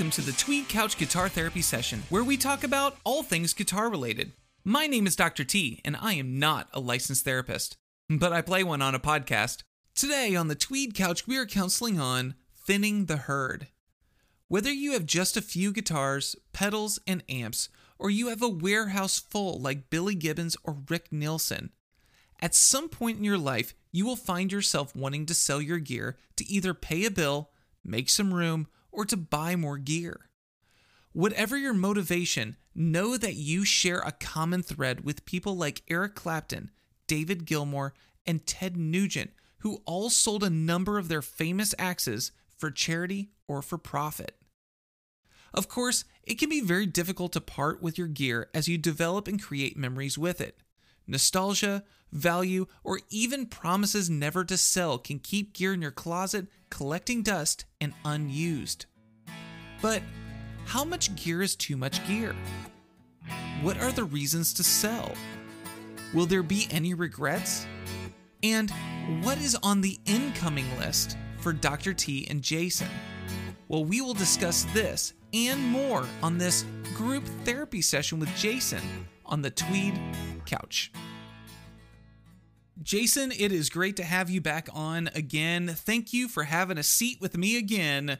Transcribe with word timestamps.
welcome 0.00 0.10
to 0.10 0.22
the 0.22 0.38
Tweed 0.38 0.66
Couch 0.66 0.96
Guitar 0.96 1.28
Therapy 1.28 1.60
Session, 1.60 2.04
where 2.08 2.24
we 2.24 2.38
talk 2.38 2.64
about 2.64 2.96
all 3.04 3.22
things 3.22 3.52
guitar 3.52 3.90
related. 3.90 4.32
My 4.64 4.86
name 4.86 5.06
is 5.06 5.14
Dr. 5.14 5.44
T, 5.44 5.82
and 5.84 5.94
I 5.94 6.14
am 6.14 6.38
not 6.38 6.70
a 6.72 6.80
licensed 6.80 7.22
therapist, 7.22 7.76
but 8.08 8.32
I 8.32 8.40
play 8.40 8.64
one 8.64 8.80
on 8.80 8.94
a 8.94 8.98
podcast. 8.98 9.62
Today 9.94 10.34
on 10.34 10.48
the 10.48 10.54
Tweed 10.54 10.94
Couch, 10.94 11.26
we 11.26 11.36
are 11.36 11.44
counseling 11.44 12.00
on 12.00 12.34
thinning 12.56 13.04
the 13.04 13.18
herd. 13.18 13.66
Whether 14.48 14.72
you 14.72 14.92
have 14.92 15.04
just 15.04 15.36
a 15.36 15.42
few 15.42 15.70
guitars, 15.70 16.34
pedals, 16.54 16.98
and 17.06 17.22
amps, 17.28 17.68
or 17.98 18.08
you 18.08 18.28
have 18.28 18.40
a 18.40 18.48
warehouse 18.48 19.18
full 19.18 19.60
like 19.60 19.90
Billy 19.90 20.14
Gibbons 20.14 20.56
or 20.64 20.78
Rick 20.88 21.12
Nielsen, 21.12 21.72
at 22.40 22.54
some 22.54 22.88
point 22.88 23.18
in 23.18 23.24
your 23.24 23.36
life, 23.36 23.74
you 23.92 24.06
will 24.06 24.16
find 24.16 24.50
yourself 24.50 24.96
wanting 24.96 25.26
to 25.26 25.34
sell 25.34 25.60
your 25.60 25.78
gear 25.78 26.16
to 26.36 26.48
either 26.50 26.72
pay 26.72 27.04
a 27.04 27.10
bill, 27.10 27.50
make 27.84 28.08
some 28.08 28.32
room, 28.32 28.66
or 28.92 29.04
to 29.04 29.16
buy 29.16 29.56
more 29.56 29.78
gear. 29.78 30.28
Whatever 31.12 31.56
your 31.56 31.74
motivation, 31.74 32.56
know 32.74 33.16
that 33.16 33.34
you 33.34 33.64
share 33.64 34.00
a 34.00 34.12
common 34.12 34.62
thread 34.62 35.04
with 35.04 35.24
people 35.24 35.56
like 35.56 35.82
Eric 35.88 36.14
Clapton, 36.14 36.70
David 37.06 37.44
Gilmour, 37.44 37.92
and 38.26 38.46
Ted 38.46 38.76
Nugent, 38.76 39.30
who 39.58 39.82
all 39.84 40.10
sold 40.10 40.44
a 40.44 40.50
number 40.50 40.98
of 40.98 41.08
their 41.08 41.22
famous 41.22 41.74
axes 41.78 42.32
for 42.56 42.70
charity 42.70 43.30
or 43.48 43.62
for 43.62 43.78
profit. 43.78 44.36
Of 45.52 45.68
course, 45.68 46.04
it 46.22 46.38
can 46.38 46.48
be 46.48 46.60
very 46.60 46.86
difficult 46.86 47.32
to 47.32 47.40
part 47.40 47.82
with 47.82 47.98
your 47.98 48.06
gear 48.06 48.48
as 48.54 48.68
you 48.68 48.78
develop 48.78 49.26
and 49.26 49.42
create 49.42 49.76
memories 49.76 50.16
with 50.16 50.40
it. 50.40 50.58
Nostalgia, 51.10 51.82
value, 52.12 52.66
or 52.84 53.00
even 53.10 53.46
promises 53.46 54.08
never 54.08 54.44
to 54.44 54.56
sell 54.56 54.98
can 54.98 55.18
keep 55.18 55.52
gear 55.52 55.74
in 55.74 55.82
your 55.82 55.90
closet 55.90 56.46
collecting 56.70 57.22
dust 57.22 57.64
and 57.80 57.92
unused. 58.04 58.86
But 59.82 60.02
how 60.66 60.84
much 60.84 61.14
gear 61.16 61.42
is 61.42 61.56
too 61.56 61.76
much 61.76 62.06
gear? 62.06 62.34
What 63.62 63.80
are 63.80 63.92
the 63.92 64.04
reasons 64.04 64.54
to 64.54 64.62
sell? 64.62 65.12
Will 66.14 66.26
there 66.26 66.42
be 66.42 66.68
any 66.70 66.94
regrets? 66.94 67.66
And 68.42 68.70
what 69.22 69.38
is 69.38 69.56
on 69.62 69.80
the 69.80 69.98
incoming 70.06 70.66
list 70.78 71.16
for 71.38 71.52
Dr. 71.52 71.92
T 71.92 72.26
and 72.30 72.40
Jason? 72.40 72.88
Well, 73.68 73.84
we 73.84 74.00
will 74.00 74.14
discuss 74.14 74.64
this 74.72 75.12
and 75.32 75.62
more 75.62 76.06
on 76.22 76.38
this 76.38 76.64
group 76.94 77.24
therapy 77.44 77.82
session 77.82 78.18
with 78.18 78.34
Jason 78.36 78.80
on 79.24 79.42
the 79.42 79.50
Tweed 79.50 79.98
Couch. 80.46 80.92
Jason, 82.82 83.30
it 83.32 83.52
is 83.52 83.68
great 83.68 83.96
to 83.96 84.04
have 84.04 84.30
you 84.30 84.40
back 84.40 84.68
on 84.72 85.10
again. 85.14 85.68
Thank 85.68 86.12
you 86.12 86.28
for 86.28 86.44
having 86.44 86.78
a 86.78 86.82
seat 86.82 87.20
with 87.20 87.36
me 87.36 87.58
again, 87.58 88.18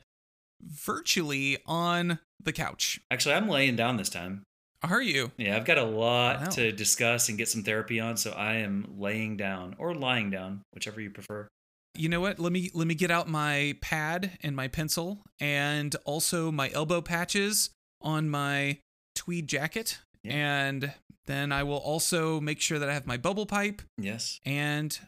virtually 0.63 1.59
on 1.67 2.19
the 2.43 2.53
couch. 2.53 3.01
Actually, 3.11 3.37
I'm 3.37 3.49
laying 3.49 3.77
down 3.77 3.97
this 3.97 4.11
time. 4.11 4.43
Are 4.83 5.01
you? 5.03 5.33
Yeah, 5.37 5.57
I've 5.57 5.65
got 5.65 5.79
a 5.79 5.85
lot 5.85 6.41
Wow. 6.41 6.47
to 6.51 6.73
discuss 6.73 7.29
and 7.29 7.37
get 7.39 7.49
some 7.49 7.63
therapy 7.63 8.01
on, 8.01 8.17
so 8.17 8.33
I 8.33 8.55
am 8.57 8.95
laying 8.99 9.37
down 9.37 9.75
or 9.79 9.95
lying 9.95 10.31
down, 10.31 10.63
whichever 10.73 11.01
you 11.01 11.11
prefer. 11.11 11.49
You 11.95 12.09
know 12.09 12.21
what? 12.21 12.39
Let 12.39 12.53
me 12.53 12.71
let 12.73 12.87
me 12.87 12.95
get 12.95 13.11
out 13.11 13.29
my 13.29 13.77
pad 13.81 14.39
and 14.43 14.55
my 14.55 14.69
pencil 14.69 15.23
and 15.39 15.95
also 16.05 16.51
my 16.53 16.71
elbow 16.71 17.01
patches 17.03 17.71
on 18.01 18.31
my 18.31 18.79
tweed 19.15 19.49
jacket. 19.49 19.99
Yeah. 20.25 20.33
And 20.67 20.93
then 21.27 21.53
I 21.53 21.63
will 21.63 21.77
also 21.79 22.41
make 22.41 22.61
sure 22.61 22.79
that 22.79 22.89
I 22.89 22.95
have 22.95 23.07
my 23.07 23.17
bubble 23.17 23.47
pipe 23.47 23.83
Yes. 23.99 24.41
and 24.45 24.99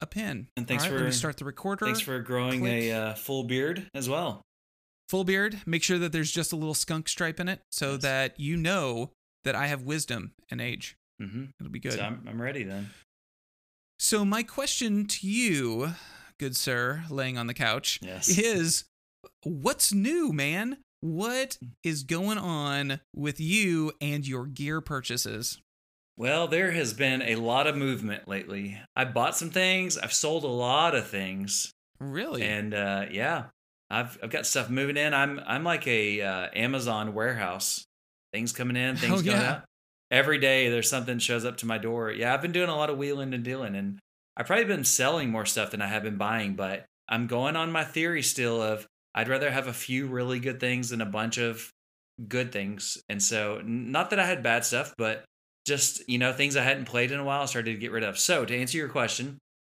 a 0.00 0.06
pen. 0.06 0.48
And 0.56 0.66
thanks 0.66 0.84
right, 0.84 0.92
let 0.92 1.00
me 1.00 1.06
for- 1.08 1.12
start 1.12 1.36
the 1.36 1.44
recorder. 1.44 1.84
Thanks 1.86 2.00
for 2.00 2.18
growing 2.20 2.60
click. 2.60 2.72
a 2.84 2.92
uh, 2.92 3.14
full 3.14 3.44
beard 3.44 3.88
as 3.94 4.08
well. 4.08 4.42
full 5.08 5.24
beard. 5.24 5.60
Make 5.66 5.82
sure 5.82 5.98
that 5.98 6.12
there's 6.12 6.30
just 6.30 6.52
a 6.52 6.56
little 6.56 6.72
skunk 6.74 7.08
stripe 7.08 7.40
in 7.40 7.48
it 7.48 7.60
so 7.70 7.92
Yes. 7.92 8.02
that 8.02 8.40
you 8.40 8.56
know 8.56 9.10
that 9.44 9.54
I 9.56 9.66
have 9.66 9.82
wisdom 9.82 10.32
and 10.50 10.60
age. 10.60 10.96
hmm 11.20 11.46
It'll 11.58 11.72
be 11.72 11.80
good. 11.80 11.94
So 11.94 12.00
I'm, 12.02 12.22
I'm 12.28 12.40
ready 12.40 12.62
then. 12.62 12.90
So 13.98 14.24
my 14.24 14.42
question 14.42 15.06
to 15.06 15.26
you, 15.28 15.92
good 16.38 16.56
sir, 16.56 17.02
laying 17.10 17.36
on 17.36 17.46
the 17.48 17.54
couch, 17.54 17.98
Yes. 18.02 18.28
is 18.38 18.84
what's 19.42 19.92
new, 19.92 20.32
man? 20.32 20.78
What 21.00 21.56
is 21.82 22.02
going 22.02 22.38
on 22.38 23.00
with 23.14 23.40
you 23.40 23.92
and 24.00 24.26
your 24.26 24.46
gear 24.46 24.80
purchases? 24.80 25.58
Well, 26.16 26.46
there 26.46 26.72
has 26.72 26.92
been 26.92 27.22
a 27.22 27.36
lot 27.36 27.66
of 27.66 27.76
movement 27.76 28.28
lately. 28.28 28.78
I 28.94 29.06
bought 29.06 29.36
some 29.36 29.50
things. 29.50 29.96
I've 29.96 30.12
sold 30.12 30.44
a 30.44 30.48
lot 30.48 30.94
of 30.94 31.06
things, 31.08 31.72
Really? 31.98 32.42
and 32.42 32.74
uh, 32.74 33.06
yeah, 33.10 33.44
I've 33.88 34.18
I've 34.22 34.28
got 34.30 34.44
stuff 34.44 34.68
moving 34.68 34.98
in. 34.98 35.14
I'm 35.14 35.40
I'm 35.46 35.64
like 35.64 35.86
a 35.86 36.20
uh, 36.20 36.48
Amazon 36.54 37.14
warehouse. 37.14 37.84
Things 38.34 38.52
coming 38.52 38.76
in, 38.76 38.96
things 38.96 39.20
Oh, 39.20 39.24
going 39.24 39.40
yeah. 39.40 39.50
out. 39.50 39.64
Every 40.10 40.38
day 40.38 40.68
there's 40.68 40.90
something 40.90 41.18
shows 41.18 41.44
up 41.46 41.56
to 41.58 41.66
my 41.66 41.78
door. 41.78 42.10
Yeah, 42.10 42.34
I've 42.34 42.42
been 42.42 42.52
doing 42.52 42.68
a 42.68 42.76
lot 42.76 42.90
of 42.90 42.98
wheeling 42.98 43.32
and 43.32 43.42
dealing, 43.42 43.74
and 43.74 43.98
I've 44.36 44.46
probably 44.46 44.66
been 44.66 44.84
selling 44.84 45.30
more 45.30 45.46
stuff 45.46 45.70
than 45.70 45.80
I 45.80 45.86
have 45.86 46.02
been 46.02 46.16
buying. 46.18 46.54
But 46.54 46.84
I'm 47.08 47.26
going 47.26 47.56
on 47.56 47.72
my 47.72 47.84
theory 47.84 48.22
still 48.22 48.60
of 48.60 48.86
I'd 49.14 49.28
rather 49.28 49.50
have 49.50 49.66
a 49.66 49.72
few 49.72 50.06
really 50.06 50.40
good 50.40 50.60
things 50.60 50.90
than 50.90 51.00
a 51.00 51.06
bunch 51.06 51.38
of 51.38 51.70
good 52.28 52.52
things. 52.52 52.98
And 53.08 53.22
so, 53.22 53.60
not 53.64 54.10
that 54.10 54.20
I 54.20 54.26
had 54.26 54.42
bad 54.42 54.64
stuff, 54.64 54.94
but 54.96 55.24
just 55.66 56.08
you 56.08 56.18
know 56.18 56.32
things 56.32 56.56
I 56.56 56.62
hadn't 56.62 56.86
played 56.86 57.10
in 57.10 57.20
a 57.20 57.24
while, 57.24 57.42
I 57.42 57.46
started 57.46 57.72
to 57.72 57.78
get 57.78 57.92
rid 57.92 58.04
of. 58.04 58.18
So 58.18 58.44
to 58.44 58.56
answer 58.56 58.78
your 58.78 58.88
question, 58.88 59.38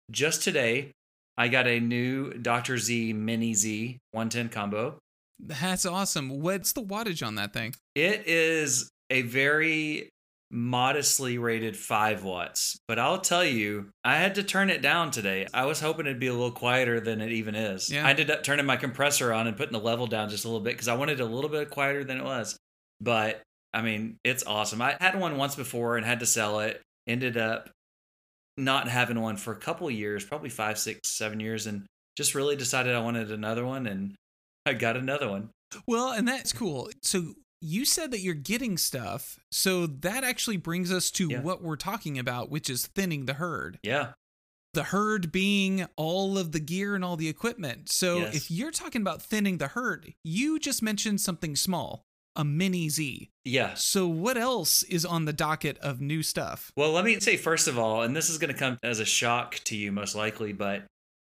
just 0.09 0.43
today 0.43 0.91
I 1.37 1.47
got 1.47 1.67
a 1.67 1.79
new 1.79 2.33
Dr. 2.33 2.77
Z 2.77 3.13
Mini 3.13 3.53
Z 3.53 3.97
110 4.11 4.49
combo. 4.49 4.99
That's 5.39 5.85
awesome. 5.85 6.41
What's 6.41 6.73
the 6.73 6.83
wattage 6.83 7.25
on 7.25 7.35
that 7.35 7.51
thing? 7.51 7.73
It 7.95 8.27
is 8.27 8.89
a 9.09 9.23
very 9.23 10.09
modestly 10.51 11.37
rated 11.37 11.77
5 11.77 12.23
watts, 12.23 12.77
but 12.87 12.99
I'll 12.99 13.21
tell 13.21 13.45
you, 13.45 13.89
I 14.03 14.17
had 14.17 14.35
to 14.35 14.43
turn 14.43 14.69
it 14.69 14.81
down 14.81 15.11
today. 15.11 15.47
I 15.53 15.65
was 15.65 15.79
hoping 15.79 16.05
it'd 16.05 16.19
be 16.19 16.27
a 16.27 16.33
little 16.33 16.51
quieter 16.51 16.99
than 16.99 17.21
it 17.21 17.31
even 17.31 17.55
is. 17.55 17.89
Yeah. 17.89 18.05
I 18.05 18.09
ended 18.09 18.29
up 18.29 18.43
turning 18.43 18.65
my 18.65 18.77
compressor 18.77 19.31
on 19.31 19.47
and 19.47 19.55
putting 19.55 19.71
the 19.71 19.79
level 19.79 20.07
down 20.07 20.29
just 20.29 20.43
a 20.43 20.47
little 20.47 20.61
bit 20.61 20.73
because 20.73 20.87
I 20.89 20.95
wanted 20.95 21.19
it 21.19 21.23
a 21.23 21.25
little 21.25 21.49
bit 21.49 21.69
quieter 21.69 22.03
than 22.03 22.17
it 22.17 22.23
was. 22.23 22.57
But 22.99 23.41
I 23.73 23.81
mean, 23.81 24.17
it's 24.23 24.45
awesome. 24.45 24.81
I 24.81 24.97
had 24.99 25.19
one 25.19 25.37
once 25.37 25.55
before 25.55 25.97
and 25.97 26.05
had 26.05 26.19
to 26.19 26.25
sell 26.25 26.59
it. 26.59 26.81
Ended 27.07 27.37
up 27.37 27.69
not 28.57 28.87
having 28.87 29.19
one 29.19 29.37
for 29.37 29.53
a 29.53 29.57
couple 29.57 29.87
of 29.87 29.93
years, 29.93 30.25
probably 30.25 30.49
five, 30.49 30.77
six, 30.77 31.09
seven 31.09 31.39
years, 31.39 31.65
and 31.65 31.85
just 32.17 32.35
really 32.35 32.55
decided 32.55 32.93
I 32.93 32.99
wanted 32.99 33.31
another 33.31 33.65
one, 33.65 33.87
and 33.87 34.15
I 34.65 34.73
got 34.73 34.97
another 34.97 35.29
one. 35.29 35.49
Well, 35.87 36.11
and 36.11 36.27
that's 36.27 36.51
cool. 36.51 36.89
So 37.01 37.33
you 37.61 37.85
said 37.85 38.11
that 38.11 38.19
you're 38.21 38.33
getting 38.33 38.77
stuff. 38.77 39.39
So 39.51 39.85
that 39.87 40.23
actually 40.23 40.57
brings 40.57 40.91
us 40.91 41.11
to 41.11 41.27
Yeah. 41.29 41.41
what 41.41 41.61
we're 41.61 41.75
talking 41.75 42.17
about, 42.17 42.49
which 42.49 42.69
is 42.69 42.87
thinning 42.87 43.25
the 43.25 43.35
herd. 43.35 43.79
Yeah, 43.83 44.13
The 44.73 44.83
herd 44.85 45.31
being 45.33 45.85
all 45.97 46.37
of 46.37 46.53
the 46.53 46.59
gear 46.61 46.95
and 46.95 47.03
all 47.03 47.17
the 47.17 47.27
equipment. 47.27 47.91
So 47.91 48.19
Yes. 48.19 48.35
if 48.35 48.49
you're 48.51 48.71
talking 48.71 49.01
about 49.01 49.21
thinning 49.21 49.57
the 49.57 49.67
herd, 49.67 50.13
you 50.23 50.59
just 50.59 50.81
mentioned 50.81 51.19
something 51.19 51.55
small, 51.57 52.03
a 52.37 52.45
mini 52.45 52.87
Z. 52.89 53.29
yeah. 53.43 53.73
So 53.73 54.07
what 54.07 54.37
else 54.37 54.81
is 54.83 55.03
on 55.05 55.25
the 55.25 55.33
docket 55.33 55.77
of 55.79 55.99
new 55.99 56.23
stuff? 56.23 56.71
Well, 56.77 56.91
let 56.93 57.03
me 57.03 57.19
say 57.19 57.35
first 57.35 57.67
of 57.67 57.77
all, 57.77 58.01
and 58.01 58.15
this 58.15 58.29
is 58.29 58.37
going 58.37 58.53
to 58.53 58.57
come 58.57 58.77
as 58.81 58.99
a 59.01 59.05
shock 59.05 59.55
to 59.65 59.75
you 59.75 59.91
most 59.91 60.15
likely, 60.15 60.53
but 60.53 60.85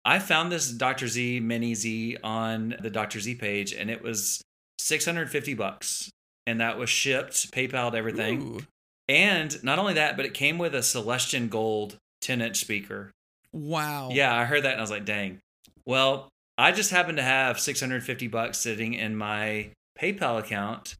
I 0.06 0.20
found 0.20 0.52
this 0.52 0.70
Dr. 0.72 1.08
Z 1.08 1.40
Mini 1.40 1.74
Z 1.74 2.18
on 2.24 2.76
the 2.80 2.90
Dr. 2.92 3.20
Z 3.20 3.36
page, 3.36 3.74
and 3.74 3.90
it 3.90 4.02
was 4.04 4.40
650 4.80 5.54
bucks, 5.56 6.10
and 6.48 6.60
that 6.62 6.78
was 6.78 6.90
shipped, 6.90 7.52
PayPal'd 7.52 7.96
everything. 7.96 8.42
Ooh, 8.42 8.60
And 9.08 9.62
not 9.64 9.80
only 9.80 9.94
that, 9.96 10.16
but 10.18 10.26
it 10.26 10.34
came 10.34 10.58
with 10.58 10.74
a 10.76 10.84
Celestion 10.84 11.48
Gold 11.48 11.98
10 12.22 12.42
inch 12.42 12.58
speaker. 12.58 13.12
wow. 13.54 14.10
Yeah, 14.12 14.36
I 14.36 14.46
heard 14.46 14.64
that 14.64 14.72
and 14.74 14.80
I 14.80 14.84
was 14.84 14.92
like, 14.92 15.06
dang. 15.06 15.40
Well, 15.86 16.30
I 16.58 16.72
just 16.72 16.92
happened 16.92 17.18
to 17.18 17.24
have 17.24 17.60
650 17.60 18.28
bucks 18.28 18.58
sitting 18.60 18.94
in 18.94 19.16
my 19.16 19.70
PayPal 20.00 20.40
account 20.40 20.96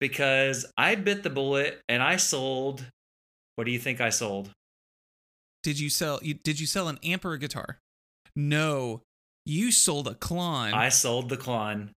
because 0.00 0.66
I 0.76 0.94
bit 0.96 1.22
the 1.22 1.30
bullet 1.30 1.80
and 1.88 2.02
I 2.02 2.16
sold. 2.16 2.84
What 3.56 3.64
do 3.64 3.70
you 3.70 3.78
think 3.78 4.00
I 4.00 4.10
sold? 4.10 4.50
Did 5.62 5.78
you 5.78 5.90
sell 5.90 6.18
you, 6.22 6.34
did 6.34 6.58
you 6.60 6.66
sell 6.66 6.88
an 6.88 6.98
amp 7.04 7.24
or 7.24 7.32
a 7.32 7.38
guitar? 7.38 7.78
No. 8.34 9.02
You 9.46 9.72
sold 9.72 10.08
a 10.08 10.14
Klon. 10.14 10.72
I 10.72 10.88
sold 10.88 11.28
the 11.28 11.36
Klon. 11.36 11.90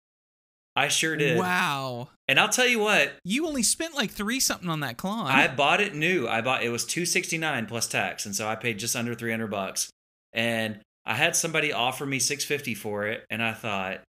I 0.76 0.88
sure 0.88 1.16
did. 1.16 1.38
Wow. 1.38 2.08
And 2.26 2.40
I'll 2.40 2.48
tell 2.48 2.66
you 2.66 2.78
what, 2.78 3.12
You 3.24 3.46
only 3.46 3.62
spent 3.62 3.94
like 3.94 4.10
three 4.10 4.40
something 4.40 4.68
on 4.68 4.80
that 4.80 4.96
Klon. 4.96 5.26
I 5.26 5.46
bought 5.46 5.80
it 5.80 5.94
new. 5.94 6.26
I 6.26 6.40
bought 6.40 6.64
it 6.64 6.70
was 6.70 6.84
269 6.84 7.66
plus 7.66 7.86
tax 7.86 8.26
and 8.26 8.34
so 8.34 8.48
I 8.48 8.56
paid 8.56 8.78
just 8.78 8.96
under 8.96 9.14
300 9.14 9.48
bucks. 9.48 9.90
And 10.32 10.80
I 11.06 11.14
had 11.14 11.36
somebody 11.36 11.72
offer 11.72 12.06
me 12.06 12.18
650 12.18 12.74
for 12.74 13.06
it 13.06 13.24
and 13.30 13.42
I 13.42 13.52
thought 13.52 14.00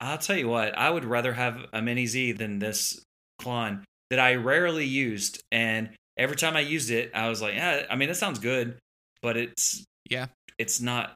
I'll 0.00 0.18
tell 0.18 0.36
you 0.36 0.48
what, 0.48 0.76
I 0.76 0.90
would 0.90 1.04
rather 1.04 1.32
have 1.32 1.66
a 1.72 1.82
Mini 1.82 2.06
Z 2.06 2.32
than 2.32 2.58
this 2.58 3.02
Klon 3.40 3.82
that 4.10 4.18
I 4.18 4.34
rarely 4.34 4.84
used 4.84 5.42
and 5.50 5.90
every 6.16 6.36
time 6.36 6.56
I 6.56 6.60
used 6.60 6.90
it 6.90 7.12
I 7.14 7.28
was 7.28 7.40
like, 7.40 7.54
yeah, 7.54 7.86
I 7.88 7.96
mean 7.96 8.10
it 8.10 8.16
sounds 8.16 8.40
good, 8.40 8.76
but 9.22 9.36
it's 9.36 9.84
yeah. 10.10 10.26
it's 10.58 10.80
not 10.80 11.14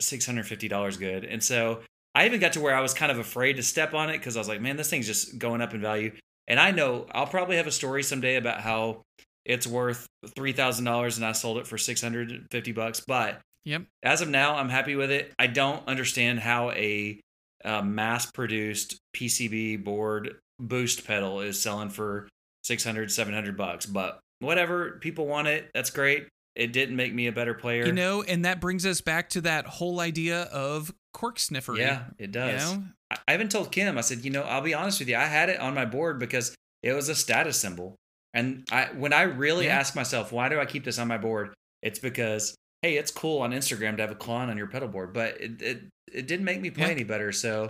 $650 0.00 0.98
good. 0.98 1.24
And 1.24 1.42
so 1.42 1.80
I 2.16 2.24
even 2.24 2.40
got 2.40 2.54
to 2.54 2.60
where 2.62 2.74
I 2.74 2.80
was 2.80 2.94
kind 2.94 3.12
of 3.12 3.18
afraid 3.18 3.56
to 3.56 3.62
step 3.62 3.92
on 3.92 4.08
it 4.08 4.16
because 4.16 4.36
I 4.36 4.40
was 4.40 4.48
like, 4.48 4.62
man, 4.62 4.78
this 4.78 4.88
thing's 4.88 5.06
just 5.06 5.38
going 5.38 5.60
up 5.60 5.74
in 5.74 5.82
value. 5.82 6.12
And 6.48 6.58
I 6.58 6.70
know 6.70 7.04
I'll 7.12 7.26
probably 7.26 7.56
have 7.58 7.66
a 7.66 7.72
story 7.72 8.02
someday 8.02 8.36
about 8.36 8.62
how 8.62 9.02
it's 9.44 9.66
worth 9.66 10.06
three 10.34 10.52
thousand 10.52 10.86
dollars 10.86 11.18
and 11.18 11.26
I 11.26 11.32
sold 11.32 11.58
it 11.58 11.66
for 11.66 11.76
six 11.76 12.00
hundred 12.00 12.30
and 12.30 12.46
fifty 12.50 12.72
bucks. 12.72 13.00
But 13.06 13.40
Yep. 13.64 13.82
as 14.02 14.22
of 14.22 14.30
now, 14.30 14.56
I'm 14.56 14.70
happy 14.70 14.96
with 14.96 15.10
it. 15.10 15.32
I 15.38 15.46
don't 15.46 15.86
understand 15.86 16.40
how 16.40 16.70
a, 16.70 17.20
uh 17.64 17.82
mass-produced 17.82 18.96
PCB 19.14 19.84
board 19.84 20.36
boost 20.58 21.06
pedal 21.06 21.40
is 21.40 21.60
selling 21.60 21.90
for 21.90 22.28
600, 22.64 23.10
700 23.12 23.56
bucks. 23.56 23.84
But 23.84 24.20
whatever, 24.40 24.98
people 25.00 25.26
want 25.26 25.48
it. 25.48 25.70
That's 25.74 25.90
great. 25.90 26.28
It 26.54 26.72
didn't 26.72 26.96
make 26.96 27.12
me 27.12 27.26
a 27.26 27.32
better 27.32 27.52
player. 27.52 27.86
You 27.86 27.92
know, 27.92 28.22
and 28.22 28.44
that 28.46 28.60
brings 28.60 28.86
us 28.86 29.02
back 29.02 29.28
to 29.30 29.42
that 29.42 29.66
whole 29.66 30.00
idea 30.00 30.44
of 30.44 30.92
cork 31.16 31.36
sniffery. 31.38 31.78
yeah, 31.78 32.04
it 32.18 32.30
does. 32.32 32.70
You 32.72 32.78
know? 32.78 32.84
I 33.10 33.16
I 33.28 33.34
even 33.34 33.48
told 33.48 33.72
Kim, 33.72 33.96
I 33.96 34.02
said, 34.02 34.24
you 34.24 34.30
know, 34.30 34.42
I'll 34.42 34.60
be 34.60 34.74
honest 34.74 34.98
with 35.00 35.08
you, 35.08 35.16
I 35.16 35.24
had 35.24 35.48
it 35.48 35.58
on 35.60 35.74
my 35.74 35.84
board 35.84 36.18
because 36.18 36.54
it 36.82 36.92
was 36.92 37.08
a 37.08 37.14
status 37.14 37.56
symbol. 37.58 37.94
And 38.34 38.64
I 38.70 38.86
when 38.94 39.12
I 39.12 39.22
really 39.22 39.66
Yeah. 39.66 39.78
ask 39.78 39.96
myself, 39.96 40.30
why 40.32 40.48
do 40.48 40.60
I 40.60 40.66
keep 40.66 40.84
this 40.84 40.98
on 40.98 41.08
my 41.08 41.18
board? 41.18 41.54
It's 41.82 41.98
because, 41.98 42.54
hey, 42.82 42.96
it's 42.98 43.10
cool 43.10 43.40
on 43.42 43.52
Instagram 43.52 43.96
to 43.96 44.02
have 44.02 44.10
a 44.10 44.14
Klon 44.16 44.48
on 44.48 44.56
your 44.58 44.66
pedal 44.66 44.88
board, 44.88 45.12
but 45.12 45.40
it 45.40 45.62
it, 45.62 45.82
it 46.12 46.26
didn't 46.26 46.44
make 46.44 46.60
me 46.60 46.70
play 46.70 46.86
Yeah. 46.86 46.92
any 46.92 47.04
better. 47.04 47.32
So 47.32 47.68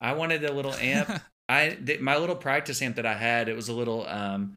I 0.00 0.12
wanted 0.14 0.44
a 0.44 0.52
little 0.52 0.74
amp. 0.74 1.08
I 1.48 1.78
th- 1.86 2.00
my 2.00 2.16
little 2.18 2.36
practice 2.36 2.82
amp 2.82 2.96
that 2.96 3.06
I 3.06 3.14
had, 3.14 3.48
it 3.48 3.56
was 3.56 3.68
a 3.68 3.72
little 3.74 4.06
um 4.08 4.54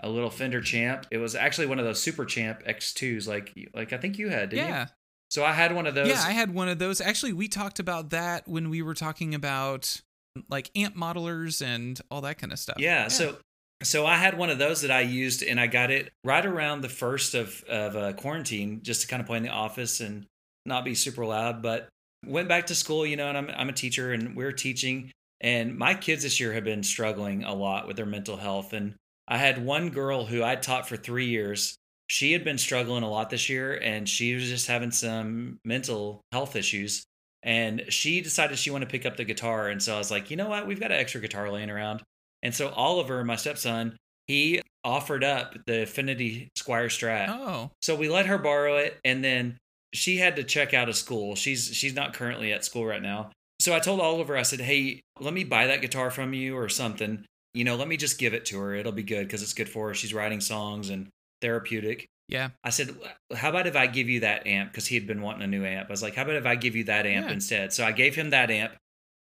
a 0.00 0.08
little 0.08 0.30
Fender 0.30 0.60
Champ. 0.60 1.06
It 1.10 1.18
was 1.18 1.34
actually 1.34 1.66
one 1.68 1.78
of 1.78 1.84
those 1.86 2.00
Super 2.02 2.24
Champ 2.26 2.62
X2s 2.64 3.26
like 3.28 3.52
like 3.74 3.92
I 3.92 3.98
think 3.98 4.18
you 4.18 4.28
had, 4.30 4.50
didn't 4.50 4.68
you? 4.68 4.84
Yeah. 5.34 5.40
So 5.40 5.44
I 5.44 5.52
had 5.52 5.74
one 5.74 5.86
of 5.86 5.94
those. 5.94 6.08
Yeah, 6.08 6.22
I 6.24 6.30
had 6.30 6.54
one 6.54 6.68
of 6.68 6.78
those. 6.78 7.00
Actually, 7.00 7.32
we 7.32 7.48
talked 7.48 7.78
about 7.78 8.10
that 8.10 8.46
when 8.46 8.70
we 8.70 8.82
were 8.82 8.94
talking 8.94 9.34
about 9.34 10.00
like 10.48 10.70
amp 10.76 10.96
modelers 10.96 11.64
and 11.64 12.00
all 12.10 12.20
that 12.20 12.38
kind 12.38 12.52
of 12.52 12.58
stuff. 12.58 12.76
Yeah, 12.78 13.08
so 13.08 13.36
so 13.82 14.06
I 14.06 14.16
had 14.16 14.38
one 14.38 14.50
of 14.50 14.58
those 14.58 14.82
that 14.82 14.90
I 14.90 15.00
used, 15.00 15.42
and 15.42 15.60
I 15.60 15.66
got 15.66 15.90
it 15.90 16.12
right 16.22 16.44
around 16.44 16.82
the 16.82 16.88
first 16.88 17.34
of 17.34 17.64
of 17.68 17.96
uh, 17.96 18.12
quarantine, 18.12 18.80
just 18.82 19.02
to 19.02 19.06
kind 19.06 19.20
of 19.20 19.26
play 19.26 19.36
in 19.36 19.42
the 19.42 19.50
office 19.50 20.00
and 20.00 20.26
not 20.66 20.84
be 20.84 20.94
super 20.94 21.24
loud. 21.24 21.62
But 21.62 21.88
went 22.26 22.48
back 22.48 22.66
to 22.66 22.74
school, 22.74 23.04
you 23.04 23.16
know, 23.16 23.28
and 23.28 23.36
I'm 23.36 23.50
I'm 23.50 23.68
a 23.68 23.72
teacher, 23.74 24.12
and 24.12 24.36
we're 24.36 24.52
teaching, 24.52 25.10
and 25.40 25.76
my 25.76 25.94
kids 25.94 26.22
this 26.22 26.40
year 26.40 26.52
have 26.52 26.64
been 26.64 26.82
struggling 26.82 27.44
a 27.44 27.54
lot 27.54 27.86
with 27.86 27.96
their 27.96 28.06
mental 28.06 28.36
health, 28.36 28.72
and 28.72 28.94
I 29.26 29.38
had 29.38 29.64
one 29.64 29.90
girl 29.90 30.24
who 30.26 30.42
I 30.42 30.56
taught 30.56 30.88
for 30.88 30.96
three 30.96 31.26
years. 31.26 31.76
She 32.08 32.32
had 32.32 32.44
been 32.44 32.58
struggling 32.58 33.02
a 33.02 33.08
lot 33.08 33.30
this 33.30 33.48
year, 33.48 33.78
and 33.82 34.08
she 34.08 34.34
was 34.34 34.48
just 34.48 34.66
having 34.66 34.90
some 34.90 35.58
mental 35.64 36.20
health 36.32 36.56
issues. 36.56 37.04
And 37.42 37.84
she 37.88 38.20
decided 38.20 38.58
she 38.58 38.70
wanted 38.70 38.86
to 38.86 38.90
pick 38.90 39.04
up 39.04 39.16
the 39.16 39.24
guitar. 39.24 39.68
And 39.68 39.82
so 39.82 39.94
I 39.94 39.98
was 39.98 40.10
like, 40.10 40.30
you 40.30 40.36
know 40.36 40.48
what? 40.48 40.66
We've 40.66 40.80
got 40.80 40.92
an 40.92 40.98
extra 40.98 41.20
guitar 41.20 41.50
laying 41.50 41.70
around. 41.70 42.02
And 42.42 42.54
so 42.54 42.68
Oliver, 42.70 43.22
my 43.24 43.36
stepson, 43.36 43.96
he 44.26 44.62
offered 44.84 45.24
up 45.24 45.54
the 45.66 45.82
Affinity 45.82 46.48
Squier 46.56 46.86
Strat. 46.86 47.28
Oh, 47.28 47.70
So 47.82 47.94
we 47.94 48.08
let 48.08 48.26
her 48.26 48.38
borrow 48.38 48.76
it, 48.76 48.98
and 49.04 49.24
then 49.24 49.56
she 49.92 50.18
had 50.18 50.36
to 50.36 50.44
check 50.44 50.74
out 50.74 50.88
of 50.88 50.96
school. 50.96 51.34
She's 51.34 51.74
she's 51.74 51.94
not 51.94 52.14
currently 52.14 52.52
at 52.52 52.64
school 52.64 52.84
right 52.84 53.02
now. 53.02 53.30
So 53.60 53.74
I 53.74 53.78
told 53.78 54.00
Oliver, 54.00 54.36
I 54.36 54.42
said, 54.42 54.60
"Hey, 54.60 55.00
let 55.20 55.32
me 55.32 55.44
buy 55.44 55.66
that 55.66 55.80
guitar 55.80 56.10
from 56.10 56.34
you 56.34 56.56
or 56.56 56.68
something. 56.68 57.24
You 57.54 57.64
know, 57.64 57.76
let 57.76 57.88
me 57.88 57.96
just 57.96 58.18
give 58.18 58.34
it 58.34 58.44
to 58.46 58.58
her. 58.58 58.74
It'll 58.74 58.92
be 58.92 59.02
good 59.02 59.26
because 59.26 59.42
it's 59.42 59.54
good 59.54 59.68
for 59.68 59.88
her. 59.88 59.94
She's 59.94 60.12
writing 60.12 60.40
songs 60.40 60.90
and 60.90 61.08
therapeutic." 61.40 62.06
yeah. 62.28 62.50
I 62.62 62.70
said, 62.70 62.94
"How 63.34 63.50
about 63.50 63.66
if 63.66 63.76
I 63.76 63.86
give 63.86 64.08
you 64.08 64.20
that 64.20 64.46
amp?" 64.46 64.72
Because 64.72 64.86
he 64.86 64.94
had 64.94 65.06
been 65.06 65.20
wanting 65.22 65.42
a 65.42 65.46
new 65.46 65.64
amp. 65.64 65.88
I 65.88 65.92
was 65.92 66.02
like, 66.02 66.14
"How 66.14 66.22
about 66.22 66.36
if 66.36 66.46
I 66.46 66.54
give 66.56 66.74
you 66.74 66.84
that 66.84 67.06
amp 67.06 67.26
Yeah. 67.26 67.32
instead?" 67.32 67.72
So 67.72 67.84
I 67.84 67.92
gave 67.92 68.14
him 68.14 68.30
that 68.30 68.50
amp. 68.50 68.72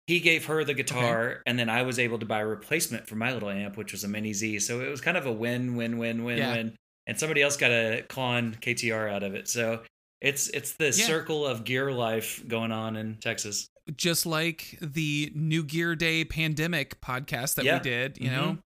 He 0.06 0.18
gave 0.18 0.46
her 0.46 0.64
the 0.64 0.74
guitar, 0.74 1.40
and 1.46 1.56
then 1.56 1.68
I 1.70 1.82
was 1.82 2.00
able 2.00 2.18
to 2.18 2.26
buy 2.26 2.40
a 2.40 2.46
replacement 2.46 3.06
for 3.06 3.14
my 3.14 3.32
little 3.32 3.48
amp, 3.48 3.76
which 3.76 3.92
was 3.92 4.02
a 4.02 4.08
Mini 4.08 4.32
Z. 4.32 4.58
So 4.60 4.80
it 4.80 4.88
was 4.88 5.00
kind 5.00 5.16
of 5.16 5.24
a 5.26 5.32
win, 5.32 5.76
win, 5.76 5.98
win, 5.98 6.24
win, 6.24 6.38
Yeah. 6.38 6.52
win. 6.52 6.76
And 7.06 7.18
somebody 7.18 7.42
else 7.42 7.56
got 7.56 7.70
a 7.70 8.04
Klon 8.08 8.60
KTR 8.60 9.08
out 9.08 9.22
of 9.22 9.34
it. 9.34 9.46
So 9.48 9.82
it's 10.20 10.48
it's 10.48 10.72
the 10.72 10.86
Yeah. 10.86 10.90
circle 11.06 11.46
of 11.46 11.64
gear 11.64 11.92
life 11.92 12.42
going 12.48 12.72
on 12.72 12.96
in 12.96 13.18
Texas. 13.20 13.68
Just 13.96 14.26
like 14.26 14.76
the 14.80 15.30
New 15.34 15.62
Gear 15.62 15.94
Day 15.94 16.24
pandemic 16.24 17.00
podcast 17.00 17.54
that 17.54 17.64
Yeah. 17.64 17.78
we 17.78 17.84
did, 17.84 18.18
you 18.20 18.30
know, 18.30 18.42
mm-hmm. 18.42 18.60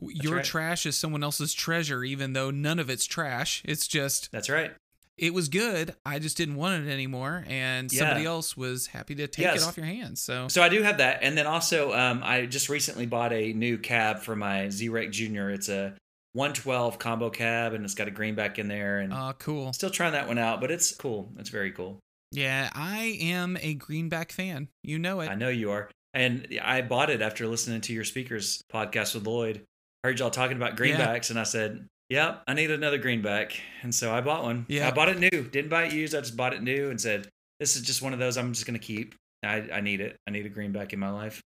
Your 0.00 0.36
right. 0.36 0.44
trash 0.44 0.86
is 0.86 0.96
someone 0.96 1.22
else's 1.22 1.52
treasure, 1.52 2.02
even 2.04 2.32
though 2.32 2.50
none 2.50 2.78
of 2.78 2.88
it's 2.90 3.06
trash. 3.06 3.62
It's 3.64 3.86
just, 3.86 4.30
That's 4.32 4.48
right. 4.48 4.72
it 5.18 5.34
was 5.34 5.48
good. 5.48 5.94
I 6.06 6.18
just 6.18 6.36
didn't 6.36 6.56
want 6.56 6.86
it 6.86 6.90
anymore. 6.90 7.44
And 7.48 7.90
somebody 7.90 8.24
else 8.24 8.56
was 8.56 8.86
happy 8.88 9.14
to 9.16 9.26
take 9.28 9.44
Yes. 9.44 9.62
it 9.62 9.66
off 9.68 9.76
your 9.76 9.86
hands. 9.86 10.20
So, 10.22 10.48
So 10.48 10.62
I 10.62 10.68
do 10.68 10.82
have 10.82 10.98
that, 10.98 11.18
and 11.22 11.36
then 11.36 11.46
also 11.46 11.92
um, 11.92 12.22
I 12.24 12.46
just 12.46 12.68
recently 12.68 13.06
bought 13.06 13.32
a 13.32 13.52
new 13.52 13.76
cab 13.78 14.20
for 14.20 14.34
my 14.36 14.68
Z-Wreck 14.70 15.10
Junior. 15.10 15.50
It's 15.50 15.68
a 15.68 15.94
112 16.32 16.98
combo 16.98 17.28
cab, 17.28 17.74
and 17.74 17.84
it's 17.84 17.94
got 17.94 18.08
a 18.08 18.10
greenback 18.12 18.58
in 18.58 18.68
there, 18.68 19.00
and 19.00 19.12
uh, 19.12 19.32
cool. 19.38 19.72
still 19.72 19.90
trying 19.90 20.12
that 20.12 20.28
one 20.28 20.38
out, 20.38 20.60
but 20.60 20.70
it's 20.70 20.94
cool. 20.94 21.28
It's 21.38 21.50
very 21.50 21.72
cool. 21.72 21.98
Yeah, 22.32 22.70
I 22.72 23.18
am 23.20 23.58
a 23.60 23.74
Greenback 23.74 24.30
fan. 24.30 24.68
You 24.84 25.00
know 25.00 25.18
it. 25.20 25.28
I 25.28 25.34
know 25.34 25.48
you 25.48 25.72
are, 25.72 25.90
and 26.14 26.46
I 26.62 26.82
bought 26.82 27.10
it 27.10 27.20
after 27.20 27.48
listening 27.48 27.80
to 27.82 27.92
your 27.92 28.04
speakers 28.04 28.62
podcast 28.72 29.14
with 29.16 29.26
Lloyd. 29.26 29.62
I 30.02 30.08
heard 30.08 30.18
y'all 30.18 30.30
talking 30.30 30.56
about 30.56 30.78
Yeah. 30.78 30.96
greenbacks, 30.96 31.30
and 31.30 31.38
I 31.38 31.42
said, 31.42 31.86
"Yep, 32.08 32.44
I 32.46 32.54
need 32.54 32.70
another 32.70 32.98
greenback," 32.98 33.60
and 33.82 33.94
so 33.94 34.14
I 34.14 34.20
bought 34.20 34.42
one. 34.44 34.66
Yeah. 34.68 34.88
I 34.88 34.90
bought 34.92 35.08
it 35.08 35.18
new. 35.18 35.42
Didn't 35.48 35.68
buy 35.68 35.84
it 35.84 35.92
used. 35.92 36.14
I 36.14 36.20
just 36.20 36.36
bought 36.36 36.54
it 36.54 36.62
new, 36.62 36.90
and 36.90 37.00
said, 37.00 37.28
"This 37.58 37.76
is 37.76 37.82
just 37.82 38.00
one 38.02 38.12
of 38.12 38.18
those 38.18 38.36
I'm 38.38 38.52
just 38.52 38.66
gonna 38.66 38.78
keep. 38.78 39.14
I, 39.42 39.68
I 39.72 39.80
need 39.80 40.00
it. 40.00 40.16
I 40.26 40.30
need 40.30 40.46
a 40.46 40.50
greenback 40.50 40.92
in 40.92 40.98
my 40.98 41.10
life." 41.10 41.40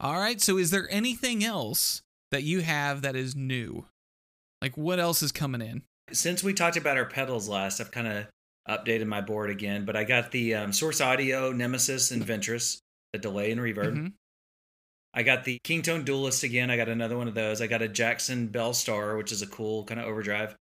All 0.00 0.18
right. 0.18 0.40
So, 0.40 0.58
is 0.58 0.70
there 0.70 0.86
anything 0.90 1.42
else 1.44 2.02
that 2.30 2.42
you 2.44 2.60
have 2.60 3.02
that 3.02 3.16
is 3.16 3.34
new? 3.34 3.86
Like, 4.62 4.76
what 4.76 4.98
else 4.98 5.22
is 5.22 5.32
coming 5.32 5.60
in? 5.62 5.82
since 6.10 6.42
we 6.42 6.54
talked 6.54 6.78
about 6.78 6.96
our 6.96 7.04
pedals 7.04 7.50
last, 7.50 7.80
I've 7.82 7.90
kind 7.90 8.06
of 8.08 8.26
updated 8.66 9.06
my 9.06 9.20
board 9.20 9.50
again, 9.50 9.84
but 9.84 9.94
I 9.94 10.04
got 10.04 10.30
the 10.30 10.54
um, 10.54 10.72
Source 10.72 11.02
Audio 11.02 11.52
Nemesis 11.52 12.10
and 12.10 12.24
Ventris, 12.24 12.78
the 13.12 13.18
delay 13.18 13.52
and 13.52 13.60
reverb. 13.60 13.92
Mhm. 13.94 14.12
I 15.14 15.22
got 15.22 15.44
the 15.44 15.58
Kingtone 15.64 16.04
Duelist 16.04 16.42
again. 16.42 16.70
I 16.70 16.76
got 16.76 16.88
another 16.88 17.16
one 17.16 17.28
of 17.28 17.34
those. 17.34 17.60
I 17.60 17.66
got 17.66 17.82
a 17.82 17.88
Jackson 17.88 18.48
Bell 18.48 18.72
Star, 18.74 19.16
which 19.16 19.32
is 19.32 19.42
a 19.42 19.46
cool 19.46 19.84
kind 19.84 19.98
of 20.00 20.06
overdrive. 20.06 20.54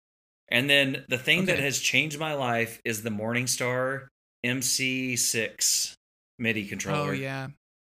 And 0.48 0.70
then 0.70 1.04
the 1.08 1.18
thing 1.18 1.46
that 1.46 1.58
has 1.58 1.78
changed 1.80 2.18
my 2.20 2.34
life 2.34 2.80
is 2.84 3.02
the 3.02 3.10
Morningstar 3.10 4.06
MC6 4.44 5.94
MIDI 6.38 6.66
controller. 6.66 7.10
Oh, 7.10 7.12
yeah. 7.12 7.48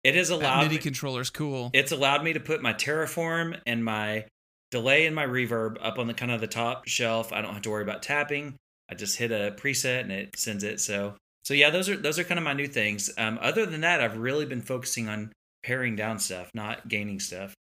It 0.03 0.15
has 0.15 0.29
That 0.29 0.35
allowed 0.35 0.61
MIDI 0.63 0.75
me, 0.75 0.81
controller's 0.81 1.29
cool. 1.29 1.69
it's 1.73 1.91
allowed 1.91 2.23
me 2.23 2.33
to 2.33 2.39
put 2.39 2.61
my 2.61 2.73
Terraform 2.73 3.59
and 3.67 3.83
my 3.83 4.25
delay 4.71 5.05
and 5.05 5.15
my 5.15 5.25
reverb 5.25 5.77
up 5.81 5.99
on 5.99 6.07
the 6.07 6.13
kind 6.13 6.31
of 6.31 6.41
the 6.41 6.47
top 6.47 6.87
shelf. 6.87 7.33
I 7.33 7.41
don't 7.41 7.53
have 7.53 7.63
to 7.63 7.69
worry 7.69 7.83
about 7.83 8.01
tapping. 8.01 8.55
I 8.89 8.95
just 8.95 9.17
hit 9.17 9.31
a 9.31 9.53
preset 9.57 10.01
and 10.01 10.11
it 10.11 10.37
sends 10.37 10.63
it. 10.63 10.79
So 10.79 11.15
so 11.43 11.53
yeah, 11.53 11.69
those 11.69 11.89
are 11.89 11.97
those 11.97 12.17
are 12.17 12.23
kind 12.23 12.37
of 12.37 12.43
my 12.43 12.53
new 12.53 12.67
things. 12.67 13.09
Um, 13.17 13.37
other 13.41 13.65
than 13.65 13.81
that, 13.81 14.01
I've 14.01 14.17
really 14.17 14.45
been 14.45 14.61
focusing 14.61 15.09
on 15.09 15.31
paring 15.63 15.95
down 15.95 16.19
stuff, 16.19 16.49
not 16.53 16.87
gaining 16.87 17.19
stuff. 17.19 17.53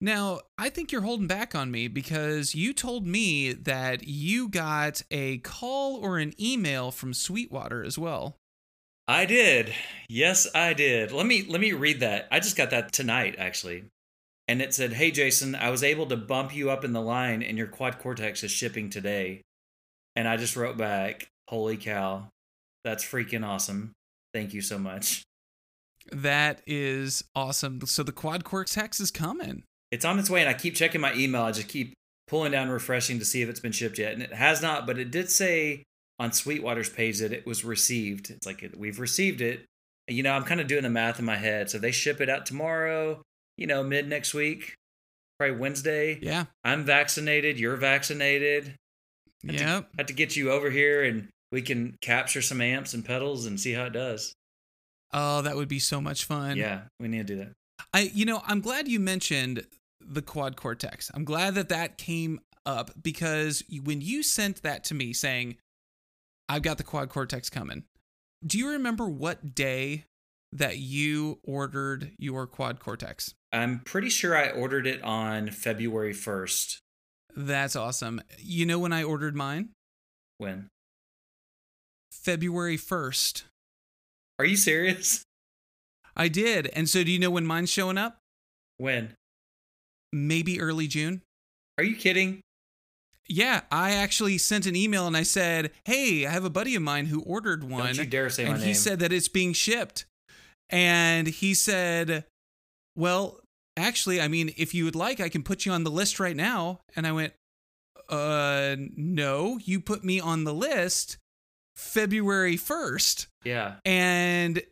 Now, 0.00 0.40
I 0.58 0.68
think 0.68 0.92
you're 0.92 1.00
holding 1.02 1.26
back 1.26 1.54
on 1.54 1.70
me 1.70 1.88
because 1.88 2.54
you 2.54 2.74
told 2.74 3.06
me 3.06 3.52
that 3.52 4.06
you 4.06 4.48
got 4.48 5.02
a 5.10 5.38
call 5.38 5.96
or 5.96 6.18
an 6.18 6.34
email 6.40 6.90
from 6.90 7.14
Sweetwater 7.14 7.82
as 7.82 7.98
well. 7.98 8.36
I 9.08 9.24
did. 9.24 9.72
Yes, 10.08 10.48
I 10.54 10.74
did. 10.74 11.12
Let 11.12 11.26
me 11.26 11.44
let 11.48 11.60
me 11.60 11.72
read 11.72 12.00
that. 12.00 12.28
I 12.30 12.40
just 12.40 12.56
got 12.56 12.70
that 12.70 12.92
tonight 12.92 13.36
actually. 13.38 13.84
And 14.48 14.60
it 14.60 14.74
said, 14.74 14.92
"Hey 14.92 15.10
Jason, 15.10 15.54
I 15.54 15.70
was 15.70 15.82
able 15.82 16.06
to 16.06 16.16
bump 16.16 16.54
you 16.54 16.70
up 16.70 16.84
in 16.84 16.92
the 16.92 17.00
line 17.00 17.42
and 17.42 17.56
your 17.56 17.68
quad 17.68 17.98
cortex 17.98 18.42
is 18.42 18.50
shipping 18.50 18.90
today." 18.90 19.42
And 20.14 20.28
I 20.28 20.36
just 20.36 20.56
wrote 20.56 20.76
back, 20.76 21.28
"Holy 21.48 21.76
cow. 21.76 22.28
That's 22.84 23.04
freaking 23.04 23.46
awesome. 23.46 23.92
Thank 24.34 24.52
you 24.52 24.60
so 24.60 24.78
much." 24.78 25.22
That 26.12 26.62
is 26.66 27.24
awesome. 27.34 27.80
So 27.86 28.02
the 28.02 28.12
quad 28.12 28.44
Hex 28.74 29.00
is 29.00 29.10
coming. 29.10 29.62
It's 29.90 30.04
on 30.04 30.18
its 30.18 30.30
way 30.30 30.40
and 30.40 30.48
I 30.48 30.54
keep 30.54 30.74
checking 30.74 31.00
my 31.00 31.14
email. 31.14 31.42
I 31.42 31.52
just 31.52 31.68
keep 31.68 31.94
pulling 32.26 32.52
down 32.52 32.68
refreshing 32.68 33.18
to 33.18 33.24
see 33.24 33.42
if 33.42 33.48
it's 33.48 33.60
been 33.60 33.72
shipped 33.72 33.98
yet. 33.98 34.12
And 34.12 34.22
it 34.22 34.32
has 34.32 34.60
not, 34.62 34.86
but 34.86 34.98
it 34.98 35.10
did 35.10 35.30
say 35.30 35.82
on 36.18 36.32
Sweetwater's 36.32 36.88
page 36.88 37.18
that 37.20 37.32
it 37.32 37.46
was 37.46 37.64
received. 37.64 38.30
It's 38.30 38.46
like 38.46 38.64
we've 38.76 38.98
received 38.98 39.40
it. 39.40 39.64
You 40.08 40.22
know, 40.22 40.32
I'm 40.32 40.44
kind 40.44 40.60
of 40.60 40.66
doing 40.66 40.82
the 40.82 40.90
math 40.90 41.18
in 41.18 41.24
my 41.24 41.36
head. 41.36 41.70
So 41.70 41.78
they 41.78 41.90
ship 41.92 42.20
it 42.20 42.28
out 42.28 42.46
tomorrow, 42.46 43.22
you 43.56 43.66
know, 43.66 43.82
mid 43.82 44.08
next 44.08 44.34
week, 44.34 44.74
probably 45.38 45.56
Wednesday. 45.56 46.18
Yeah. 46.20 46.44
I'm 46.64 46.84
vaccinated. 46.84 47.58
You're 47.58 47.76
vaccinated. 47.76 48.74
I 49.48 49.52
have, 49.52 49.60
Yep. 49.60 49.60
to, 49.60 49.86
I 49.98 50.00
have 50.00 50.06
to 50.06 50.12
get 50.14 50.36
you 50.36 50.50
over 50.50 50.70
here 50.70 51.04
and 51.04 51.28
we 51.52 51.62
can 51.62 51.96
capture 52.00 52.42
some 52.42 52.60
amps 52.60 52.94
and 52.94 53.04
pedals 53.04 53.46
and 53.46 53.60
see 53.60 53.72
how 53.72 53.84
it 53.84 53.92
does. 53.92 54.32
Oh, 55.12 55.42
that 55.42 55.56
would 55.56 55.68
be 55.68 55.78
so 55.78 56.00
much 56.00 56.24
fun. 56.24 56.56
yeah, 56.56 56.82
we 57.00 57.08
need 57.08 57.26
to 57.26 57.34
do 57.34 57.36
that. 57.36 57.52
I 57.94 58.10
you 58.12 58.24
know, 58.24 58.42
I'm 58.46 58.60
glad 58.60 58.88
you 58.88 59.00
mentioned 59.00 59.66
the 60.00 60.22
quad 60.22 60.56
cortex. 60.56 61.10
I'm 61.14 61.24
glad 61.24 61.54
that 61.54 61.68
that 61.70 61.98
came 61.98 62.40
up 62.64 62.90
because 63.00 63.62
when 63.84 64.00
you 64.00 64.22
sent 64.22 64.62
that 64.62 64.84
to 64.84 64.94
me 64.94 65.12
saying 65.12 65.56
I've 66.48 66.62
got 66.62 66.78
the 66.78 66.84
quad 66.84 67.08
cortex 67.08 67.50
coming. 67.50 67.84
Do 68.44 68.58
you 68.58 68.70
remember 68.70 69.08
what 69.08 69.54
day 69.54 70.04
that 70.52 70.78
you 70.78 71.38
ordered 71.42 72.12
your 72.18 72.46
quad 72.46 72.78
cortex? 72.78 73.34
I'm 73.52 73.80
pretty 73.80 74.10
sure 74.10 74.36
I 74.36 74.50
ordered 74.50 74.86
it 74.86 75.02
on 75.02 75.50
February 75.50 76.12
1st. 76.12 76.78
That's 77.34 77.74
awesome. 77.76 78.20
You 78.38 78.66
know 78.66 78.78
when 78.78 78.92
I 78.92 79.02
ordered 79.02 79.34
mine? 79.34 79.70
When? 80.38 80.68
February 82.12 82.78
1st. 82.78 83.42
Are 84.38 84.44
you 84.44 84.56
serious? 84.56 85.22
I 86.16 86.28
did. 86.28 86.68
And 86.68 86.88
so 86.88 87.04
do 87.04 87.10
you 87.10 87.18
know 87.18 87.30
when 87.30 87.46
mine's 87.46 87.70
showing 87.70 87.98
up? 87.98 88.18
When? 88.78 89.14
Maybe 90.12 90.60
early 90.60 90.86
June. 90.86 91.22
Are 91.78 91.84
you 91.84 91.96
kidding? 91.96 92.40
Yeah, 93.28 93.62
I 93.72 93.92
actually 93.92 94.38
sent 94.38 94.66
an 94.66 94.76
email 94.76 95.06
and 95.06 95.16
I 95.16 95.24
said, 95.24 95.72
"Hey, 95.84 96.26
I 96.26 96.30
have 96.30 96.44
a 96.44 96.50
buddy 96.50 96.74
of 96.76 96.82
mine 96.82 97.06
who 97.06 97.22
ordered 97.22 97.64
one." 97.64 97.86
Don't 97.86 97.98
you 97.98 98.06
dare 98.06 98.30
say 98.30 98.44
my 98.44 98.50
and 98.50 98.60
name. 98.60 98.68
he 98.68 98.74
said 98.74 99.00
that 99.00 99.12
it's 99.12 99.28
being 99.28 99.52
shipped. 99.52 100.04
And 100.70 101.26
he 101.26 101.52
said, 101.52 102.24
"Well, 102.94 103.40
actually, 103.76 104.20
I 104.20 104.28
mean, 104.28 104.54
if 104.56 104.74
you 104.74 104.84
would 104.84 104.94
like, 104.94 105.18
I 105.20 105.28
can 105.28 105.42
put 105.42 105.66
you 105.66 105.72
on 105.72 105.82
the 105.82 105.90
list 105.90 106.20
right 106.20 106.36
now." 106.36 106.80
And 106.94 107.04
I 107.04 107.12
went, 107.12 107.32
"Uh, 108.08 108.76
no, 108.96 109.58
you 109.58 109.80
put 109.80 110.04
me 110.04 110.20
on 110.20 110.44
the 110.44 110.54
list 110.54 111.18
February 111.76 112.56
1st." 112.56 113.26
yeah. 113.44 113.74
And 113.84 114.62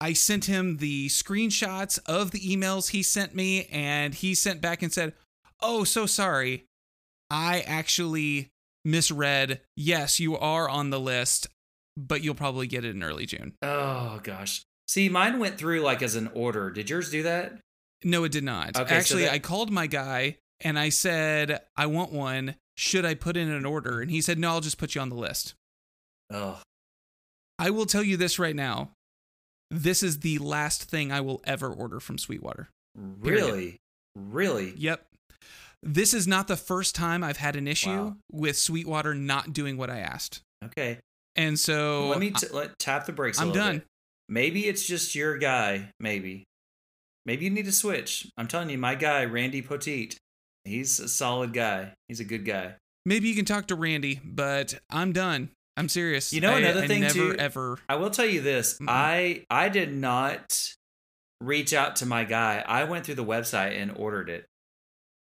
I 0.00 0.12
sent 0.14 0.46
him 0.46 0.78
the 0.78 1.06
screenshots 1.08 1.98
of 2.06 2.32
the 2.32 2.40
emails 2.40 2.90
he 2.90 3.02
sent 3.04 3.34
me, 3.36 3.66
and 3.66 4.12
he 4.14 4.34
sent 4.34 4.60
back 4.60 4.82
and 4.82 4.92
said, 4.92 5.12
Oh, 5.60 5.84
so 5.84 6.06
sorry. 6.06 6.64
I 7.30 7.60
actually 7.60 8.50
misread. 8.84 9.60
Yes, 9.76 10.18
you 10.18 10.36
are 10.36 10.68
on 10.68 10.90
the 10.90 10.98
list, 10.98 11.46
but 11.96 12.20
you'll 12.22 12.34
probably 12.34 12.66
get 12.66 12.84
it 12.84 12.96
in 12.96 13.02
early 13.04 13.26
June. 13.26 13.54
Oh 13.62 14.18
gosh. 14.24 14.64
See, 14.88 15.08
mine 15.08 15.38
went 15.38 15.56
through 15.56 15.80
like 15.82 16.02
as 16.02 16.16
an 16.16 16.30
order. 16.34 16.70
Did 16.70 16.90
yours 16.90 17.10
do 17.10 17.22
that? 17.22 17.58
No, 18.02 18.24
it 18.24 18.32
did 18.32 18.42
not. 18.44 18.76
Okay, 18.76 18.88
so 18.88 18.94
actually, 18.96 19.22
that- 19.24 19.32
I 19.34 19.38
called 19.38 19.70
my 19.70 19.86
guy 19.86 20.38
and 20.60 20.78
I 20.78 20.88
said, 20.88 21.60
I 21.76 21.86
want 21.86 22.12
one. 22.12 22.56
Should 22.76 23.04
I 23.04 23.14
put 23.14 23.36
in 23.36 23.50
an 23.50 23.64
order? 23.64 24.00
And 24.00 24.10
he 24.10 24.20
said, 24.20 24.38
No, 24.38 24.48
I'll 24.50 24.60
just 24.60 24.78
put 24.78 24.94
you 24.96 25.00
on 25.00 25.08
the 25.10 25.14
list. 25.14 25.54
Oh. 26.32 26.58
I 27.58 27.70
will 27.70 27.86
tell 27.86 28.02
you 28.02 28.16
this 28.16 28.38
right 28.38 28.56
now. 28.56 28.90
This 29.70 30.02
is 30.02 30.20
the 30.20 30.38
last 30.38 30.84
thing 30.84 31.12
I 31.12 31.20
will 31.20 31.40
ever 31.44 31.68
order 31.72 32.00
from 32.00 32.18
Sweetwater. 32.18 32.68
Really? 32.94 33.76
Really? 34.16 34.74
Yep. 34.76 35.04
This 35.82 36.14
is 36.14 36.28
not 36.28 36.46
the 36.48 36.56
first 36.56 36.94
time 36.94 37.24
I've 37.24 37.38
had 37.38 37.56
an 37.56 37.66
issue 37.66 37.90
Wow. 37.90 38.16
with 38.30 38.56
Sweetwater 38.58 39.14
not 39.14 39.52
doing 39.52 39.76
what 39.76 39.90
I 39.90 39.98
asked. 39.98 40.40
Okay. 40.64 40.98
And 41.34 41.58
so 41.58 42.08
let 42.08 42.18
me 42.18 42.30
t- 42.30 42.46
let 42.52 42.78
tap 42.78 43.06
the 43.06 43.12
brakes. 43.12 43.40
i 43.40 43.42
I'm 43.44 43.52
done. 43.52 43.78
bit. 43.78 43.86
Maybe 44.28 44.66
it's 44.66 44.86
just 44.86 45.14
your 45.14 45.38
guy. 45.38 45.88
Maybe. 45.98 46.44
Maybe 47.24 47.44
you 47.46 47.50
need 47.50 47.64
to 47.64 47.72
switch. 47.72 48.28
I'm 48.36 48.46
telling 48.48 48.70
you, 48.70 48.78
my 48.78 48.94
guy 48.94 49.24
Randy 49.24 49.62
Poteet. 49.62 50.16
He's 50.64 51.00
a 51.00 51.08
solid 51.08 51.52
guy. 51.52 51.94
He's 52.08 52.20
a 52.20 52.24
good 52.24 52.44
guy. 52.44 52.74
maybe 53.06 53.28
you 53.28 53.34
can 53.34 53.44
talk 53.44 53.66
to 53.68 53.74
Randy, 53.74 54.20
but 54.24 54.74
I'm 54.90 55.12
done. 55.12 55.50
I'm 55.76 55.88
serious. 55.88 56.32
You 56.32 56.40
know 56.40 56.52
I- 56.54 56.58
another 56.58 56.82
I 56.82 56.86
thing, 56.86 57.00
never 57.02 57.14
too? 57.14 57.36
ever 57.38 57.78
I 57.88 57.96
will 57.96 58.10
tell 58.10 58.26
you 58.26 58.40
this. 58.42 58.78
Mm-mm. 58.78 58.86
I 58.88 59.44
I 59.50 59.68
did 59.68 59.92
not 59.94 60.74
reach 61.40 61.72
out 61.74 61.96
to 61.96 62.06
my 62.06 62.24
guy. 62.24 62.62
I 62.66 62.84
went 62.84 63.04
through 63.06 63.16
the 63.16 63.24
website 63.24 63.80
and 63.80 63.90
ordered 63.96 64.28
it. 64.28 64.46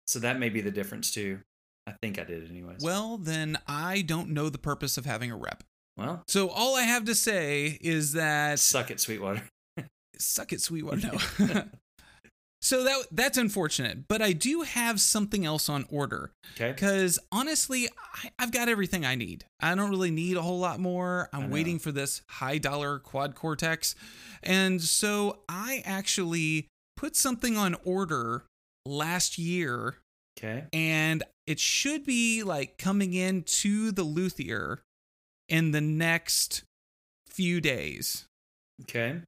So 0.08 0.20
that 0.20 0.38
may 0.40 0.50
be 0.50 0.62
the 0.62 0.72
difference 0.72 1.12
too. 1.12 1.40
I 1.88 1.94
think 2.02 2.20
I 2.20 2.24
did 2.24 2.50
anyways. 2.50 2.82
Well, 2.84 3.18
then 3.18 3.58
I 3.68 4.02
don't 4.04 4.30
know 4.30 4.50
the 4.50 4.58
purpose 4.60 4.98
of 4.98 5.06
having 5.06 5.32
a 5.32 5.38
rep. 5.38 5.64
well, 5.98 6.24
So 6.28 6.50
all 6.50 6.76
I 6.76 6.84
have 6.84 7.06
to 7.06 7.16
say 7.16 7.78
is 7.82 8.14
that 8.14 8.60
suck 8.60 8.92
it, 8.92 9.00
Sweetwater. 9.00 9.44
suck 10.18 10.54
it, 10.54 10.62
Sweetwater. 10.62 11.12
No. 11.40 11.64
so 12.62 12.84
that 12.84 13.08
that's 13.12 13.38
unfortunate, 13.38 14.08
but 14.08 14.22
I 14.22 14.34
do 14.34 14.62
have 14.62 15.02
something 15.02 15.46
else 15.46 15.68
on 15.70 15.86
order. 15.90 16.32
Okay. 16.56 16.72
Because 16.72 17.18
honestly, 17.32 17.88
I, 18.24 18.30
I've 18.40 18.52
got 18.52 18.70
everything 18.70 19.06
I 19.06 19.16
need. 19.16 19.46
I 19.60 19.74
don't 19.76 19.90
really 19.90 20.12
need 20.12 20.38
a 20.38 20.42
whole 20.42 20.60
lot 20.60 20.80
more. 20.80 21.28
I'm 21.34 21.50
waiting 21.50 21.80
for 21.80 21.92
this 21.92 22.22
high 22.30 22.58
dollar 22.60 23.00
quad 23.00 23.36
cortex. 23.36 23.96
And 24.44 24.82
so 24.82 25.40
I 25.50 25.82
actually 25.86 26.68
put 26.96 27.16
something 27.16 27.58
on 27.58 27.76
order 27.84 28.44
last 28.86 29.38
year 29.38 29.98
Okay. 30.38 30.66
and 30.74 31.24
it 31.48 31.60
should 31.60 32.04
be 32.06 32.42
like 32.44 32.78
coming 32.78 33.14
in 33.14 33.44
to 33.44 33.92
the 33.92 34.04
luthier 34.04 34.80
in 35.50 35.72
the 35.72 35.82
next 35.82 36.64
few 37.28 37.60
days. 37.62 38.26
Okay. 38.84 39.22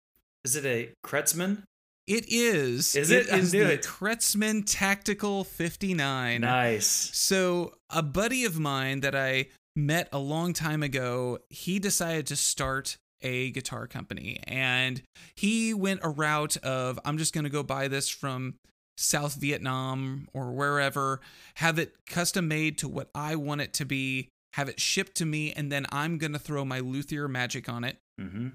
Is 0.43 0.55
it 0.55 0.65
a 0.65 0.89
Kretzmann? 1.05 1.63
It 2.05 2.25
is. 2.27 2.95
Is 2.95 3.12
it? 3.12 3.31
I 3.31 3.38
is 3.38 3.51
the 3.51 3.74
it. 3.74 3.83
Kretzmann 3.83 4.63
Tactical 4.65 5.43
59. 5.43 6.41
Nice. 6.41 6.86
So, 7.13 7.75
a 7.89 8.03
buddy 8.03 8.43
of 8.43 8.60
mine 8.60 9.00
that 9.01 9.15
I 9.15 9.48
met 9.75 10.10
a 10.12 10.19
long 10.19 10.53
time 10.53 10.83
ago, 10.83 11.39
he 11.50 11.79
decided 11.79 12.27
to 12.27 12.36
start 12.36 12.98
a 13.22 13.51
guitar 13.51 13.88
company 13.88 14.38
and 14.43 15.01
he 15.38 15.74
went 15.74 16.01
a 16.03 16.10
route 16.10 16.57
of 16.57 17.00
I'm 17.05 17.17
just 17.17 17.33
going 17.33 17.45
to 17.45 17.50
go 17.50 17.63
buy 17.63 17.88
this 17.88 18.10
from 18.10 18.55
South 18.98 19.36
Vietnam 19.36 20.27
or 20.33 20.51
wherever, 20.51 21.22
have 21.55 21.79
it 21.79 21.93
custom 22.05 22.50
made 22.50 22.77
to 22.79 22.89
what 22.89 23.10
I 23.15 23.36
want 23.38 23.62
it 23.62 23.74
to 23.75 23.86
be, 23.86 24.27
have 24.53 24.67
it 24.67 24.79
shipped 24.79 25.15
to 25.15 25.25
me, 25.25 25.53
and 25.53 25.72
then 25.72 25.86
I'm 25.89 26.17
going 26.17 26.33
to 26.33 26.39
throw 26.39 26.65
my 26.65 26.79
luthier 26.81 27.27
magic 27.29 27.69
on 27.69 27.83
it 27.86 27.98
Mm-hmm. 28.22 28.50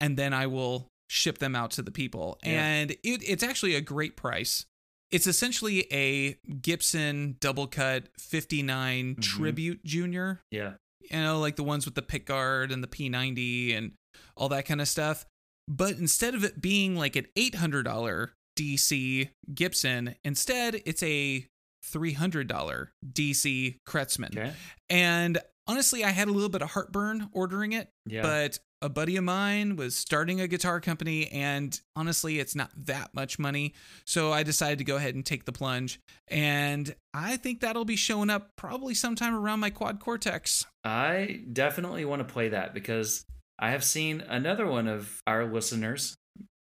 and 0.00 0.16
then 0.16 0.32
I 0.32 0.46
will 0.46 0.86
ship 1.08 1.38
them 1.38 1.56
out 1.56 1.70
to 1.72 1.82
the 1.82 1.90
people. 1.90 2.38
Yeah. 2.44 2.62
And 2.64 2.90
it, 2.90 2.98
it's 3.04 3.42
actually 3.42 3.74
a 3.74 3.80
great 3.80 4.16
price. 4.16 4.66
It's 5.10 5.26
essentially 5.26 5.86
a 5.92 6.34
Gibson 6.60 7.36
double 7.40 7.66
cut 7.66 8.08
59 8.18 9.14
Mhm. 9.16 9.22
Tribute 9.22 9.84
Junior, 9.84 10.42
Yeah. 10.50 10.74
you 11.00 11.16
know, 11.20 11.40
like 11.40 11.56
the 11.56 11.62
ones 11.64 11.86
with 11.86 11.94
the 11.94 12.02
pickguard 12.02 12.70
and 12.72 12.82
the 12.82 12.88
P90 12.88 13.74
and 13.74 13.92
all 14.36 14.48
that 14.50 14.66
kind 14.66 14.80
of 14.82 14.88
stuff. 14.88 15.24
But 15.66 15.92
instead 15.96 16.34
of 16.34 16.44
it 16.44 16.60
being 16.60 16.94
like 16.96 17.16
an 17.16 17.26
$800 17.36 18.32
DC 18.58 19.30
Gibson, 19.54 20.14
instead 20.24 20.82
it's 20.84 21.02
a 21.02 21.46
$300 21.84 22.88
DC 23.12 23.76
Kretzmann. 23.86 24.36
Okay. 24.36 24.52
And 24.90 25.38
honestly, 25.66 26.04
I 26.04 26.10
had 26.10 26.28
a 26.28 26.32
little 26.32 26.48
bit 26.48 26.62
of 26.62 26.70
heartburn 26.70 27.28
ordering 27.32 27.72
it 27.72 27.88
Yeah. 28.06 28.22
but 28.22 28.58
a 28.80 28.88
buddy 28.88 29.16
of 29.16 29.24
mine 29.24 29.76
was 29.76 29.96
starting 29.96 30.40
a 30.40 30.46
guitar 30.46 30.80
company 30.80 31.26
and 31.28 31.80
honestly 31.96 32.38
it's 32.38 32.54
not 32.54 32.70
that 32.76 33.12
much 33.14 33.38
money 33.38 33.74
so 34.04 34.32
i 34.32 34.42
decided 34.42 34.78
to 34.78 34.84
go 34.84 34.96
ahead 34.96 35.14
and 35.14 35.26
take 35.26 35.44
the 35.44 35.52
plunge 35.52 36.00
and 36.28 36.94
i 37.12 37.36
think 37.36 37.60
that'll 37.60 37.84
be 37.84 37.96
showing 37.96 38.30
up 38.30 38.50
probably 38.56 38.94
sometime 38.94 39.34
around 39.34 39.60
my 39.60 39.70
quad 39.70 39.98
cortex 40.00 40.64
I 40.84 41.40
definitely 41.52 42.04
want 42.06 42.26
to 42.26 42.32
play 42.32 42.48
that 42.50 42.72
because 42.72 43.24
I 43.58 43.70
have 43.72 43.84
seen 43.84 44.22
another 44.22 44.66
one 44.66 44.88
of 44.88 45.20
our 45.26 45.44
listeners 45.44 46.14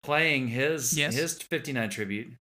playing 0.01 0.47
his 0.47 0.97
Yes. 0.97 1.13
his 1.15 1.39
59 1.41 1.89
tribute. 1.91 2.33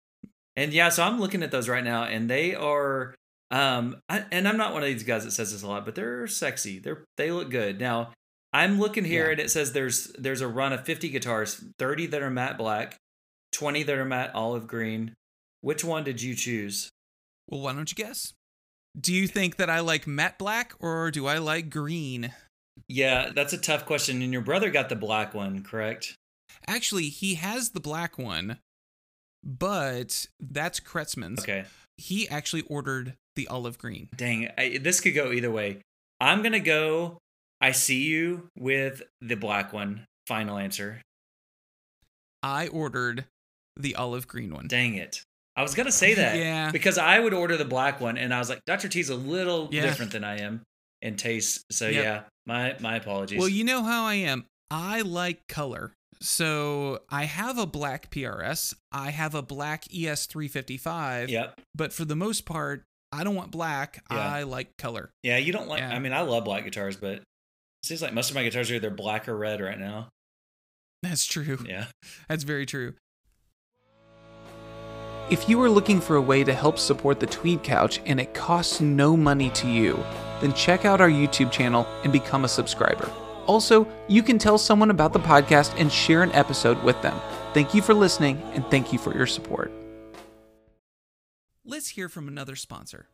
And 0.54 0.72
yeah, 0.72 0.90
so 0.90 1.02
I'm 1.02 1.18
looking 1.18 1.42
at 1.42 1.50
those 1.50 1.68
right 1.68 1.82
now 1.82 2.04
and 2.04 2.28
they 2.30 2.54
are 2.54 3.14
um 3.50 3.96
I, 4.08 4.24
and 4.30 4.46
I'm 4.46 4.56
not 4.58 4.74
one 4.74 4.82
of 4.82 4.88
these 4.88 5.02
guys 5.02 5.24
that 5.24 5.32
says 5.32 5.50
this 5.52 5.62
a 5.62 5.66
lot, 5.66 5.84
but 5.84 5.94
they're 5.96 6.26
sexy. 6.28 6.78
They're 6.78 7.02
they 7.16 7.32
look 7.32 7.50
good. 7.50 7.80
Now, 7.80 8.12
I'm 8.52 8.78
looking 8.78 9.04
here 9.04 9.26
Yeah. 9.26 9.32
and 9.32 9.40
it 9.40 9.50
says 9.50 9.72
there's 9.72 10.12
there's 10.18 10.40
a 10.40 10.48
run 10.48 10.72
of 10.72 10.84
50 10.84 11.08
guitars, 11.08 11.64
30 11.78 12.06
that 12.06 12.22
are 12.22 12.30
matte 12.30 12.58
black, 12.58 12.96
20 13.52 13.82
that 13.84 13.96
are 13.96 14.04
matte 14.04 14.34
olive 14.34 14.66
green. 14.66 15.14
Which 15.60 15.84
one 15.84 16.04
did 16.04 16.20
you 16.22 16.34
choose? 16.34 16.90
well 17.48 17.60
why 17.60 17.72
don't 17.72 17.90
you 17.90 17.96
guess 17.96 18.32
do 18.98 19.12
you 19.12 19.26
think 19.26 19.56
that 19.56 19.68
i 19.68 19.80
like 19.80 20.06
matte 20.06 20.38
black 20.38 20.74
or 20.78 21.10
do 21.10 21.26
i 21.26 21.38
like 21.38 21.70
green 21.70 22.32
Yeah, 22.88 23.30
that's 23.34 23.52
a 23.52 23.58
tough 23.58 23.84
question. 23.84 24.22
And 24.22 24.32
your 24.32 24.42
brother 24.42 24.70
got 24.70 24.88
the 24.88 24.96
black 24.96 25.34
one, 25.34 25.62
correct? 25.62 26.14
actually 26.68 27.04
he 27.08 27.34
has 27.34 27.70
the 27.70 27.80
black 27.80 28.16
one 28.18 28.58
but 29.44 30.26
that's 30.40 30.78
kretzmann's 30.80 31.40
Okay. 31.42 31.64
he 31.96 32.28
actually 32.28 32.62
ordered 32.62 33.14
the 33.34 33.48
olive 33.48 33.78
green 33.78 34.08
Dang, 34.16 34.48
I, 34.56 34.78
this 34.80 35.00
could 35.00 35.14
go 35.14 35.32
either 35.32 35.50
way. 35.50 35.80
I'm 36.20 36.42
gonna 36.42 36.60
go. 36.60 37.18
I 37.62 37.70
see 37.72 38.02
you 38.02 38.48
with 38.58 39.02
the 39.20 39.36
black 39.36 39.72
one. 39.72 40.04
Final 40.26 40.58
answer. 40.58 41.00
i 42.42 42.66
ordered 42.68 43.24
the 43.76 43.94
olive 43.94 44.26
green 44.28 44.52
one 44.52 44.66
Dang 44.68 44.94
it! 44.94 45.22
I 45.56 45.62
was 45.62 45.74
gonna 45.74 45.92
say 45.92 46.14
that. 46.14 46.36
Yeah. 46.38 46.70
Because 46.70 46.98
I 46.98 47.18
would 47.18 47.32
order 47.34 47.56
the 47.56 47.64
black 47.64 48.00
one, 48.00 48.18
and 48.18 48.34
I 48.34 48.38
was 48.38 48.48
like, 48.48 48.60
Dr. 48.66 48.88
T's 48.88 49.08
a 49.10 49.14
little 49.16 49.68
Yeah. 49.70 49.82
different 49.82 50.12
than 50.12 50.24
I 50.24 50.40
am 50.40 50.62
in 51.00 51.16
taste. 51.16 51.64
So 51.70 51.88
Yep. 51.88 52.04
yeah, 52.04 52.22
my 52.46 52.76
my 52.80 52.96
apologies. 52.96 53.38
Well, 53.38 53.48
you 53.48 53.64
know 53.64 53.82
how 53.82 54.04
I 54.04 54.14
am. 54.14 54.46
I 54.70 55.00
like 55.02 55.46
color. 55.48 55.92
So 56.20 57.00
I 57.10 57.24
have 57.24 57.58
a 57.58 57.66
black 57.66 58.10
PRS. 58.10 58.74
I 58.92 59.10
have 59.10 59.34
a 59.34 59.42
black 59.42 59.84
E 59.92 60.04
ES355. 60.04 61.28
Yep. 61.28 61.60
But 61.74 61.92
for 61.92 62.04
the 62.04 62.14
most 62.16 62.44
part, 62.46 62.84
I 63.12 63.24
don't 63.24 63.34
want 63.34 63.50
black. 63.50 64.02
Yeah. 64.10 64.18
I 64.18 64.42
like 64.44 64.76
color. 64.78 65.10
Yeah, 65.22 65.36
you 65.38 65.52
don't 65.52 65.68
like. 65.68 65.80
Yeah. 65.80 65.90
I 65.94 65.98
mean, 65.98 66.12
I 66.12 66.20
love 66.20 66.44
black 66.44 66.64
guitars, 66.64 66.96
but 66.96 67.22
seems 67.82 68.02
like 68.02 68.12
most 68.12 68.30
of 68.30 68.36
my 68.36 68.44
guitars 68.44 68.70
are 68.70 68.74
either 68.74 68.90
black 68.90 69.28
or 69.28 69.36
red 69.36 69.60
right 69.60 69.78
now. 69.78 70.08
That's 71.02 71.24
true. 71.24 71.58
Yeah. 71.66 71.86
That's 72.28 72.44
very 72.44 72.66
true. 72.66 72.94
If 75.30 75.48
you 75.48 75.60
are 75.62 75.70
looking 75.70 76.00
for 76.00 76.16
a 76.16 76.22
way 76.22 76.44
to 76.44 76.52
help 76.52 76.78
support 76.78 77.18
the 77.18 77.26
Tweed 77.26 77.62
Couch 77.62 78.00
and 78.04 78.20
it 78.20 78.34
costs 78.34 78.80
no 78.80 79.16
money 79.16 79.50
to 79.50 79.68
you, 79.68 79.94
then 80.40 80.52
check 80.52 80.84
out 80.84 81.00
our 81.00 81.08
YouTube 81.08 81.50
channel 81.50 81.86
and 82.04 82.12
become 82.12 82.44
a 82.44 82.48
subscriber. 82.48 83.10
Also, 83.46 83.86
you 84.08 84.22
can 84.22 84.38
tell 84.38 84.58
someone 84.58 84.90
about 84.90 85.12
the 85.12 85.18
podcast 85.18 85.74
and 85.78 85.90
share 85.90 86.22
an 86.22 86.32
episode 86.32 86.82
with 86.82 87.00
them. 87.02 87.18
Thank 87.54 87.74
you 87.74 87.82
for 87.82 87.94
listening 87.94 88.40
and 88.52 88.64
thank 88.66 88.92
you 88.92 88.98
for 88.98 89.14
your 89.16 89.26
support. 89.26 89.72
Let's 91.64 91.88
hear 91.88 92.08
from 92.08 92.28
another 92.28 92.56
sponsor. 92.56 93.08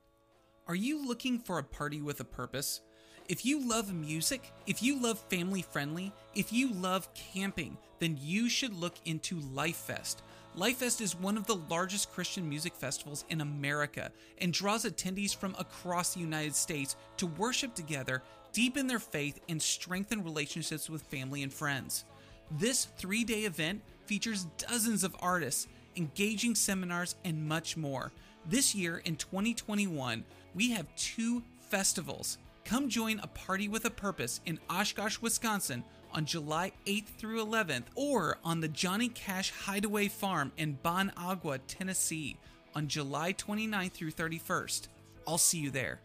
Are 0.66 0.74
you 0.74 1.06
looking 1.06 1.38
for 1.38 1.58
a 1.58 1.64
party 1.64 2.02
with 2.02 2.20
a 2.20 2.24
purpose? 2.24 2.80
If 3.28 3.44
you 3.44 3.68
love 3.68 3.92
music, 3.92 4.52
if 4.66 4.82
you 4.82 4.98
love 5.02 5.18
family 5.18 5.60
friendly, 5.60 6.12
if 6.34 6.50
you 6.50 6.72
love 6.72 7.12
camping, 7.12 7.76
then 7.98 8.16
you 8.18 8.48
should 8.48 8.72
look 8.72 8.94
into 9.04 9.36
LifeFest. 9.36 10.16
LifeFest 10.56 11.02
is 11.02 11.14
one 11.14 11.36
of 11.36 11.46
the 11.46 11.60
largest 11.68 12.10
Christian 12.10 12.48
music 12.48 12.74
festivals 12.74 13.26
in 13.28 13.42
America 13.42 14.10
and 14.38 14.50
draws 14.50 14.86
attendees 14.86 15.36
from 15.36 15.54
across 15.58 16.14
the 16.14 16.20
United 16.20 16.54
States 16.54 16.96
to 17.18 17.26
worship 17.26 17.74
together, 17.74 18.22
deepen 18.54 18.86
their 18.86 18.98
faith, 18.98 19.38
and 19.50 19.60
strengthen 19.60 20.24
relationships 20.24 20.88
with 20.88 21.02
family 21.02 21.42
and 21.42 21.52
friends. 21.52 22.06
This 22.50 22.86
three 22.96 23.24
day 23.24 23.44
event 23.44 23.82
features 24.06 24.46
dozens 24.56 25.04
of 25.04 25.14
artists, 25.20 25.68
engaging 25.96 26.54
seminars, 26.54 27.14
and 27.26 27.46
much 27.46 27.76
more. 27.76 28.10
This 28.46 28.74
year 28.74 29.02
in 29.04 29.16
2021, 29.16 30.24
we 30.54 30.70
have 30.70 30.86
two 30.96 31.42
festivals. 31.68 32.38
Come 32.68 32.90
join 32.90 33.18
a 33.20 33.26
party 33.28 33.66
with 33.66 33.86
a 33.86 33.90
purpose 33.90 34.42
in 34.44 34.58
Oshkosh, 34.68 35.22
Wisconsin 35.22 35.82
on 36.12 36.26
July 36.26 36.70
8th 36.84 37.06
through 37.16 37.42
11th, 37.42 37.84
or 37.94 38.36
on 38.44 38.60
the 38.60 38.68
Johnny 38.68 39.08
Cash 39.08 39.50
Hideaway 39.52 40.08
Farm 40.08 40.52
in 40.58 40.78
Bon 40.82 41.10
Aqua, 41.16 41.60
Tennessee 41.60 42.36
on 42.74 42.86
July 42.86 43.32
29th 43.32 43.92
through 43.92 44.10
31st. 44.10 44.88
I'll 45.26 45.38
see 45.38 45.60
you 45.60 45.70
there. 45.70 46.00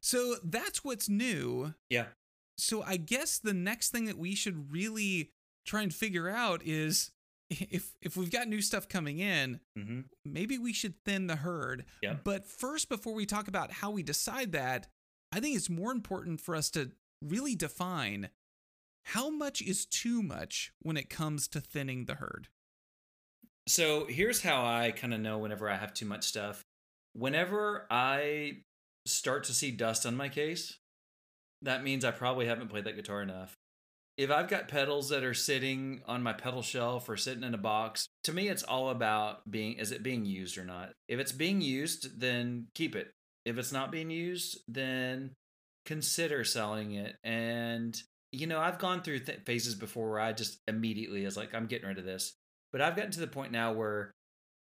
So 0.00 0.36
that's 0.42 0.82
what's 0.82 1.10
new. 1.10 1.74
Yeah. 1.90 2.06
So 2.56 2.82
I 2.82 2.96
guess 2.96 3.38
the 3.38 3.52
next 3.52 3.90
thing 3.90 4.06
that 4.06 4.16
we 4.16 4.34
should 4.34 4.72
really 4.72 5.32
try 5.66 5.82
and 5.82 5.92
figure 5.92 6.30
out 6.30 6.62
is 6.64 7.10
if 7.50 7.92
if 8.00 8.16
we've 8.16 8.30
got 8.30 8.48
new 8.48 8.62
stuff 8.62 8.88
coming 8.88 9.18
in, 9.18 9.60
hmm 9.76 10.00
maybe 10.24 10.56
we 10.56 10.72
should 10.72 10.94
thin 11.04 11.26
the 11.26 11.36
herd. 11.36 11.84
Yeah. 12.02 12.14
But 12.24 12.46
first, 12.46 12.88
before 12.88 13.12
we 13.12 13.26
talk 13.26 13.46
about 13.46 13.70
how 13.72 13.90
we 13.90 14.02
decide 14.02 14.52
that, 14.52 14.86
I 15.36 15.40
think 15.40 15.54
it's 15.54 15.68
more 15.68 15.92
important 15.92 16.40
for 16.40 16.56
us 16.56 16.70
to 16.70 16.92
really 17.20 17.54
define 17.54 18.30
how 19.04 19.28
much 19.28 19.60
is 19.60 19.84
too 19.84 20.22
much 20.22 20.72
when 20.80 20.96
it 20.96 21.10
comes 21.10 21.46
to 21.48 21.60
thinning 21.60 22.06
the 22.06 22.14
herd. 22.14 22.48
So 23.68 24.06
here's 24.08 24.40
how 24.40 24.64
I 24.64 24.92
kind 24.92 25.12
of 25.12 25.20
know 25.20 25.36
whenever 25.36 25.68
I 25.68 25.76
have 25.76 25.92
too 25.92 26.06
much 26.06 26.24
stuff. 26.24 26.64
Whenever 27.12 27.86
I 27.90 28.62
start 29.04 29.44
to 29.44 29.52
see 29.52 29.70
dust 29.72 30.06
on 30.06 30.16
my 30.16 30.30
case, 30.30 30.78
that 31.60 31.84
means 31.84 32.02
I 32.02 32.12
probably 32.12 32.46
haven't 32.46 32.68
played 32.68 32.84
that 32.84 32.96
guitar 32.96 33.20
enough. 33.20 33.58
If 34.16 34.30
I've 34.30 34.48
got 34.48 34.68
pedals 34.68 35.10
that 35.10 35.22
are 35.22 35.34
sitting 35.34 36.00
on 36.06 36.22
my 36.22 36.32
pedal 36.32 36.62
shelf 36.62 37.10
or 37.10 37.18
sitting 37.18 37.44
in 37.44 37.52
a 37.52 37.58
box, 37.58 38.08
to 38.24 38.32
me 38.32 38.48
it's 38.48 38.62
all 38.62 38.88
about 38.88 39.50
being 39.50 39.74
is 39.74 39.92
it 39.92 40.02
being 40.02 40.24
used 40.24 40.56
or 40.56 40.64
not. 40.64 40.92
If 41.08 41.20
it's 41.20 41.32
being 41.32 41.60
used, 41.60 42.18
then 42.20 42.68
keep 42.74 42.96
it. 42.96 43.12
If 43.46 43.58
it's 43.58 43.72
not 43.72 43.92
being 43.92 44.10
used, 44.10 44.58
then 44.66 45.30
consider 45.86 46.42
selling 46.44 46.92
it. 46.92 47.16
And 47.24 47.96
you 48.32 48.46
know, 48.46 48.58
I've 48.58 48.78
gone 48.78 49.02
through 49.02 49.20
th- 49.20 49.44
phases 49.46 49.74
before 49.74 50.10
where 50.10 50.20
I 50.20 50.32
just 50.32 50.58
immediately 50.68 51.24
is 51.24 51.36
like 51.36 51.54
I'm 51.54 51.66
getting 51.66 51.88
rid 51.88 51.98
of 51.98 52.04
this. 52.04 52.34
But 52.72 52.80
I've 52.80 52.96
gotten 52.96 53.12
to 53.12 53.20
the 53.20 53.28
point 53.28 53.52
now 53.52 53.72
where 53.72 54.10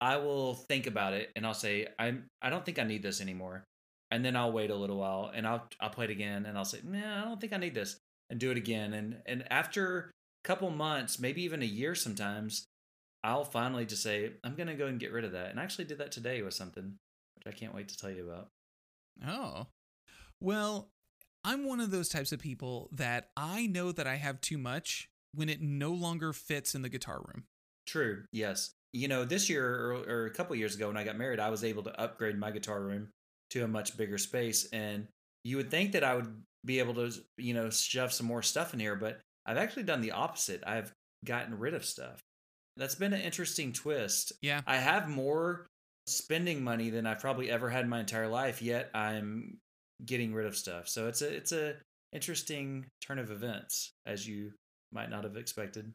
I 0.02 0.18
will 0.18 0.56
think 0.56 0.88
about 0.88 1.14
it 1.14 1.30
and 1.36 1.46
I'll 1.46 1.54
say 1.54 1.88
I'm 2.00 2.26
I 2.42 2.50
don't 2.50 2.66
think 2.66 2.80
I 2.80 2.84
need 2.84 3.04
this 3.04 3.22
anymore. 3.22 3.64
And 4.10 4.26
then 4.26 4.36
I'll 4.36 4.52
wait 4.52 4.72
a 4.72 4.76
little 4.76 4.98
while 4.98 5.32
and 5.34 5.48
I'll 5.48 5.68
I'll 5.80 5.92
play 5.92 6.06
it 6.06 6.12
again 6.12 6.46
and 6.46 6.58
I'll 6.58 6.66
say, 6.66 6.80
"Nah, 6.84 7.22
I 7.22 7.26
don't 7.26 7.40
think 7.40 7.54
I 7.54 7.58
need 7.58 7.76
this." 7.76 7.98
And 8.30 8.40
do 8.40 8.50
it 8.52 8.58
again 8.58 8.94
and 8.94 9.18
and 9.28 9.46
after 9.52 10.12
a 10.44 10.48
couple 10.48 10.70
months, 10.72 11.20
maybe 11.20 11.44
even 11.44 11.62
a 11.62 11.66
year 11.66 11.94
sometimes, 11.94 12.66
I'll 13.24 13.46
finally 13.46 13.86
just 13.86 14.02
say, 14.02 14.32
"I'm 14.44 14.56
going 14.56 14.68
to 14.68 14.76
go 14.76 14.88
and 14.88 15.00
get 15.00 15.12
rid 15.12 15.24
of 15.24 15.34
that." 15.34 15.52
And 15.52 15.60
I 15.60 15.64
actually 15.64 15.86
did 15.86 16.00
that 16.00 16.12
today 16.12 16.42
with 16.42 16.56
something 16.56 16.98
which 17.36 17.54
I 17.54 17.58
can't 17.58 17.76
wait 17.76 17.90
to 17.90 17.98
tell 17.98 18.10
you 18.12 18.28
about. 18.28 18.50
Oh. 19.26 19.68
Well, 20.40 20.90
I'm 21.44 21.68
one 21.68 21.80
of 21.80 21.92
those 21.92 22.10
types 22.10 22.32
of 22.32 22.40
people 22.40 22.90
that 22.94 23.30
I 23.36 23.68
know 23.68 23.92
that 23.92 24.08
I 24.08 24.16
have 24.16 24.42
too 24.42 24.58
much 24.58 25.10
when 25.34 25.50
it 25.50 25.62
no 25.62 25.92
longer 25.92 26.34
fits 26.34 26.76
in 26.76 26.82
the 26.82 26.90
guitar 26.90 27.20
room. 27.20 27.46
True. 27.88 28.24
Yes. 28.32 28.72
You 28.94 29.08
know, 29.08 29.24
this 29.24 29.50
year 29.50 29.66
or, 29.66 29.94
or 30.08 30.26
a 30.26 30.32
couple 30.32 30.56
years 30.56 30.76
ago 30.76 30.88
when 30.88 30.98
I 30.98 31.04
got 31.04 31.18
married, 31.18 31.40
I 31.40 31.50
was 31.50 31.64
able 31.64 31.84
to 31.84 32.02
upgrade 32.02 32.38
my 32.38 32.52
guitar 32.52 32.82
room 32.82 33.10
to 33.52 33.64
a 33.64 33.68
much 33.68 33.98
bigger 33.98 34.18
space. 34.18 34.68
And 34.72 35.08
you 35.44 35.58
would 35.58 35.72
think 35.72 35.94
that 35.94 36.04
I 36.04 36.16
would 36.16 36.42
be 36.66 36.80
able 36.80 36.94
to, 36.96 37.12
you 37.38 37.54
know, 37.54 37.70
shove 37.70 38.14
some 38.14 38.28
more 38.28 38.44
stuff 38.44 38.74
in 38.74 38.80
here, 38.80 38.96
but 38.96 39.20
I've 39.46 39.58
actually 39.58 39.84
done 39.84 40.02
the 40.02 40.12
opposite. 40.12 40.64
I've 40.66 40.92
gotten 41.26 41.58
rid 41.58 41.74
of 41.74 41.86
stuff. 41.86 42.22
That's 42.78 42.96
been 42.96 43.14
an 43.14 43.22
interesting 43.22 43.74
twist. 43.74 44.34
Yeah. 44.42 44.62
I 44.68 44.78
have 44.78 45.10
more 45.10 45.68
spending 46.08 46.64
money 46.64 46.90
than 46.90 47.06
I've 47.06 47.20
probably 47.20 47.50
ever 47.50 47.70
had 47.70 47.84
in 47.84 47.90
my 47.90 48.00
entire 48.00 48.28
life, 48.28 48.62
yet 48.62 48.90
I'm 48.94 49.60
getting 50.06 50.34
rid 50.34 50.48
of 50.48 50.56
stuff. 50.58 50.88
So 50.88 51.08
it's 51.08 51.22
a 51.22 51.34
it's 51.34 51.52
a 51.52 51.76
interesting 52.12 52.88
turn 53.02 53.20
of 53.20 53.32
events 53.32 53.94
as 54.06 54.28
you 54.28 54.52
might 54.92 55.10
not 55.10 55.24
have 55.24 55.38
expected. 55.38 55.94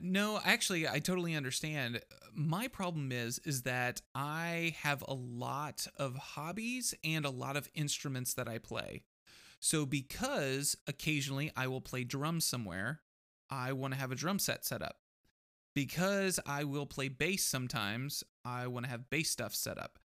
No, 0.00 0.40
actually, 0.44 0.88
I 0.88 1.00
totally 1.00 1.34
understand. 1.34 2.00
My 2.32 2.68
problem 2.68 3.12
is 3.12 3.38
is 3.40 3.62
that 3.62 4.00
I 4.14 4.74
have 4.82 5.04
a 5.06 5.14
lot 5.14 5.86
of 5.96 6.16
hobbies 6.16 6.94
and 7.04 7.24
a 7.24 7.30
lot 7.30 7.56
of 7.56 7.68
instruments 7.74 8.34
that 8.34 8.48
I 8.48 8.58
play. 8.58 9.02
So 9.58 9.84
because 9.84 10.76
occasionally 10.86 11.52
I 11.56 11.66
will 11.66 11.82
play 11.82 12.04
drums 12.04 12.46
somewhere, 12.46 13.00
I 13.50 13.72
want 13.72 13.92
to 13.92 14.00
have 14.00 14.12
a 14.12 14.16
drum 14.16 14.38
set 14.38 14.64
set 14.64 14.80
up. 14.80 14.96
Because 15.74 16.40
I 16.46 16.64
will 16.64 16.86
play 16.86 17.08
bass 17.08 17.44
sometimes, 17.44 18.24
I 18.44 18.66
want 18.66 18.86
to 18.86 18.90
have 18.90 19.10
bass 19.10 19.30
stuff 19.30 19.54
set 19.54 19.78
up. 19.78 19.98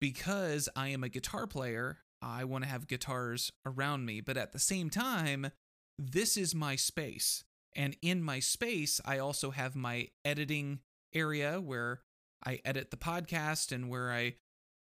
Because 0.00 0.68
I 0.76 0.88
am 0.88 1.04
a 1.04 1.08
guitar 1.08 1.46
player, 1.46 1.98
I 2.22 2.44
want 2.44 2.64
to 2.64 2.70
have 2.70 2.86
guitars 2.86 3.52
around 3.66 4.06
me. 4.06 4.20
But 4.20 4.36
at 4.36 4.52
the 4.52 4.58
same 4.58 4.90
time, 4.90 5.50
this 5.98 6.36
is 6.36 6.54
my 6.54 6.76
space. 6.76 7.44
And 7.74 7.96
in 8.02 8.22
my 8.22 8.40
space, 8.40 9.00
I 9.04 9.18
also 9.18 9.50
have 9.50 9.76
my 9.76 10.08
editing 10.24 10.80
area 11.14 11.60
where 11.60 12.00
I 12.44 12.60
edit 12.64 12.90
the 12.90 12.96
podcast 12.96 13.72
and 13.72 13.88
where 13.88 14.10
I, 14.10 14.34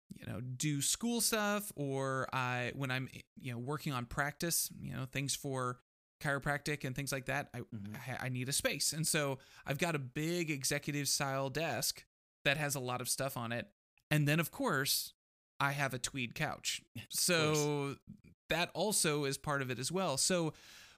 you 0.10 0.26
know, 0.26 0.42
do 0.42 0.82
school 0.82 1.22
stuff 1.22 1.72
or 1.76 2.28
I 2.34 2.72
when 2.76 2.90
I'm 2.90 3.10
you 3.40 3.52
know 3.52 3.60
working 3.60 3.94
on 3.94 4.06
practice, 4.06 4.70
you 4.82 4.94
know, 4.94 5.06
things 5.06 5.36
for 5.36 5.80
chiropractic 6.20 6.84
and 6.84 6.96
things 6.96 7.12
like 7.12 7.26
that, 7.26 7.50
I 7.54 7.60
Mhm. 7.60 7.96
I, 8.22 8.26
I 8.26 8.30
need 8.30 8.50
a 8.50 8.54
space. 8.54 8.94
And 8.94 9.08
so 9.08 9.40
I've 9.66 9.78
got 9.78 9.96
a 9.96 10.00
big 10.00 10.50
executive 10.52 11.08
style 11.08 11.50
desk 11.50 12.06
that 12.46 12.58
has 12.58 12.76
a 12.76 12.80
lot 12.80 13.02
of 13.02 13.10
stuff 13.10 13.38
on 13.38 13.52
it. 13.52 13.68
And 14.12 14.28
then 14.28 14.40
of 14.40 14.52
course, 14.52 15.14
I 15.60 15.72
have 15.74 15.94
a 15.94 16.00
tweed 16.00 16.36
couch. 16.36 16.82
So 17.10 17.96
that 18.50 18.70
also 18.74 19.26
is 19.26 19.38
part 19.38 19.62
of 19.62 19.70
it 19.70 19.80
as 19.80 19.92
well. 19.92 20.18
So 20.18 20.54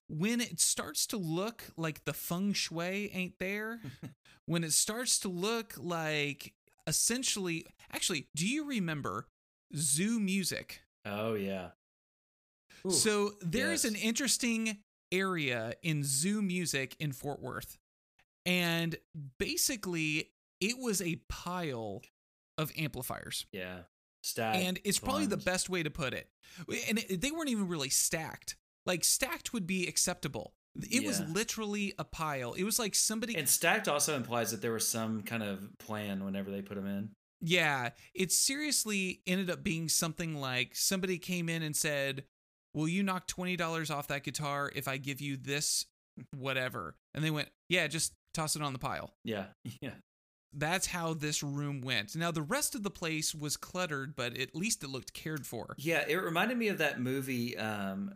when 0.07 0.41
it 0.41 0.59
starts 0.59 1.05
to 1.07 1.17
look 1.17 1.63
like 1.77 2.03
the 2.03 2.13
feng 2.13 2.53
shui 2.53 3.09
ain't 3.13 3.39
there, 3.39 3.79
when 4.45 4.63
it 4.63 4.73
starts 4.73 5.19
to 5.19 5.29
look 5.29 5.73
like 5.77 6.53
essentially, 6.87 7.65
actually, 7.91 8.27
do 8.35 8.47
you 8.47 8.65
remember 8.65 9.27
zoo 9.75 10.19
music? 10.19 10.81
Oh 11.05 11.33
yeah. 11.33 11.69
Ooh, 12.85 12.91
so 12.91 13.31
there 13.41 13.71
is 13.71 13.83
yes. 13.83 13.93
an 13.93 13.99
interesting 13.99 14.77
area 15.11 15.73
in 15.81 16.03
zoo 16.03 16.41
music 16.41 16.95
in 16.99 17.11
Fort 17.11 17.41
Worth. 17.41 17.77
And 18.45 18.95
basically, 19.37 20.31
it 20.59 20.77
was 20.79 21.01
a 21.01 21.17
pile 21.29 22.01
of 22.57 22.71
amplifiers. 22.77 23.45
yeah. 23.51 23.79
Stack. 24.23 24.55
and 24.55 24.79
it's 24.83 24.99
probably 24.99 25.25
the 25.25 25.35
best 25.35 25.67
way 25.67 25.81
to 25.81 25.89
put 25.89 26.13
it. 26.13 26.29
And 26.87 26.99
it, 26.99 27.21
they 27.21 27.31
weren't 27.31 27.49
even 27.49 27.67
really 27.67 27.89
stacked. 27.89 28.55
Like 28.85 29.03
stacked 29.03 29.51
would 29.51 29.65
be 29.65 29.87
acceptable. 29.87 30.53
It 30.75 31.03
was 31.05 31.19
literally 31.21 31.93
a 31.97 32.03
pile. 32.03 32.53
It 32.53 32.63
was 32.63 32.77
like 32.77 32.93
somebody. 32.93 33.35
And 33.35 33.49
stacked 33.49 33.87
also 33.87 34.15
implies 34.15 34.51
that 34.51 34.61
there 34.61 34.73
was 34.73 34.87
some 34.87 35.23
kind 35.23 35.41
of 35.41 35.75
plan 35.79 36.23
whenever 36.23 36.51
they 36.51 36.61
put 36.61 36.75
them 36.75 36.85
in. 36.85 37.09
yeah, 37.41 37.89
it 38.13 38.31
seriously 38.31 39.21
ended 39.25 39.49
up 39.49 39.63
being 39.63 39.89
something 39.89 40.35
like 40.35 40.75
somebody 40.75 41.17
came 41.17 41.49
in 41.49 41.63
and 41.63 41.75
said, 41.75 42.23
"Will 42.73 42.87
you 42.87 43.03
knock 43.03 43.27
twenty 43.27 43.55
dollars 43.55 43.91
off 43.91 44.07
that 44.07 44.23
guitar 44.23 44.71
if 44.75 44.87
I 44.87 44.97
give 44.97 45.21
you 45.21 45.37
this, 45.37 45.85
whatever?" 46.35 46.95
And 47.13 47.23
they 47.23 47.31
went, 47.31 47.49
"Yeah, 47.69 47.87
just 47.87 48.13
toss 48.33 48.55
it 48.55 48.61
on 48.61 48.73
the 48.73 48.79
pile." 48.79 49.13
Yeah. 49.23 49.45
Yeah. 49.81 49.91
That's 50.53 50.87
how 50.87 51.13
this 51.13 51.41
room 51.41 51.79
went. 51.79 52.13
Now 52.13 52.29
the 52.29 52.41
rest 52.41 52.75
of 52.75 52.83
the 52.83 52.89
place 52.89 53.33
was 53.33 53.55
cluttered, 53.55 54.17
but 54.17 54.37
at 54.37 54.53
least 54.53 54.83
it 54.83 54.89
looked 54.89 55.13
cared 55.13 55.47
for. 55.47 55.75
Yeah. 55.77 56.03
It 56.05 56.15
reminded 56.15 56.57
me 56.57 56.67
of 56.67 56.79
that 56.79 56.99
movie, 56.99 57.57
um, 57.57 58.15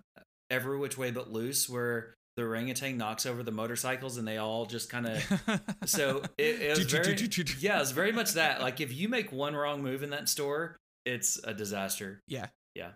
Every 0.50 0.78
Which 0.78 0.98
Way 0.98 1.12
But 1.12 1.32
Loose, 1.32 1.70
where 1.70 2.14
the 2.36 2.44
orangutan 2.44 2.98
knocks 2.98 3.26
over 3.26 3.44
the 3.44 3.52
motorcycles 3.52 4.18
and 4.18 4.28
they 4.28 4.38
all 4.38 4.66
just 4.66 4.90
kind 4.90 5.08
of 5.08 5.62
so 5.86 6.22
it, 6.38 6.62
it 6.62 6.78
was 6.78 6.92
very 6.92 7.16
yeah 7.60 7.80
it's 7.80 7.92
very 7.92 8.12
much 8.12 8.34
that 8.34 8.62
like 8.62 8.82
if 8.82 8.94
you 8.94 9.08
make 9.08 9.32
one 9.32 9.56
wrong 9.56 9.82
move 9.82 10.04
in 10.04 10.10
that 10.10 10.28
store 10.28 10.76
it's 11.06 11.40
a 11.44 11.54
disaster 11.54 12.20
yeah. 12.28 12.48
Yeah. 12.74 12.90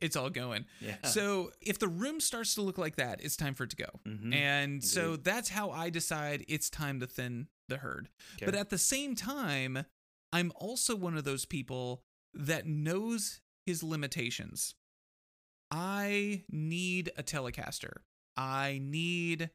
It's 0.00 0.16
all 0.16 0.30
going. 0.30 0.66
yeah 0.80 0.96
So 1.04 1.52
if 1.60 1.78
the 1.78 1.88
room 1.88 2.20
starts 2.20 2.54
to 2.54 2.62
look 2.62 2.78
like 2.78 2.96
that, 2.96 3.20
it's 3.22 3.36
time 3.36 3.54
for 3.54 3.64
it 3.64 3.70
to 3.70 3.76
go. 3.76 4.00
Mhm. 4.06 4.32
And 4.34 4.84
so 4.84 5.16
that's 5.16 5.48
how 5.48 5.70
I 5.70 5.90
decide 5.90 6.44
it's 6.48 6.70
time 6.70 7.00
to 7.00 7.06
thin 7.06 7.48
the 7.68 7.78
herd. 7.78 8.08
Okay. 8.36 8.46
But 8.46 8.54
at 8.54 8.70
the 8.70 8.78
same 8.78 9.14
time, 9.16 9.84
I'm 10.32 10.52
also 10.56 10.94
one 10.94 11.16
of 11.16 11.24
those 11.24 11.44
people 11.44 12.02
that 12.32 12.66
knows 12.66 13.40
his 13.66 13.82
limitations. 13.82 14.74
I 15.70 16.44
need 16.48 17.10
a 17.16 17.22
Telecaster. 17.22 17.98
I 18.36 18.78
need 18.82 19.50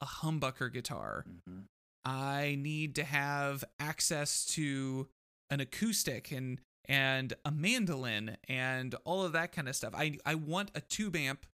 a 0.00 0.06
humbucker 0.06 0.72
guitar. 0.72 1.24
Mhm. 1.28 1.66
I 2.04 2.56
need 2.58 2.94
to 2.96 3.04
have 3.04 3.62
access 3.78 4.44
to 4.46 5.08
an 5.50 5.60
acoustic 5.60 6.32
and 6.32 6.60
and 6.86 7.34
a 7.44 7.50
mandolin 7.50 8.36
and 8.48 8.94
all 9.04 9.24
of 9.24 9.32
that 9.32 9.52
kind 9.52 9.68
of 9.68 9.76
stuff. 9.76 9.94
I 9.96 10.18
I 10.26 10.34
want 10.34 10.70
a 10.74 10.80
tube 10.80 11.16
amp, 11.16 11.46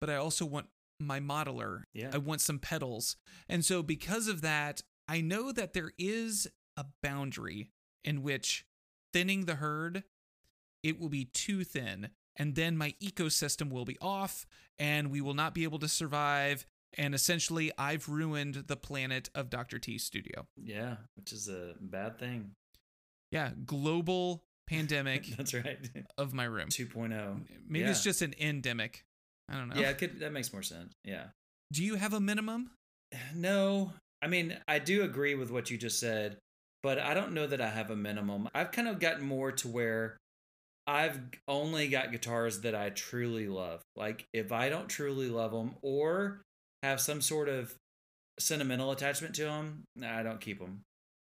but 0.00 0.10
I 0.10 0.16
also 0.16 0.44
want 0.44 0.66
my 0.98 1.18
modeler. 1.20 1.84
Yeah. 1.94 2.10
I 2.12 2.18
want 2.18 2.40
some 2.40 2.58
pedals. 2.58 3.16
And 3.48 3.64
so 3.64 3.82
because 3.82 4.28
of 4.28 4.42
that, 4.42 4.82
I 5.08 5.20
know 5.20 5.50
that 5.52 5.72
there 5.72 5.92
is 5.98 6.46
a 6.76 6.84
boundary 7.02 7.70
in 8.04 8.22
which 8.22 8.64
thinning 9.12 9.46
the 9.46 9.56
herd 9.56 10.04
it 10.82 10.98
will 11.00 11.08
be 11.08 11.24
too 11.24 11.64
thin 11.64 12.10
and 12.36 12.54
then 12.54 12.76
my 12.76 12.94
ecosystem 13.02 13.70
will 13.70 13.84
be 13.84 13.98
off 14.00 14.46
and 14.78 15.10
we 15.10 15.20
will 15.20 15.34
not 15.34 15.52
be 15.52 15.64
able 15.64 15.78
to 15.80 15.88
survive 15.88 16.64
and 16.96 17.14
essentially 17.14 17.70
I've 17.76 18.08
ruined 18.08 18.64
the 18.68 18.76
planet 18.76 19.28
of 19.34 19.50
Dr. 19.50 19.78
T 19.78 19.98
studio. 19.98 20.46
yeah 20.56 20.96
which 21.16 21.32
is 21.32 21.48
a 21.48 21.74
bad 21.80 22.18
thing 22.18 22.52
Yeah, 23.32 23.50
global 23.66 24.44
pandemic 24.70 25.26
that's 25.36 25.52
right 25.54 25.78
of 26.16 26.32
my 26.32 26.44
room. 26.44 26.68
2.0 26.68 27.40
Maybe 27.68 27.84
yeah. 27.84 27.90
it's 27.90 28.02
just 28.02 28.22
an 28.22 28.34
endemic. 28.40 29.02
I 29.48 29.54
don't 29.54 29.68
know. 29.68 29.80
yeah 29.80 29.90
it 29.90 29.98
could, 29.98 30.20
that 30.20 30.32
makes 30.32 30.52
more 30.52 30.62
sense 30.62 30.92
yeah 31.04 31.24
Do 31.72 31.84
you 31.84 31.96
have 31.96 32.12
a 32.12 32.20
minimum? 32.20 32.70
No, 33.34 33.92
I 34.22 34.28
mean, 34.28 34.56
I 34.68 34.78
do 34.78 35.02
agree 35.02 35.34
with 35.34 35.50
what 35.50 35.70
you 35.70 35.78
just 35.78 35.98
said, 35.98 36.36
but 36.82 36.98
I 36.98 37.14
don't 37.14 37.32
know 37.32 37.46
that 37.46 37.60
I 37.60 37.68
have 37.70 37.90
a 37.90 37.96
minimum. 37.96 38.48
I've 38.54 38.70
kind 38.70 38.86
of 38.88 39.00
gotten 39.00 39.24
more 39.24 39.50
to 39.52 39.68
where 39.68 40.16
I've 40.86 41.20
only 41.48 41.88
got 41.88 42.12
guitars 42.12 42.60
that 42.60 42.74
I 42.74 42.90
truly 42.90 43.48
love. 43.48 43.82
Like, 43.96 44.26
if 44.32 44.52
I 44.52 44.68
don't 44.68 44.88
truly 44.88 45.28
love 45.28 45.52
them 45.52 45.74
or 45.82 46.42
have 46.82 47.00
some 47.00 47.20
sort 47.20 47.48
of 47.48 47.74
sentimental 48.38 48.90
attachment 48.90 49.34
to 49.36 49.44
them, 49.44 49.84
I 50.04 50.22
don't 50.22 50.40
keep 50.40 50.58
them. 50.58 50.82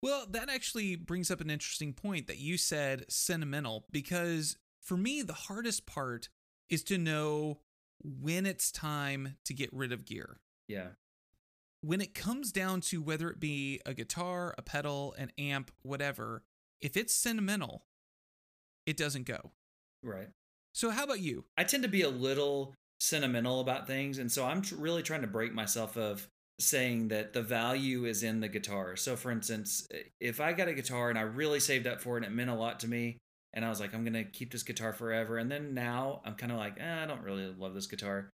Well, 0.03 0.27
that 0.31 0.49
actually 0.49 0.97
brings 0.97 1.31
up 1.31 1.41
an 1.41 1.51
interesting 1.51 1.93
point 1.93 2.27
that 2.27 2.39
you 2.39 2.57
said 2.59 3.05
sentimental 3.09 3.87
because 3.91 4.57
for 4.81 4.97
me 4.97 5.23
the 5.23 5.33
hardest 5.33 5.87
part 5.87 6.29
is 6.69 6.83
to 6.85 6.99
know 6.99 7.61
when 8.03 8.47
it's 8.47 8.71
time 8.71 9.37
to 9.45 9.55
get 9.55 9.71
rid 9.73 9.93
of 9.93 10.05
gear. 10.05 10.39
Yeah. 10.69 10.89
when 11.81 12.01
it 12.01 12.15
comes 12.15 12.51
down 12.51 12.81
to 12.81 13.01
whether 13.01 13.31
it 13.31 13.39
be 13.39 13.81
a 13.87 13.95
guitar, 13.95 14.55
a 14.59 14.63
pedal, 14.63 15.15
an 15.17 15.31
amp, 15.39 15.71
whatever, 15.83 16.43
if 16.81 16.97
it's 16.97 17.15
sentimental, 17.15 17.85
it 18.87 18.97
doesn't 18.97 19.27
go. 19.27 19.53
Right. 20.03 20.29
So, 20.75 20.91
how 20.91 21.05
about 21.05 21.21
you? 21.21 21.45
I 21.57 21.65
tend 21.65 21.85
to 21.85 21.89
be 21.89 22.03
a 22.03 22.09
little 22.09 22.75
sentimental 22.99 23.61
about 23.61 23.87
things, 23.87 24.19
and 24.19 24.31
so 24.31 24.45
I'm 24.45 24.63
tr- 24.63 24.75
really 24.77 25.03
trying 25.03 25.21
to 25.23 25.27
break 25.29 25.55
myself 25.55 25.97
of 25.97 26.29
saying 26.59 27.09
that 27.09 27.33
the 27.33 27.43
value 27.43 28.05
is 28.07 28.23
in 28.23 28.41
the 28.41 28.49
guitar. 28.49 28.97
So, 28.97 29.17
for 29.17 29.31
instance, 29.31 29.87
if 30.21 30.41
I 30.41 30.53
got 30.53 30.69
a 30.69 30.75
guitar 30.75 31.11
and 31.11 31.19
I 31.19 31.23
really 31.23 31.61
saved 31.61 31.87
up 31.87 32.01
for 32.01 32.17
it 32.17 32.25
and 32.25 32.33
it 32.33 32.35
meant 32.35 32.51
a 32.51 32.55
lot 32.55 32.81
to 32.81 32.89
me, 32.89 33.19
and 33.53 33.65
I 33.65 33.69
was 33.69 33.81
like, 33.81 33.95
I'm 33.95 34.05
gonna 34.05 34.25
keep 34.25 34.53
this 34.53 34.63
guitar 34.63 34.93
forever, 34.93 35.39
and 35.39 35.51
then 35.51 35.75
now 35.75 36.21
I'm 36.25 36.35
kind 36.35 36.53
of 36.53 36.59
like, 36.59 36.79
eh, 36.81 37.03
I 37.03 37.07
don't 37.07 37.23
really 37.23 37.47
love 37.47 37.75
this 37.75 37.87
guitar. 37.87 38.31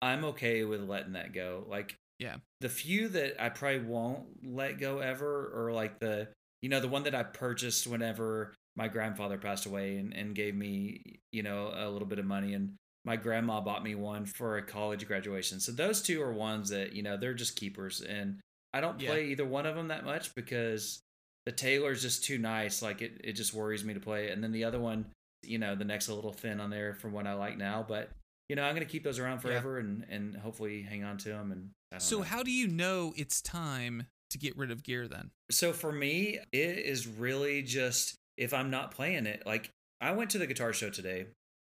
I'm 0.00 0.24
okay 0.26 0.64
with 0.64 0.80
letting 0.82 1.12
that 1.12 1.32
go. 1.32 1.64
Like, 1.68 1.96
Yeah. 2.18 2.36
the 2.60 2.68
few 2.68 3.08
that 3.08 3.42
I 3.42 3.48
probably 3.50 3.80
won't 3.80 4.26
let 4.44 4.78
go 4.78 4.98
ever, 5.00 5.50
or 5.54 5.72
like 5.72 5.98
the 5.98 6.28
you 6.62 6.68
know 6.68 6.80
the 6.80 6.88
one 6.88 7.02
that 7.04 7.14
I 7.14 7.22
purchased 7.24 7.86
whenever 7.86 8.54
my 8.76 8.88
grandfather 8.88 9.36
passed 9.36 9.66
away 9.66 9.96
and, 9.98 10.14
and 10.14 10.34
gave 10.34 10.54
me 10.54 11.20
you 11.32 11.42
know 11.42 11.72
a 11.74 11.90
little 11.90 12.06
bit 12.08 12.18
of 12.18 12.24
money 12.24 12.54
and 12.54 12.74
my 13.04 13.16
grandma 13.16 13.60
bought 13.60 13.82
me 13.82 13.94
one 13.94 14.24
for 14.26 14.56
a 14.58 14.62
college 14.62 15.06
graduation 15.06 15.58
so 15.60 15.72
those 15.72 16.02
two 16.02 16.22
are 16.22 16.32
ones 16.32 16.68
that 16.70 16.92
you 16.92 17.02
know 17.02 17.16
they're 17.16 17.34
just 17.34 17.56
keepers 17.56 18.00
and 18.00 18.38
i 18.72 18.80
don't 18.80 19.00
Yeah. 19.00 19.10
play 19.10 19.26
either 19.26 19.44
one 19.44 19.66
of 19.66 19.74
them 19.74 19.88
that 19.88 20.04
much 20.04 20.34
because 20.34 21.00
the 21.46 21.52
taylor's 21.52 22.02
just 22.02 22.24
too 22.24 22.38
nice 22.38 22.82
like 22.82 23.02
it, 23.02 23.20
it 23.24 23.32
just 23.32 23.52
worries 23.54 23.84
me 23.84 23.94
to 23.94 24.00
play 24.00 24.26
it 24.28 24.32
and 24.32 24.42
then 24.42 24.52
the 24.52 24.64
other 24.64 24.78
one 24.80 25.06
you 25.42 25.58
know 25.58 25.74
the 25.74 25.84
next 25.84 26.08
a 26.08 26.14
little 26.14 26.32
thin 26.32 26.60
on 26.60 26.70
there 26.70 26.94
from 26.94 27.12
what 27.12 27.26
i 27.26 27.32
like 27.34 27.58
now 27.58 27.84
but 27.86 28.10
you 28.48 28.54
know 28.56 28.62
i'm 28.62 28.74
gonna 28.74 28.84
keep 28.84 29.02
those 29.04 29.18
around 29.18 29.36
Yeah. 29.36 29.40
forever 29.50 29.78
and 29.78 30.04
and 30.08 30.36
hopefully 30.36 30.82
hang 30.82 31.02
on 31.04 31.18
to 31.18 31.28
them 31.30 31.50
and 31.52 31.70
So, 32.00 32.18
know. 32.18 32.22
how 32.24 32.42
do 32.42 32.50
you 32.52 32.68
know 32.68 33.12
it's 33.16 33.40
time 33.42 34.06
to 34.30 34.38
get 34.38 34.56
rid 34.56 34.70
of 34.70 34.82
gear 34.82 35.06
then? 35.08 35.30
So 35.50 35.74
for 35.74 35.92
me, 35.92 36.38
it 36.52 36.78
is 36.78 37.06
really 37.06 37.60
just 37.62 38.14
if 38.38 38.54
I'm 38.54 38.70
not 38.70 38.90
playing 38.92 39.26
it. 39.26 39.42
Like 39.44 39.68
I 40.00 40.12
went 40.12 40.30
to 40.30 40.38
the 40.38 40.46
guitar 40.46 40.72
show 40.72 40.88
today, 40.88 41.26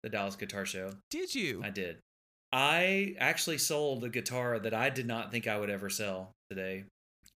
the 0.06 0.10
Dallas 0.10 0.36
Guitar 0.36 0.64
Show. 0.64 0.92
Did 1.10 1.34
you? 1.34 1.62
I 1.64 1.70
did. 1.70 1.98
I 2.52 3.16
actually 3.18 3.58
sold 3.58 4.04
a 4.04 4.08
guitar 4.08 4.60
that 4.60 4.72
I 4.72 4.88
did 4.88 5.04
not 5.04 5.32
think 5.32 5.48
I 5.48 5.58
would 5.58 5.68
ever 5.68 5.90
sell 5.90 6.30
today. 6.48 6.84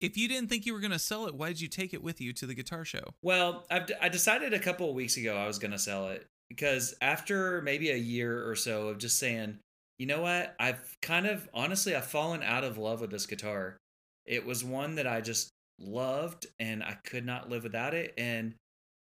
if 0.02 0.18
you 0.18 0.28
didn't 0.28 0.50
think 0.50 0.66
you 0.66 0.74
were 0.74 0.82
going 0.82 0.92
to 0.92 1.00
sell 1.00 1.28
it, 1.28 1.34
why 1.34 1.48
did 1.48 1.62
you 1.62 1.70
take 1.70 1.94
it 1.94 2.04
with 2.04 2.20
you 2.20 2.34
to 2.34 2.46
the 2.46 2.54
guitar 2.54 2.84
show? 2.84 3.14
Well, 3.24 3.66
I've, 3.72 3.90
I 4.02 4.10
decided 4.10 4.54
a 4.54 4.60
couple 4.60 4.90
of 4.90 4.96
weeks 4.96 5.16
ago 5.16 5.38
I 5.38 5.48
was 5.48 5.60
going 5.60 5.72
to 5.72 5.80
sell 5.80 6.10
it 6.10 6.26
because 6.50 6.94
after 7.02 7.62
maybe 7.62 7.90
a 7.90 7.96
year 7.96 8.48
or 8.48 8.56
so 8.56 8.90
of 8.90 8.98
just 8.98 9.18
saying, 9.18 9.60
you 9.98 10.06
know 10.06 10.22
what, 10.22 10.54
I've 10.60 10.98
kind 11.02 11.26
of 11.26 11.48
honestly 11.54 11.96
I've 11.96 12.06
fallen 12.06 12.44
out 12.44 12.66
of 12.66 12.78
love 12.78 13.00
with 13.00 13.12
this 13.12 13.26
guitar. 13.26 13.78
It 14.26 14.46
was 14.46 14.62
one 14.62 14.96
that 14.96 15.08
I 15.08 15.22
just 15.22 15.50
loved 15.80 16.48
and 16.60 16.84
I 16.84 16.98
could 17.06 17.26
not 17.26 17.50
live 17.50 17.64
without 17.64 17.94
it. 17.94 18.14
And 18.18 18.56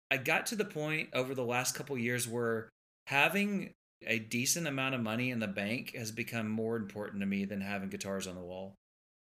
I 0.09 0.15
got 0.15 0.45
to 0.47 0.55
the 0.55 0.65
point 0.65 1.09
over 1.11 1.35
the 1.35 1.43
last 1.43 1.75
couple 1.75 1.97
of 1.97 2.01
years 2.01 2.29
where 2.29 2.69
having 3.07 3.71
a 4.05 4.19
decent 4.19 4.67
amount 4.67 4.93
of 4.93 5.01
money 5.01 5.31
in 5.31 5.39
the 5.39 5.47
bank 5.47 5.95
has 5.95 6.11
become 6.11 6.47
more 6.47 6.75
important 6.75 7.21
to 7.21 7.25
me 7.25 7.45
than 7.45 7.61
having 7.61 7.89
guitars 7.89 8.27
on 8.27 8.35
the 8.35 8.41
wall. 8.41 8.75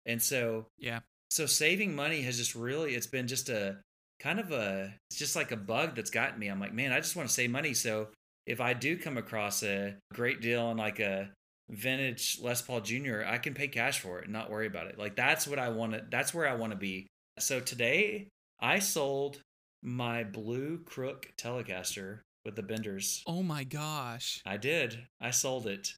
And 0.06 0.22
so 0.22 0.66
Yeah. 0.78 1.00
so 1.30 1.46
saving 1.46 1.94
money 1.94 2.22
has 2.22 2.36
just 2.38 2.54
really 2.54 2.94
it's 2.94 3.06
been 3.06 3.26
just 3.28 3.48
a 3.48 3.78
kind 4.20 4.38
of 4.40 4.52
a 4.52 4.94
it's 5.10 5.18
just 5.18 5.36
like 5.36 5.50
a 5.52 5.56
bug 5.56 5.96
that's 5.96 6.10
gotten 6.10 6.38
me 6.38 6.46
i'm 6.48 6.60
like 6.60 6.72
man 6.72 6.92
i 6.92 7.00
just 7.00 7.16
want 7.16 7.28
to 7.28 7.34
save 7.34 7.50
money 7.50 7.74
so 7.74 8.08
if 8.46 8.60
i 8.60 8.72
do 8.72 8.96
come 8.96 9.18
across 9.18 9.62
a 9.64 9.96
great 10.12 10.40
deal 10.40 10.62
on 10.62 10.76
like 10.76 11.00
a 11.00 11.28
vintage 11.68 12.38
les 12.40 12.62
paul 12.62 12.80
jr 12.80 13.22
i 13.26 13.38
can 13.38 13.54
pay 13.54 13.66
cash 13.66 13.98
for 13.98 14.18
it 14.20 14.24
and 14.24 14.32
not 14.32 14.50
worry 14.50 14.66
about 14.68 14.86
it 14.86 14.98
like 14.98 15.16
that's 15.16 15.48
what 15.48 15.58
i 15.58 15.68
want 15.68 15.92
to 15.92 16.04
that's 16.10 16.32
where 16.32 16.48
i 16.48 16.54
want 16.54 16.70
to 16.72 16.78
be 16.78 17.06
so 17.38 17.58
today 17.58 18.28
i 18.60 18.78
sold 18.78 19.40
my 19.82 20.22
blue 20.22 20.78
crook 20.84 21.32
telecaster 21.36 22.20
with 22.44 22.56
the 22.56 22.62
benders 22.62 23.22
Oh 23.26 23.42
my 23.42 23.64
gosh. 23.64 24.40
I 24.44 24.56
did. 24.56 25.06
I 25.20 25.30
sold 25.30 25.66
it. 25.66 25.94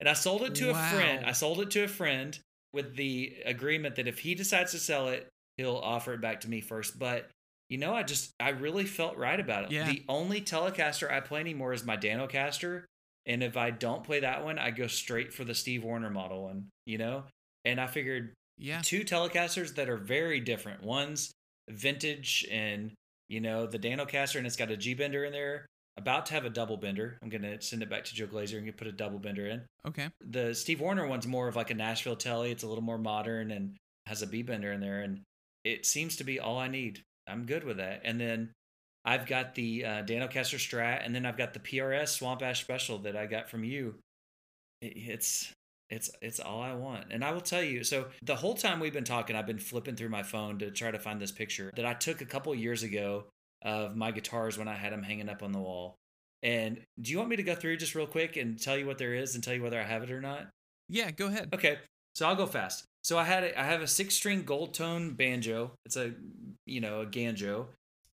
And 0.00 0.08
I 0.08 0.12
sold 0.12 0.42
it 0.42 0.54
to 0.56 0.70
Wow. 0.72 0.78
a 0.78 0.94
friend. 0.94 1.26
I 1.26 1.32
sold 1.32 1.60
it 1.60 1.70
to 1.72 1.82
a 1.84 1.88
friend 1.88 2.38
with 2.72 2.96
the 2.96 3.36
agreement 3.44 3.96
that 3.96 4.06
if 4.06 4.20
he 4.20 4.34
decides 4.34 4.70
to 4.72 4.78
sell 4.78 5.08
it, 5.08 5.28
he'll 5.56 5.76
offer 5.76 6.12
it 6.14 6.20
back 6.20 6.40
to 6.42 6.48
me 6.50 6.60
first. 6.60 6.98
But 6.98 7.28
you 7.68 7.78
know, 7.78 7.94
I 7.94 8.02
just 8.02 8.30
I 8.40 8.50
really 8.50 8.84
felt 8.86 9.16
right 9.16 9.38
about 9.38 9.64
it. 9.64 9.72
Yeah. 9.72 9.86
The 9.90 10.04
only 10.08 10.40
Telecaster 10.40 11.10
I 11.12 11.20
play 11.20 11.40
anymore 11.40 11.72
is 11.72 11.84
my 11.84 11.96
Danocaster. 11.96 12.84
And 13.26 13.42
if 13.42 13.56
I 13.58 13.70
don't 13.70 14.04
play 14.04 14.20
that 14.20 14.42
one, 14.44 14.58
I 14.58 14.70
go 14.70 14.86
straight 14.86 15.34
for 15.34 15.44
the 15.44 15.54
Steve 15.54 15.84
Wariner 15.84 16.08
model 16.10 16.44
one, 16.44 16.68
you 16.86 16.96
know? 16.96 17.24
And 17.64 17.78
I 17.80 17.86
figured 17.86 18.32
Yeah. 18.56 18.80
two 18.82 19.00
Telecasters 19.04 19.74
that 19.74 19.88
are 19.90 19.98
very 19.98 20.40
different. 20.40 20.82
One's 20.82 21.32
vintage 21.68 22.46
and 22.50 22.92
you 23.28 23.40
know 23.40 23.66
the 23.66 23.78
Danocaster 23.78 24.36
and 24.36 24.46
it's 24.46 24.56
got 24.56 24.70
a 24.70 24.76
G 24.76 24.94
bender 24.94 25.24
in 25.24 25.32
there. 25.32 25.66
About 25.98 26.26
to 26.26 26.34
have 26.34 26.44
a 26.44 26.50
double 26.50 26.76
bender. 26.76 27.18
I'm 27.22 27.28
gonna 27.28 27.60
send 27.60 27.82
it 27.82 27.90
back 27.90 28.04
to 28.04 28.14
Joe 28.14 28.26
Glaser 28.26 28.56
and 28.58 28.76
put 28.76 28.86
a 28.86 28.92
double 28.92 29.18
bender 29.18 29.46
in. 29.46 29.62
Okay. 29.86 30.08
The 30.20 30.54
Steve 30.54 30.80
Wariner 30.80 31.06
one's 31.06 31.26
more 31.26 31.48
of 31.48 31.56
like 31.56 31.70
a 31.70 31.74
Nashville 31.74 32.16
Telly. 32.16 32.50
It's 32.52 32.62
a 32.62 32.68
little 32.68 32.84
more 32.84 32.98
modern 32.98 33.50
and 33.50 33.76
has 34.06 34.22
a 34.22 34.26
B 34.26 34.42
bender 34.42 34.72
in 34.72 34.80
there, 34.80 35.00
and 35.00 35.20
it 35.64 35.84
seems 35.84 36.16
to 36.16 36.24
be 36.24 36.38
all 36.40 36.56
I 36.58 36.68
need. 36.68 37.02
I'm 37.26 37.44
good 37.44 37.64
with 37.64 37.76
that. 37.78 38.00
And 38.04 38.18
then 38.20 38.52
I've 39.04 39.26
got 39.26 39.54
the 39.54 39.84
uh, 39.84 39.88
Danocaster 40.04 40.56
Strat, 40.58 41.04
and 41.04 41.14
then 41.14 41.26
I've 41.26 41.36
got 41.36 41.52
the 41.52 41.60
PRS 41.60 42.08
Swamp 42.08 42.42
Ash 42.42 42.60
Special 42.62 42.98
that 43.00 43.16
I 43.16 43.26
got 43.26 43.50
from 43.50 43.64
you. 43.64 43.96
It- 44.80 44.96
it's 44.96 45.52
it's 45.90 46.10
it's 46.22 46.38
all 46.38 46.60
I 46.62 46.74
want. 46.74 47.06
And 47.10 47.24
I 47.24 47.32
will 47.32 47.40
tell 47.40 47.62
you, 47.62 47.82
so 47.82 48.06
the 48.22 48.36
whole 48.36 48.54
time 48.54 48.78
we've 48.78 48.92
been 48.92 49.04
talking, 49.04 49.34
I've 49.34 49.46
been 49.46 49.58
flipping 49.58 49.96
through 49.96 50.10
my 50.10 50.22
phone 50.22 50.58
to 50.60 50.70
try 50.70 50.90
to 50.90 50.98
find 50.98 51.20
this 51.20 51.32
picture 51.32 51.72
that 51.76 51.86
I 51.86 51.94
took 51.94 52.20
a 52.20 52.26
couple 52.26 52.54
years 52.54 52.82
ago 52.82 53.24
of 53.62 53.96
my 53.96 54.10
guitars 54.10 54.56
when 54.58 54.68
I 54.68 54.74
had 54.74 54.92
them 54.92 55.02
hanging 55.02 55.28
up 55.28 55.42
on 55.42 55.52
the 55.52 55.58
wall. 55.58 55.96
And 56.42 56.80
do 57.00 57.10
you 57.10 57.18
want 57.18 57.30
me 57.30 57.36
to 57.36 57.42
go 57.42 57.54
through 57.54 57.78
just 57.78 57.94
real 57.94 58.06
quick 58.06 58.36
and 58.36 58.60
tell 58.60 58.76
you 58.76 58.86
what 58.86 58.98
there 58.98 59.14
is 59.14 59.34
and 59.34 59.42
tell 59.42 59.54
you 59.54 59.62
whether 59.62 59.80
I 59.80 59.84
have 59.84 60.02
it 60.02 60.10
or 60.10 60.20
not? 60.20 60.48
Yeah, 60.88 61.10
go 61.10 61.26
ahead. 61.26 61.50
Okay. 61.54 61.78
So 62.14 62.26
I'll 62.26 62.36
go 62.36 62.46
fast. 62.46 62.84
So 63.02 63.18
I 63.18 63.24
had 63.24 63.44
a, 63.44 63.60
I 63.60 63.64
have 63.64 63.80
a 63.82 63.86
six 63.86 64.14
string 64.14 64.42
gold 64.42 64.74
tone 64.74 65.14
banjo. 65.14 65.72
It's 65.84 65.96
a 65.96 66.12
you 66.66 66.80
know 66.80 67.00
a 67.02 67.06
ganjo. 67.06 67.66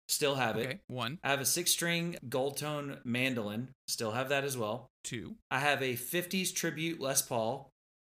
Still 0.10 0.36
have 0.36 0.58
it. 0.58 0.66
Okay. 0.68 0.80
One, 0.88 1.20
I 1.24 1.30
have 1.30 1.40
a 1.42 1.46
six 1.46 1.72
string 1.72 2.18
gold 2.28 2.58
tone 2.58 2.98
mandolin. 3.04 3.70
Still 3.88 4.12
have 4.12 4.30
that 4.30 4.44
as 4.44 4.58
well. 4.58 4.88
two. 5.04 5.36
I 5.50 5.60
have 5.60 5.82
a 5.82 5.94
50s 5.94 6.54
tribute 6.54 7.00
Les 7.00 7.22
Paul. 7.22 7.70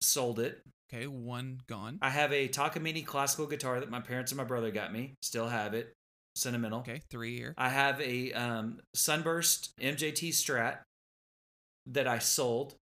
Sold 0.01 0.39
it. 0.39 0.61
Okay. 0.93 1.07
One 1.07 1.61
gone. 1.69 1.99
I 2.01 2.11
have 2.11 2.33
a 2.33 2.49
Takamine 2.49 3.05
classical 3.05 3.47
guitar 3.47 3.81
that 3.81 3.91
my 3.91 4.01
parents 4.01 4.33
and 4.33 4.39
my 4.39 4.45
brother 4.45 4.71
got 4.71 4.93
me. 4.93 5.15
Still 5.23 5.49
have 5.49 5.75
it. 5.75 5.93
Sentimental. 6.35 6.81
Okay. 6.81 7.01
Three 7.11 7.37
here. 7.37 7.55
I 7.57 7.68
have 7.68 8.01
a 8.01 8.33
um, 8.33 8.81
Sunburst 8.94 9.73
MJT 9.81 10.31
Strat 10.31 10.79
that 11.87 12.07
I 12.09 12.18
sold. 12.18 12.75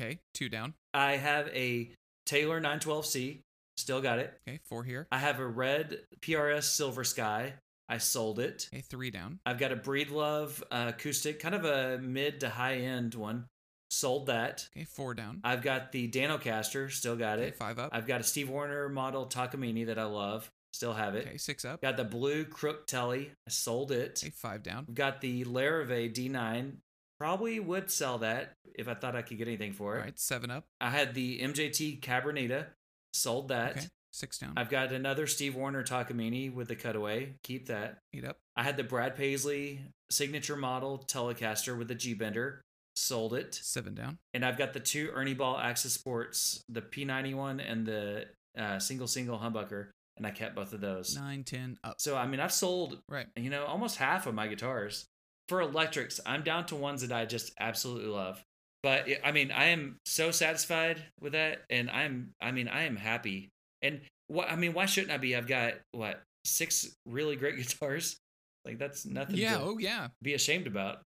Okay. 0.00 0.18
Two 0.34 0.48
down. 0.48 0.74
I 0.94 1.16
have 1.16 1.48
a 1.48 1.90
Taylor 2.26 2.60
912C. 2.60 3.40
Still 3.76 4.00
got 4.00 4.18
it. 4.18 4.34
Okay. 4.48 4.60
Four 4.68 4.84
here. 4.84 5.06
I 5.10 5.18
have 5.18 5.40
a 5.40 5.46
red 5.46 5.98
PRS 6.20 6.64
Silver 6.64 7.04
Sky. 7.04 7.54
I 7.88 7.98
sold 7.98 8.38
it. 8.38 8.68
Okay. 8.72 8.82
Three 8.82 9.10
down. 9.10 9.38
I've 9.46 9.58
got 9.58 9.72
a 9.72 9.76
Breedlove 9.76 10.62
uh, 10.70 10.92
acoustic, 10.94 11.40
kind 11.40 11.54
of 11.54 11.64
a 11.64 11.98
mid 11.98 12.40
to 12.40 12.48
high 12.48 12.76
end 12.76 13.14
one. 13.14 13.46
Sold 13.90 14.26
that. 14.26 14.68
Okay. 14.76 14.84
Four 14.84 15.14
down. 15.14 15.40
I've 15.42 15.62
got 15.62 15.90
the 15.92 16.08
Danocaster. 16.08 16.90
Still 16.90 17.16
got 17.16 17.38
Okay. 17.38 17.48
it. 17.48 17.56
Five 17.56 17.78
up. 17.78 17.90
I've 17.92 18.06
got 18.06 18.20
a 18.20 18.24
Steve 18.24 18.50
Wariner 18.50 18.88
model 18.88 19.26
Takamine 19.26 19.86
that 19.86 19.98
I 19.98 20.04
love. 20.04 20.50
Still 20.78 20.92
have 20.92 21.16
it. 21.16 21.26
Okay. 21.26 21.38
Six 21.38 21.64
up. 21.64 21.82
Got 21.82 21.96
the 21.96 22.04
blue 22.04 22.44
Crook 22.44 22.86
Telly. 22.86 23.32
I 23.48 23.50
sold 23.50 23.90
it. 23.90 24.20
Okay. 24.22 24.30
Five 24.30 24.62
down. 24.62 24.86
I've 24.88 24.94
got 24.94 25.20
the 25.20 25.44
Larrivee 25.44 26.14
D9. 26.14 26.74
Probably 27.18 27.58
would 27.58 27.90
sell 27.90 28.18
that 28.18 28.52
if 28.76 28.86
I 28.86 28.94
thought 28.94 29.16
I 29.16 29.22
could 29.22 29.38
get 29.38 29.48
anything 29.48 29.72
for 29.72 29.96
it. 29.96 30.02
right. 30.02 30.16
Seven 30.16 30.52
up. 30.52 30.66
I 30.80 30.90
had 30.90 31.14
the 31.14 31.40
MJT 31.40 31.98
Cabernita. 31.98 32.66
Sold 33.12 33.48
that. 33.48 33.72
Okay. 33.72 33.86
Six 34.12 34.38
down. 34.38 34.52
I've 34.56 34.70
got 34.70 34.92
another 34.92 35.26
Steve 35.26 35.56
Wariner 35.56 35.82
Takamine 35.82 36.54
with 36.54 36.68
the 36.68 36.76
cutaway. 36.76 37.34
Keep 37.42 37.66
that. 37.66 37.98
Eight 38.14 38.24
up. 38.24 38.36
I 38.54 38.62
had 38.62 38.76
the 38.76 38.84
Brad 38.84 39.16
Paisley 39.16 39.80
signature 40.12 40.54
model 40.54 41.04
Telecaster 41.08 41.76
with 41.76 41.88
the 41.88 41.96
G 41.96 42.14
Bender. 42.14 42.60
Sold 42.94 43.34
it. 43.34 43.52
Seven 43.52 43.94
down. 43.96 44.18
And 44.32 44.44
I've 44.44 44.56
got 44.56 44.74
the 44.74 44.80
two 44.80 45.10
Ernie 45.12 45.34
Ball 45.34 45.58
Axis 45.58 45.92
Sports, 45.92 46.62
the 46.68 46.82
P91 46.82 47.60
and 47.68 47.84
the 47.84 48.26
uh, 48.56 48.78
single 48.78 49.08
single 49.08 49.38
humbucker, 49.40 49.88
and 50.18 50.26
I 50.26 50.30
kept 50.30 50.54
both 50.54 50.72
of 50.72 50.80
those. 50.80 51.16
Nine, 51.16 51.44
ten, 51.44 51.78
up. 51.82 52.00
So 52.00 52.16
I 52.16 52.26
mean, 52.26 52.40
I've 52.40 52.52
sold 52.52 53.00
Right. 53.08 53.26
you 53.36 53.50
know 53.50 53.64
almost 53.64 53.96
half 53.96 54.26
of 54.26 54.34
my 54.34 54.46
guitars 54.48 55.06
for 55.48 55.60
electrics. 55.62 56.20
I'm 56.26 56.42
down 56.42 56.66
to 56.66 56.76
ones 56.76 57.00
that 57.06 57.12
I 57.16 57.24
just 57.24 57.52
absolutely 57.58 58.08
love. 58.10 58.42
But 58.82 59.06
I 59.24 59.32
mean, 59.32 59.50
I 59.50 59.66
am 59.66 59.96
so 60.04 60.30
satisfied 60.30 61.02
with 61.20 61.32
that, 61.32 61.62
and 61.70 61.90
I'm 61.90 62.34
I 62.40 62.52
mean, 62.52 62.68
I 62.68 62.82
am 62.84 62.96
happy. 62.96 63.48
And 63.82 64.00
what 64.28 64.50
I 64.50 64.56
mean, 64.56 64.72
why 64.74 64.86
shouldn't 64.86 65.12
I 65.12 65.16
be? 65.18 65.34
I've 65.34 65.46
got 65.48 65.74
what 65.92 66.20
six 66.44 66.86
really 67.06 67.36
great 67.36 67.56
guitars. 67.58 68.16
Like 68.64 68.78
that's 68.78 69.04
nothing 69.06 69.36
Yeah. 69.36 69.58
to 69.58 69.62
Oh 69.64 69.78
yeah. 69.78 70.08
be 70.22 70.34
ashamed 70.34 70.66
about. 70.66 71.00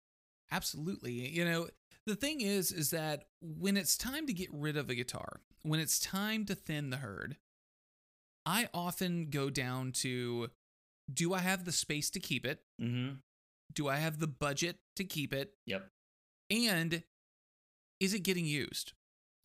Absolutely. 0.51 1.29
You 1.29 1.45
know, 1.45 1.67
the 2.05 2.15
thing 2.15 2.41
is, 2.41 2.71
is 2.71 2.89
that 2.91 3.25
when 3.41 3.77
it's 3.77 3.97
time 3.97 4.25
to 4.27 4.33
get 4.33 4.49
rid 4.51 4.77
of 4.77 4.89
a 4.89 4.95
guitar, 4.95 5.41
when 5.63 5.79
it's 5.79 5.99
time 5.99 6.45
to 6.45 6.55
thin 6.55 6.89
the 6.89 6.97
herd, 6.97 7.37
I 8.49 8.67
often 8.73 9.29
go 9.29 9.49
down 9.51 9.91
to 10.03 10.49
do 11.13 11.33
I 11.33 11.39
have 11.39 11.65
the 11.65 11.71
space 11.71 12.09
to 12.11 12.19
keep 12.19 12.45
it? 12.45 12.61
Mm-hmm. 12.81 13.15
Do 13.73 13.87
I 13.87 13.97
have 13.97 14.19
the 14.19 14.27
budget 14.27 14.77
to 14.95 15.03
keep 15.03 15.33
it? 15.33 15.53
Yep. 15.67 15.87
And 16.49 17.03
is 17.99 18.13
it 18.15 18.23
getting 18.23 18.45
used? 18.45 18.93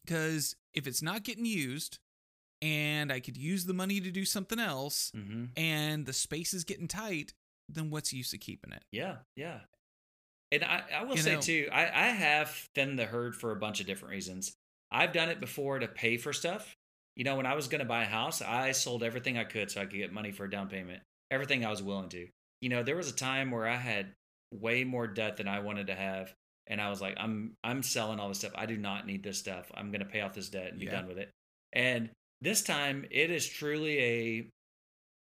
Because 0.06 0.56
if 0.72 0.86
it's 0.86 1.02
not 1.02 1.22
getting 1.24 1.44
used 1.44 1.98
and 2.62 3.12
I 3.12 3.20
could 3.20 3.36
use 3.36 3.66
the 3.66 3.74
money 3.74 4.00
to 4.00 4.10
do 4.10 4.24
something 4.24 4.58
else 4.58 5.12
Mm-hmm. 5.14 5.44
and 5.56 6.06
the 6.06 6.12
space 6.14 6.54
is 6.54 6.64
getting 6.64 6.88
tight, 6.88 7.34
then 7.68 7.90
what's 7.90 8.10
the 8.10 8.16
use 8.16 8.32
of 8.32 8.40
keeping 8.40 8.72
it? 8.72 8.84
Yeah, 8.92 9.16
yeah. 9.36 9.60
And 10.52 10.64
I, 10.64 10.82
I 11.00 11.04
will 11.04 11.16
You 11.16 11.22
say 11.22 11.34
know- 11.34 11.40
too, 11.40 11.68
I, 11.72 11.82
I 11.84 12.06
have 12.08 12.50
thinned 12.74 12.98
the 12.98 13.06
herd 13.06 13.34
for 13.36 13.50
a 13.52 13.56
bunch 13.56 13.80
of 13.80 13.86
different 13.86 14.12
reasons. 14.12 14.54
I've 14.90 15.12
done 15.12 15.28
it 15.28 15.40
before 15.40 15.78
to 15.78 15.88
pay 15.88 16.16
for 16.16 16.32
stuff. 16.32 16.76
You 17.16 17.24
know, 17.24 17.36
when 17.36 17.46
I 17.46 17.54
was 17.54 17.68
going 17.68 17.80
to 17.80 17.84
buy 17.84 18.02
a 18.02 18.06
house, 18.06 18.42
I 18.42 18.72
sold 18.72 19.02
everything 19.02 19.38
I 19.38 19.44
could 19.44 19.70
so 19.70 19.80
I 19.80 19.86
could 19.86 19.98
get 19.98 20.12
money 20.12 20.32
for 20.32 20.44
a 20.44 20.50
down 20.50 20.68
payment. 20.68 21.02
Everything 21.30 21.64
I 21.64 21.70
was 21.70 21.82
willing 21.82 22.08
to. 22.10 22.26
You 22.60 22.68
know, 22.68 22.82
there 22.82 22.96
was 22.96 23.10
a 23.10 23.14
time 23.14 23.50
where 23.50 23.66
I 23.68 23.76
had 23.76 24.12
way 24.52 24.84
more 24.84 25.06
debt 25.06 25.36
than 25.36 25.48
I 25.48 25.60
wanted 25.60 25.88
to 25.88 25.94
have, 25.94 26.32
and 26.66 26.80
I 26.80 26.90
was 26.90 27.00
like, 27.00 27.14
I'm 27.18 27.54
I'm 27.62 27.82
selling 27.82 28.18
all 28.20 28.28
this 28.28 28.38
stuff. 28.38 28.52
I 28.54 28.66
do 28.66 28.76
not 28.76 29.06
need 29.06 29.22
this 29.22 29.38
stuff. 29.38 29.70
I'm 29.74 29.90
going 29.90 30.00
to 30.00 30.06
pay 30.06 30.20
off 30.22 30.34
this 30.34 30.48
debt 30.48 30.70
and 30.70 30.80
be 30.80 30.86
Yeah. 30.86 30.92
done 30.92 31.06
with 31.06 31.18
it. 31.18 31.30
And 31.72 32.10
this 32.40 32.62
time, 32.62 33.04
it 33.10 33.30
is 33.30 33.46
truly 33.48 33.98
a 34.00 34.48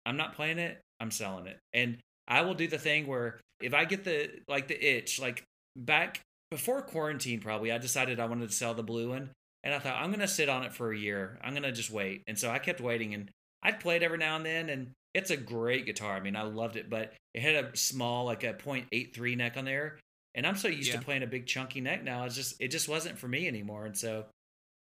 I'm 0.06 0.16
not 0.16 0.34
playing 0.34 0.58
it. 0.58 0.80
I'm 1.00 1.10
selling 1.10 1.46
it. 1.46 1.58
And 1.72 1.98
I 2.28 2.42
will 2.42 2.54
do 2.54 2.68
the 2.68 2.78
thing 2.78 3.06
where 3.06 3.40
if 3.60 3.74
I 3.74 3.84
get 3.84 4.04
the 4.04 4.30
like 4.48 4.68
the 4.68 4.82
itch, 4.82 5.20
like 5.20 5.44
back 5.76 6.20
before 6.50 6.82
quarantine, 6.82 7.40
probably 7.40 7.72
I 7.72 7.78
decided 7.78 8.20
I 8.20 8.26
wanted 8.26 8.48
to 8.48 8.54
sell 8.54 8.74
the 8.74 8.82
blue 8.82 9.10
one, 9.10 9.30
and 9.64 9.72
I 9.74 9.78
thought 9.78 9.96
I'm 10.02 10.10
gonna 10.10 10.28
sit 10.28 10.48
on 10.48 10.64
it 10.64 10.72
for 10.72 10.92
a 10.92 10.98
year. 10.98 11.38
I'm 11.42 11.54
gonna 11.54 11.72
just 11.72 11.90
wait, 11.90 12.22
and 12.26 12.38
so 12.38 12.50
I 12.50 12.58
kept 12.58 12.80
waiting, 12.80 13.14
and 13.14 13.30
I'd 13.62 13.80
play 13.80 13.96
it 13.96 14.02
every 14.02 14.18
now 14.18 14.36
and 14.36 14.44
then, 14.46 14.68
and 14.70 14.90
it's 15.14 15.30
a 15.30 15.36
great 15.36 15.86
guitar. 15.86 16.14
I 16.16 16.20
mean, 16.20 16.36
I 16.36 16.42
loved 16.42 16.76
it, 16.76 16.88
but 16.90 17.12
it 17.34 17.42
had 17.42 17.64
a 17.64 17.76
small 17.76 18.24
like 18.24 18.44
a 18.44 18.54
.83 18.54 19.36
neck 19.36 19.56
on 19.56 19.64
there, 19.64 19.98
and 20.34 20.46
I'm 20.46 20.56
so 20.56 20.68
used 20.68 20.88
Yeah. 20.90 20.98
to 20.98 21.04
playing 21.04 21.22
a 21.22 21.26
big 21.26 21.46
chunky 21.46 21.80
neck 21.80 22.02
now. 22.02 22.24
It's 22.24 22.34
just 22.34 22.56
it 22.60 22.68
just 22.68 22.88
wasn't 22.88 23.18
for 23.18 23.28
me 23.28 23.46
anymore, 23.46 23.84
and 23.86 23.96
so 23.96 24.26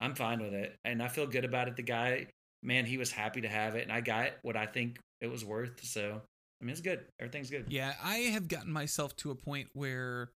I'm 0.00 0.14
fine 0.14 0.40
with 0.42 0.54
it, 0.54 0.76
and 0.84 1.02
I 1.02 1.08
feel 1.08 1.26
good 1.26 1.44
about 1.44 1.68
it. 1.68 1.76
The 1.76 1.82
guy, 1.82 2.26
man, 2.62 2.86
he 2.86 2.96
was 2.98 3.10
happy 3.10 3.40
to 3.42 3.48
have 3.48 3.74
it, 3.76 3.82
and 3.82 3.92
I 3.92 4.00
got 4.00 4.32
what 4.42 4.56
I 4.56 4.66
think 4.66 4.98
it 5.20 5.26
was 5.26 5.44
worth. 5.44 5.84
So 5.84 6.22
I 6.60 6.64
mean, 6.64 6.72
it's 6.72 6.80
good. 6.82 7.00
Everything's 7.18 7.50
good. 7.50 7.66
Yeah, 7.70 7.94
I 8.02 8.16
have 8.16 8.46
gotten 8.46 8.70
myself 8.72 9.16
to 9.16 9.30
a 9.30 9.34
point 9.34 9.68
where 9.72 10.30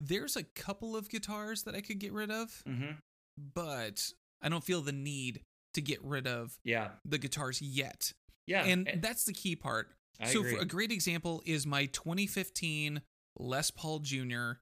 there's 0.00 0.34
a 0.36 0.42
couple 0.42 0.96
of 0.96 1.08
guitars 1.08 1.62
that 1.62 1.74
I 1.76 1.80
could 1.80 1.98
get 2.00 2.12
rid 2.12 2.30
of, 2.30 2.62
Mm-hmm. 2.68 2.92
But 3.36 4.12
I 4.42 4.48
don't 4.48 4.64
feel 4.64 4.80
the 4.82 4.92
need 4.92 5.42
to 5.74 5.80
get 5.80 6.02
rid 6.04 6.26
of 6.26 6.58
Yeah. 6.64 6.92
the 7.04 7.18
guitars 7.18 7.60
yet. 7.62 8.12
Yeah. 8.46 8.64
and 8.64 8.88
that's 9.00 9.24
the 9.24 9.32
key 9.32 9.54
part. 9.54 9.94
I 10.18 10.26
so 10.32 10.44
a 10.58 10.64
great 10.64 10.90
example 10.90 11.40
is 11.46 11.66
my 11.66 11.86
2015 11.86 13.00
Les 13.38 13.70
Paul 13.70 14.00
Jr. 14.00 14.52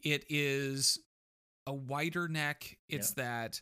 It 0.00 0.24
is 0.28 1.00
a 1.66 1.74
wider 1.74 2.28
neck. 2.28 2.78
It's 2.88 3.12
that 3.14 3.60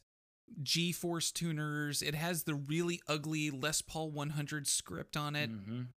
G-force 0.63 1.33
tuners. 1.33 2.03
It 2.03 2.15
has 2.15 2.43
the 2.45 2.55
really 2.55 3.01
ugly 3.09 3.51
Les 3.51 3.81
Paul 3.83 4.11
100 4.11 4.67
script 4.67 5.17
on 5.17 5.35
it. 5.35 5.51
Mhm. 5.51 5.89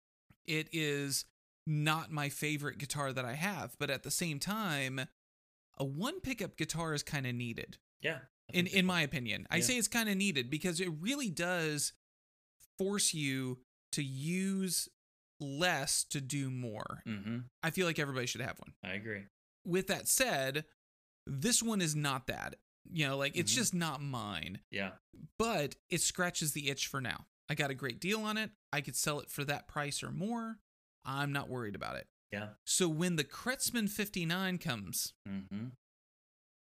It 0.44 0.68
is 0.72 1.24
not 1.66 2.10
my 2.12 2.28
favorite 2.28 2.78
guitar 2.78 3.12
that 3.12 3.24
I 3.24 3.34
have, 3.34 3.76
but 3.78 3.90
at 3.90 4.02
the 4.04 4.10
same 4.10 4.38
time, 4.38 5.00
a 5.78 5.84
one 5.84 6.20
pickup 6.20 6.56
guitar 6.56 6.94
is 6.94 7.02
kind 7.02 7.26
of 7.26 7.34
needed 7.34 7.78
Yeah. 8.00 8.20
In 8.52 8.66
in 8.66 8.86
my 8.86 9.02
opinion. 9.02 9.46
I 9.50 9.60
say 9.60 9.76
it's 9.76 9.88
kind 9.88 10.08
of 10.08 10.16
needed 10.16 10.50
because 10.50 10.80
it 10.80 10.88
really 11.00 11.30
does 11.30 11.92
force 12.78 13.12
you 13.14 13.58
to 13.92 14.02
use 14.02 14.88
less 15.40 16.04
to 16.04 16.20
do 16.20 16.50
more. 16.50 17.02
Mhm. 17.06 17.48
I 17.62 17.70
feel 17.70 17.86
like 17.86 17.98
everybody 17.98 18.26
should 18.26 18.40
have 18.40 18.58
one. 18.58 18.74
I 18.82 18.94
agree. 18.94 19.26
With 19.64 19.86
that 19.88 20.08
said, 20.08 20.64
this 21.26 21.62
one 21.62 21.80
is 21.80 21.94
not 21.94 22.26
that. 22.28 22.56
You 22.90 23.06
know, 23.08 23.16
like 23.16 23.36
it's 23.36 23.52
Mhm. 23.52 23.56
just 23.56 23.74
not 23.74 24.00
mine, 24.02 24.60
Yeah. 24.70 24.96
but 25.38 25.76
it 25.88 26.00
scratches 26.00 26.52
the 26.52 26.68
itch 26.68 26.86
for 26.88 27.00
now. 27.00 27.28
I 27.48 27.54
got 27.54 27.70
a 27.70 27.74
great 27.74 28.00
deal 28.00 28.22
on 28.22 28.36
it. 28.38 28.50
I 28.72 28.80
could 28.80 28.96
sell 28.96 29.20
it 29.20 29.30
for 29.30 29.44
that 29.44 29.68
price 29.68 30.02
or 30.02 30.10
more. 30.10 30.58
I'm 31.04 31.32
not 31.32 31.48
worried 31.48 31.74
about 31.74 31.96
it. 31.96 32.08
Yeah. 32.32 32.54
So 32.64 32.88
when 32.88 33.16
the 33.16 33.24
Kretzmann 33.24 33.88
59 33.90 34.58
comes, 34.58 35.12
Mm-hmm. 35.28 35.68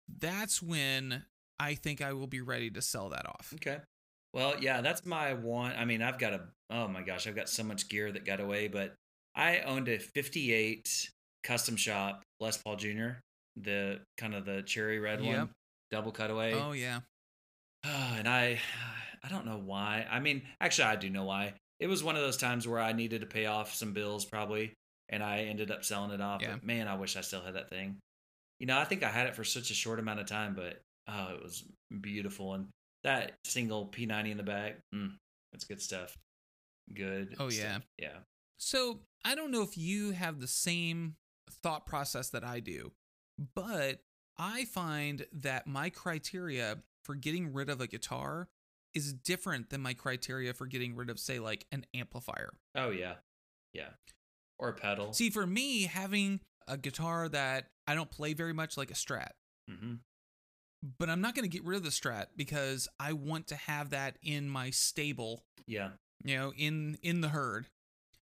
that's 0.08 0.62
when 0.62 1.26
I 1.60 1.76
think 1.76 2.02
I 2.02 2.13
will 2.13 2.28
be 2.28 2.41
ready 2.41 2.70
to 2.72 2.82
sell 2.82 3.10
that 3.10 3.26
off. 3.28 3.52
Okay. 3.56 3.78
Well, 4.34 4.56
yeah, 4.60 4.82
that's 4.82 5.06
my 5.06 5.34
one. 5.34 5.74
I 5.78 5.86
mean, 5.86 6.02
I've 6.02 6.20
got 6.20 6.34
a. 6.34 6.41
Oh 6.70 6.88
my 6.88 7.02
gosh, 7.02 7.28
I've 7.28 7.36
got 7.36 7.50
so 7.50 7.63
much 7.63 7.89
gear 7.89 8.12
that 8.12 8.26
got 8.26 8.39
away, 8.39 8.67
but 8.67 8.93
I 9.36 9.60
owned 9.60 9.88
a 9.88 9.98
'58 9.98 11.10
custom 11.43 11.76
shop 11.76 12.22
Les 12.39 12.58
Paul 12.58 12.76
Jr. 12.76 13.08
The 13.56 14.00
kind 14.17 14.36
of 14.36 14.46
the 14.46 14.62
cherry 14.62 15.00
red 15.00 15.24
Yep. 15.24 15.38
one, 15.38 15.50
double 15.91 16.12
cutaway. 16.12 16.54
Oh 16.54 16.74
yeah. 16.74 17.00
and 17.84 18.28
I, 18.28 18.60
I 19.24 19.30
don't 19.30 19.46
know 19.46 19.62
why. 19.63 20.06
I 20.10 20.20
mean, 20.20 20.43
actually, 20.62 20.86
I 20.86 20.96
do 20.96 21.10
know 21.10 21.24
why. 21.24 21.54
It 21.80 21.88
was 21.88 22.04
one 22.04 22.15
of 22.15 22.22
those 22.22 22.38
times 22.38 22.67
where 22.67 22.80
I 22.80 22.93
needed 22.93 23.22
to 23.22 23.28
pay 23.28 23.46
off 23.46 23.74
some 23.74 23.93
bills, 23.93 24.26
probably, 24.26 24.74
and 25.10 25.24
I 25.24 25.41
ended 25.41 25.72
up 25.72 25.86
selling 25.86 26.12
it 26.12 26.22
off. 26.22 26.41
Yeah. 26.41 26.54
But 26.54 26.63
man, 26.63 26.88
I 26.88 26.96
wish 26.96 27.15
I 27.15 27.22
still 27.22 27.41
had 27.41 27.56
that 27.56 27.70
thing. 27.70 27.98
You 28.60 28.67
know, 28.67 28.78
I 28.78 28.86
think 28.86 29.04
I 29.04 29.10
had 29.10 29.28
it 29.28 29.36
for 29.36 29.43
such 29.43 29.70
a 29.70 29.76
short 29.76 30.00
amount 30.00 30.20
of 30.20 30.26
time, 30.26 30.56
but 30.56 30.80
oh, 31.08 31.34
it 31.34 31.41
was 31.41 31.63
beautiful. 32.02 32.54
And 32.54 32.67
that 33.04 33.34
single 33.43 33.88
P90 33.88 34.32
in 34.32 34.38
the 34.38 34.43
back, 34.43 34.78
mm, 34.93 35.12
that's 35.52 35.65
good 35.65 35.82
stuff. 35.82 36.15
Good. 36.93 37.36
Oh, 37.39 37.50
stuff. 37.50 37.84
yeah. 37.98 38.08
Yeah. 38.08 38.17
So 38.58 39.00
I 39.24 39.36
don't 39.36 39.52
know 39.52 39.62
if 39.62 39.78
you 39.78 40.12
have 40.12 40.39
the 40.39 40.48
same 40.48 41.15
thought 41.63 41.86
process 41.86 42.30
that 42.30 42.43
I 42.43 42.60
do, 42.60 42.91
but 43.56 44.00
I 44.38 44.65
find 44.65 45.26
that 45.34 45.67
my 45.67 45.89
criteria 45.89 46.78
for 47.04 47.15
getting 47.15 47.54
rid 47.54 47.70
of 47.70 47.82
a 47.82 47.88
guitar 47.88 48.50
is 48.93 49.13
different 49.13 49.70
than 49.70 49.82
my 49.82 49.93
criteria 49.93 50.54
for 50.54 50.65
getting 50.65 50.96
rid 50.96 51.10
of, 51.10 51.20
say, 51.20 51.39
like 51.39 51.65
an 51.72 51.86
amplifier. 51.93 52.52
Oh 52.76 52.89
yeah, 52.89 53.15
yeah, 53.74 53.89
or 54.58 54.70
a 54.70 54.74
pedal. 54.74 55.13
See, 55.13 55.30
for 55.30 55.46
me, 55.46 55.84
having 55.84 56.39
a 56.67 56.78
guitar 56.78 57.30
that 57.30 57.67
I 57.86 57.96
don't 57.96 58.10
play 58.10 58.34
very 58.34 58.54
much, 58.54 58.76
like 58.76 58.91
a 58.91 58.96
Strat, 58.96 59.32
hmm 59.70 59.96
but 61.00 61.10
I'm 61.10 61.21
not 61.21 61.36
going 61.36 61.43
to 61.50 61.50
get 61.50 61.63
rid 61.65 61.78
of 61.78 61.84
the 61.84 61.89
Strat 61.89 62.28
because 62.36 62.88
I 63.00 63.13
want 63.13 63.47
to 63.47 63.56
have 63.56 63.89
that 63.91 64.17
in 64.21 64.50
my 64.50 64.69
stable, 64.69 65.43
Yeah. 65.65 65.91
you 66.23 66.36
know, 66.38 66.54
in 66.56 66.97
in 67.02 67.21
the 67.21 67.30
herd. 67.30 67.67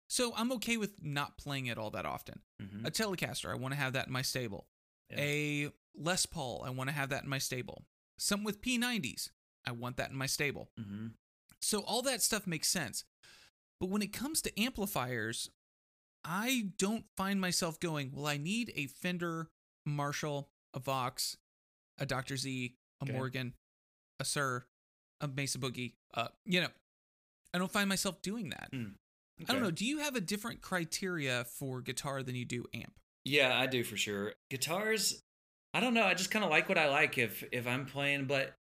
So 0.08 0.34
I'm 0.36 0.52
okay 0.54 0.78
with 0.78 1.04
not 1.04 1.38
playing 1.38 1.66
it 1.66 1.78
all 1.78 1.90
that 1.92 2.06
often. 2.06 2.42
hmm 2.60 2.86
A 2.86 2.92
Telecaster, 2.92 3.50
I 3.52 3.56
want 3.56 3.74
to 3.74 3.80
have 3.80 3.94
that 3.94 4.08
in 4.08 4.14
my 4.14 4.22
stable. 4.22 4.68
Yeah. 5.10 5.18
A 5.20 5.72
Les 5.96 6.26
Paul, 6.26 6.64
I 6.66 6.70
want 6.70 6.90
to 6.90 6.96
have 6.96 7.10
that 7.10 7.24
in 7.24 7.30
my 7.30 7.38
stable. 7.40 7.84
Something 8.18 8.46
with 8.46 8.62
P90s, 8.62 9.30
I 9.66 9.72
want 9.72 9.98
that 9.98 10.10
in 10.12 10.16
my 10.16 10.28
stable. 10.28 10.70
hmm 10.78 11.08
So 11.62 11.80
all 11.82 12.02
that 12.04 12.22
stuff 12.22 12.46
makes 12.48 12.68
sense. 12.68 13.04
But 13.80 13.90
when 13.90 14.02
it 14.02 14.14
comes 14.14 14.42
to 14.44 14.60
amplifiers, 14.62 15.50
I 16.24 16.70
don't 16.78 17.06
find 17.18 17.40
myself 17.42 17.80
going, 17.80 18.12
well, 18.14 18.26
I 18.28 18.38
need 18.38 18.72
a 18.76 18.88
Fender, 18.88 19.50
Marshall, 19.86 20.50
a 20.74 20.80
Vox, 20.80 21.38
a 21.98 22.06
Dr. 22.06 22.38
Z, 22.38 22.76
a 23.02 23.06
Okay. 23.06 23.14
Morgan, 23.14 23.54
a 24.20 24.24
Suhr, 24.24 24.64
a 25.22 25.28
Mesa 25.28 25.58
Boogie. 25.58 25.94
Uh, 26.14 26.28
you 26.46 26.62
know, 26.62 26.70
I 27.54 27.58
don't 27.58 27.72
find 27.72 27.90
myself 27.90 28.22
doing 28.22 28.50
that. 28.50 28.70
Hmm. 28.72 28.90
I 29.50 29.54
don't 29.54 29.62
know. 29.62 29.72
Do 29.72 29.86
you 29.86 30.00
have 30.00 30.16
a 30.16 30.22
different 30.22 30.62
criteria 30.62 31.44
for 31.44 31.82
guitar 31.82 32.24
than 32.24 32.36
you 32.36 32.46
do 32.46 32.66
amp? 32.74 32.94
Yeah, 33.26 33.58
I 33.58 33.66
do 33.68 33.84
for 33.84 33.98
sure. 33.98 34.34
Guitars, 34.50 35.22
I 35.74 35.82
don't 35.82 35.94
know. 35.94 36.04
I 36.06 36.14
just 36.14 36.32
kind 36.32 36.46
of 36.46 36.52
like 36.52 36.70
what 36.70 36.78
I 36.78 36.88
like 36.90 37.18
if 37.18 37.44
if 37.52 37.68
I'm 37.68 37.86
playing, 37.86 38.26
but 38.26 38.54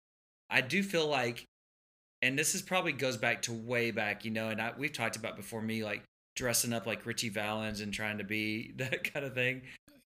I 0.51 0.63
do 0.63 0.83
feel 0.83 1.07
like, 1.07 1.45
and 2.23 2.37
this 2.37 2.55
is 2.57 2.63
probably 2.63 2.93
goes 2.93 3.17
back 3.17 3.43
to 3.43 3.53
way 3.53 3.93
back, 3.93 4.25
you 4.25 4.33
know. 4.33 4.49
And 4.49 4.61
I, 4.61 4.73
we've 4.77 4.93
talked 4.93 5.15
about 5.15 5.37
before 5.37 5.63
me 5.63 5.85
like 5.85 6.03
dressing 6.35 6.73
up 6.73 6.87
like 6.87 7.07
Ritchie 7.07 7.29
Valens 7.29 7.81
and 7.81 7.93
trying 7.93 8.19
to 8.19 8.25
be 8.25 8.73
that 8.77 9.13
kind 9.13 9.25
of 9.25 9.35
thing. 9.35 9.63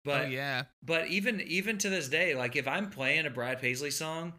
But 0.07 0.27
oh 0.27 0.29
yeah, 0.29 0.63
but 0.85 1.09
even 1.09 1.41
even 1.41 1.79
to 1.79 1.91
this 1.91 2.09
day, 2.09 2.37
like 2.37 2.55
if 2.55 2.69
I'm 2.69 2.91
playing 2.91 3.27
a 3.27 3.31
Brad 3.31 3.61
Paisley 3.61 3.91
song, 3.91 4.35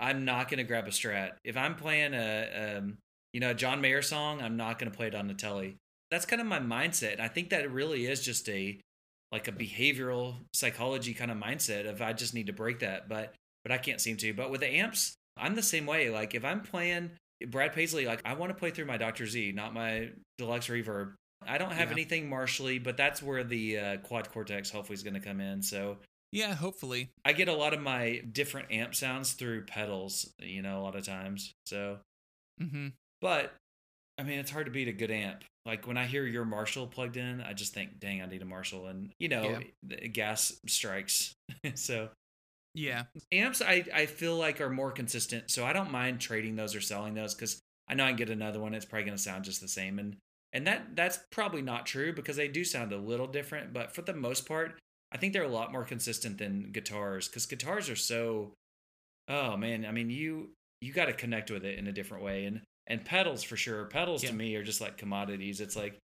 I'm 0.00 0.24
not 0.24 0.50
gonna 0.50 0.64
grab 0.64 0.88
a 0.88 0.90
Strat. 0.90 1.34
If 1.44 1.56
I'm 1.56 1.76
playing 1.76 2.12
a 2.12 2.78
um, 2.78 2.98
you 3.32 3.38
know 3.38 3.50
a 3.50 3.54
John 3.54 3.80
Mayer 3.80 4.02
song, 4.02 4.42
I'm 4.42 4.56
not 4.56 4.80
gonna 4.80 4.90
play 4.90 5.06
it 5.06 5.14
on 5.14 5.28
the 5.28 5.34
telly. 5.34 5.76
That's 6.10 6.26
kind 6.26 6.42
of 6.42 6.48
my 6.48 6.58
mindset. 6.58 7.20
I 7.20 7.28
think 7.28 7.50
that 7.50 7.62
it 7.62 7.70
really 7.70 8.06
is 8.06 8.20
just 8.20 8.48
a 8.48 8.80
like 9.30 9.46
a 9.46 9.52
behavioral 9.52 10.34
psychology 10.52 11.14
kind 11.14 11.30
of 11.30 11.38
mindset 11.38 11.88
of 11.88 12.02
I 12.02 12.12
just 12.12 12.34
need 12.34 12.48
to 12.48 12.52
break 12.52 12.80
that, 12.80 13.08
but 13.08 13.32
but 13.62 13.70
I 13.70 13.78
can't 13.78 14.00
seem 14.00 14.16
to. 14.16 14.34
But 14.34 14.50
with 14.50 14.60
the 14.60 14.68
amps, 14.68 15.14
I'm 15.36 15.54
the 15.54 15.62
same 15.62 15.86
way. 15.86 16.10
Like 16.10 16.34
if 16.34 16.44
I'm 16.44 16.62
playing 16.62 17.12
Brad 17.46 17.72
Paisley, 17.72 18.06
like 18.06 18.22
I 18.24 18.34
want 18.34 18.50
to 18.50 18.58
play 18.58 18.70
through 18.70 18.86
my 18.86 18.96
Dr. 18.96 19.26
Z, 19.26 19.52
not 19.52 19.72
my 19.72 20.10
deluxe 20.36 20.66
reverb. 20.66 21.14
I 21.46 21.58
don't 21.58 21.72
have 21.72 21.88
Yeah. 21.88 21.92
anything 21.92 22.30
Marshally, 22.30 22.82
but 22.82 22.96
that's 22.96 23.22
where 23.22 23.44
the 23.44 23.78
uh, 23.78 23.96
quad 23.98 24.30
cortex 24.30 24.70
hopefully 24.70 24.94
is 24.94 25.02
going 25.02 25.14
to 25.14 25.20
come 25.20 25.40
in. 25.40 25.62
So 25.62 25.98
yeah. 26.30 26.54
Hopefully, 26.54 27.10
I 27.24 27.32
get 27.32 27.48
a 27.48 27.52
lot 27.54 27.74
of 27.74 27.80
my 27.80 28.22
different 28.32 28.72
amp 28.72 28.94
sounds 28.94 29.32
through 29.34 29.64
pedals, 29.66 30.32
you 30.38 30.62
know, 30.62 30.80
a 30.80 30.82
lot 30.82 30.96
of 30.96 31.04
times. 31.04 31.52
So, 31.66 31.98
hmm 32.58 32.88
but 33.20 33.54
I 34.18 34.24
mean, 34.24 34.38
it's 34.38 34.50
hard 34.50 34.66
to 34.66 34.72
beat 34.72 34.88
a 34.88 34.92
good 34.92 35.10
amp. 35.10 35.44
Like 35.64 35.86
when 35.86 35.96
I 35.96 36.06
hear 36.06 36.26
your 36.26 36.44
Marshall 36.44 36.86
plugged 36.86 37.16
in, 37.16 37.40
I 37.40 37.52
just 37.52 37.72
think, 37.72 37.98
dang, 38.00 38.20
I 38.20 38.26
need 38.26 38.42
a 38.42 38.46
Marshall. 38.46 38.88
And, 38.88 39.12
you 39.18 39.28
know, 39.28 39.60
Yeah. 39.88 40.08
gas 40.08 40.52
strikes. 40.66 41.34
so, 41.74 42.08
yeah, 42.74 43.04
amps, 43.30 43.62
I, 43.62 43.84
I 43.94 44.06
feel 44.06 44.36
like 44.36 44.60
are 44.60 44.70
more 44.70 44.90
consistent. 44.90 45.50
So 45.50 45.64
I 45.64 45.72
don't 45.72 45.90
mind 45.90 46.20
trading 46.20 46.56
those 46.56 46.74
or 46.74 46.80
selling 46.80 47.14
those 47.14 47.34
because 47.34 47.60
I 47.88 47.94
know 47.94 48.04
I 48.04 48.08
can 48.08 48.16
get 48.16 48.30
another 48.30 48.60
one. 48.60 48.74
It's 48.74 48.84
probably 48.84 49.04
going 49.04 49.16
to 49.16 49.22
sound 49.22 49.44
just 49.44 49.60
the 49.60 49.68
same. 49.68 49.98
And, 49.98 50.16
and 50.52 50.66
that 50.66 50.94
that's 50.94 51.18
probably 51.30 51.62
not 51.62 51.86
true 51.86 52.12
because 52.12 52.36
they 52.36 52.48
do 52.48 52.64
sound 52.64 52.92
a 52.92 52.98
little 52.98 53.26
different. 53.26 53.72
But 53.72 53.94
for 53.94 54.02
the 54.02 54.14
most 54.14 54.46
part, 54.46 54.78
I 55.12 55.18
think 55.18 55.32
they're 55.32 55.42
a 55.42 55.48
lot 55.48 55.72
more 55.72 55.84
consistent 55.84 56.38
than 56.38 56.70
guitars 56.72 57.28
because 57.28 57.46
guitars 57.46 57.88
are 57.90 57.96
so, 57.96 58.52
oh 59.28 59.56
man, 59.56 59.84
I 59.84 59.92
mean, 59.92 60.10
you, 60.10 60.50
you 60.80 60.92
got 60.92 61.06
to 61.06 61.12
connect 61.12 61.50
with 61.50 61.64
it 61.64 61.78
in 61.78 61.86
a 61.86 61.92
different 61.92 62.24
way. 62.24 62.44
And, 62.46 62.62
and 62.86 63.04
pedals 63.04 63.42
for 63.42 63.56
sure. 63.56 63.84
Pedals 63.86 64.22
Yeah. 64.24 64.30
to 64.30 64.36
me 64.36 64.54
are 64.56 64.64
just 64.64 64.80
like 64.80 64.96
commodities. 64.98 65.60
It's 65.60 65.76
like, 65.76 65.98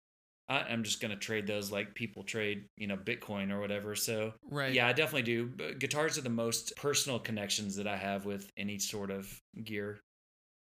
I, 0.49 0.61
I'm 0.61 0.83
just 0.83 1.01
going 1.01 1.11
to 1.11 1.17
trade 1.17 1.47
those 1.47 1.71
like 1.71 1.95
people 1.95 2.23
trade, 2.23 2.65
you 2.77 2.87
know, 2.87 2.97
Bitcoin 2.97 3.51
or 3.51 3.61
whatever. 3.61 3.95
So, 3.95 4.33
right. 4.51 4.73
yeah, 4.73 4.87
I 4.87 4.93
definitely 4.93 5.23
do. 5.23 5.47
But 5.47 5.79
guitars 5.79 6.17
are 6.17 6.23
the 6.23 6.31
most 6.31 6.75
personal 6.77 7.19
connections 7.19 7.77
that 7.77 7.87
I 7.87 7.97
have 7.97 8.25
with 8.25 8.51
any 8.57 8.79
sort 8.79 9.11
of 9.11 9.41
gear. 9.65 10.01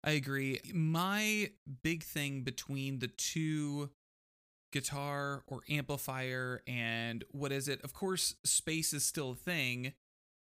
I 0.03 0.11
agree. 0.11 0.61
My 0.73 1.51
big 1.83 2.03
thing 2.03 2.43
between 2.43 2.99
the 2.99 3.07
two 3.07 3.89
guitar 4.71 5.43
or 5.47 5.61
amplifier 5.69 6.61
and 6.67 7.23
what 7.31 7.51
is 7.51 7.67
it? 7.67 7.81
Of 7.83 7.93
course, 7.93 8.35
space 8.43 8.93
is 8.93 9.05
still 9.05 9.31
a 9.31 9.35
thing 9.35 9.93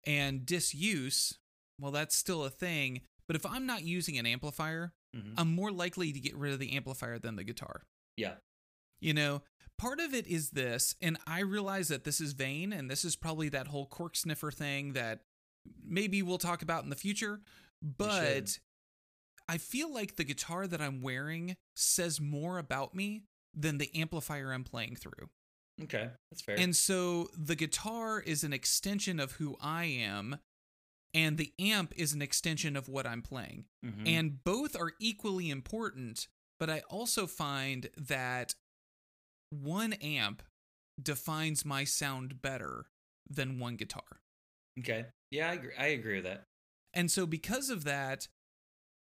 and 0.07 0.47
disuse, 0.47 1.39
well, 1.81 1.93
that's 1.93 2.17
still 2.17 2.45
a 2.45 2.51
thing. 2.51 3.03
But 3.27 3.37
if 3.37 3.47
I'm 3.47 3.67
not 3.67 3.83
using 3.85 4.19
an 4.19 4.27
amplifier, 4.27 4.95
Mhm. 5.15 5.35
I'm 5.37 5.55
more 5.55 5.71
likely 5.71 6.13
to 6.13 6.21
get 6.21 6.35
rid 6.37 6.53
of 6.53 6.59
the 6.59 6.73
amplifier 6.73 7.19
than 7.19 7.37
the 7.37 7.45
guitar. 7.45 7.85
Yeah. 8.17 8.39
You 9.01 9.15
know, 9.15 9.43
part 9.79 10.01
of 10.01 10.15
it 10.15 10.27
is 10.27 10.51
this, 10.51 10.95
and 11.01 11.19
I 11.27 11.41
realize 11.41 11.89
that 11.89 12.05
this 12.05 12.21
is 12.21 12.33
vain, 12.33 12.73
and 12.73 12.91
this 12.91 13.05
is 13.05 13.17
probably 13.17 13.49
that 13.51 13.69
whole 13.69 13.87
cork 13.87 14.17
sniffer 14.17 14.51
thing 14.51 14.93
that 14.95 15.25
maybe 15.83 16.23
we'll 16.23 16.39
talk 16.39 16.63
about 16.63 16.85
in 16.85 16.91
the 16.91 16.97
future. 16.97 17.43
But 17.83 18.59
I 19.49 19.59
feel 19.59 19.93
like 19.93 20.17
the 20.17 20.25
guitar 20.25 20.67
that 20.67 20.81
I'm 20.81 21.01
wearing 21.03 21.57
says 21.77 22.21
more 22.21 22.59
about 22.59 22.95
me 22.95 23.25
than 23.55 23.79
the 23.79 23.91
amplifier 23.95 24.53
I'm 24.53 24.65
playing 24.65 24.97
through. 24.97 25.29
Okay, 25.83 26.11
that's 26.31 26.43
fair. 26.43 26.59
And 26.59 26.77
so 26.77 27.29
the 27.37 27.57
guitar 27.57 28.21
is 28.21 28.45
an 28.45 28.53
extension 28.53 29.19
of 29.19 29.33
who 29.33 29.57
I 29.61 29.85
am, 29.85 30.39
and 31.15 31.39
the 31.39 31.53
amp 31.59 31.93
is 31.97 32.13
an 32.13 32.23
extension 32.23 32.77
of 32.77 32.89
what 32.89 33.07
I'm 33.07 33.23
playing. 33.23 33.67
Mhm. 33.85 34.07
And 34.07 34.45
both 34.45 34.77
are 34.77 34.93
equally 35.01 35.51
important, 35.51 36.29
but 36.59 36.71
I 36.71 36.81
also 36.81 37.27
find 37.27 37.91
that 37.97 38.55
one 39.51 39.93
amp 39.95 40.43
defines 41.03 41.65
my 41.65 41.85
sound 41.85 42.41
better 42.43 42.87
than 43.29 43.59
one 43.59 43.77
guitar. 43.77 44.21
okay, 44.79 45.07
yeah, 45.31 45.51
I 45.51 45.53
agree, 45.55 45.75
I 45.77 45.87
agree 45.89 46.15
with 46.17 46.25
that. 46.25 46.45
And 46.95 47.11
so 47.11 47.27
because 47.27 47.69
of 47.71 47.85
that, 47.85 48.29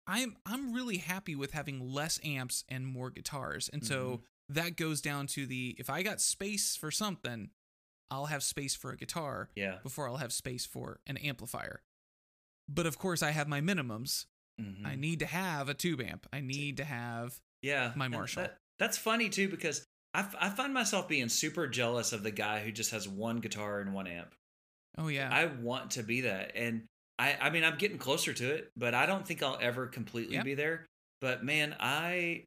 I'm 0.06 0.36
I'm 0.46 0.72
really 0.72 0.98
happy 0.98 1.34
with 1.34 1.52
having 1.52 1.92
less 1.92 2.20
amps 2.24 2.64
and 2.68 2.86
more 2.86 3.10
guitars. 3.10 3.68
And 3.72 3.84
so 3.84 4.22
that 4.48 4.76
goes 4.76 5.00
down 5.00 5.26
to 5.28 5.46
the 5.46 5.74
if 5.78 5.90
I 5.90 6.02
got 6.02 6.20
space 6.20 6.76
for 6.76 6.90
something, 6.90 7.50
I'll 8.10 8.26
have 8.26 8.42
space 8.44 8.74
for 8.76 8.92
a 8.92 8.96
guitar 8.96 9.48
Yeah. 9.56 9.78
before 9.82 10.08
I'll 10.08 10.18
have 10.18 10.32
space 10.32 10.64
for 10.64 11.00
an 11.06 11.16
amplifier. 11.16 11.82
But 12.68 12.86
of 12.86 12.98
course 12.98 13.22
I 13.22 13.30
have 13.32 13.48
my 13.48 13.60
minimums. 13.60 14.26
Mhm. 14.60 14.86
I 14.86 14.94
need 14.94 15.18
to 15.20 15.26
have 15.26 15.68
a 15.68 15.74
tube 15.74 16.00
amp. 16.00 16.26
I 16.32 16.40
need 16.40 16.76
to 16.78 16.84
have 16.84 17.40
yeah, 17.62 17.92
my 17.96 18.06
Marshall. 18.08 18.42
that- 18.42 18.58
that's 18.78 18.96
funny 18.98 19.28
too 19.28 19.48
because 19.48 19.84
I, 20.14 20.20
f- 20.20 20.36
I 20.38 20.50
find 20.50 20.72
myself 20.72 21.08
being 21.08 21.28
super 21.28 21.66
jealous 21.66 22.12
of 22.12 22.22
the 22.22 22.30
guy 22.30 22.62
who 22.62 22.70
just 22.72 22.90
has 22.92 23.08
one 23.08 23.40
guitar 23.40 23.80
and 23.80 23.92
one 23.92 24.06
amp. 24.06 24.34
Oh 24.96 25.08
yeah. 25.08 25.28
I 25.32 25.46
want 25.46 25.90
to 25.92 26.02
be 26.02 26.22
that, 26.22 26.52
and 26.54 26.86
I 27.18 27.36
I 27.40 27.50
mean 27.50 27.64
I'm 27.64 27.78
getting 27.78 27.98
closer 27.98 28.32
to 28.32 28.50
it, 28.54 28.70
but 28.76 28.94
I 28.94 29.06
don't 29.06 29.26
think 29.26 29.42
I'll 29.42 29.58
ever 29.60 29.86
completely 29.86 30.34
Yeah. 30.36 30.42
be 30.42 30.54
there. 30.54 30.86
But 31.20 31.44
man, 31.44 31.74
I 31.80 32.44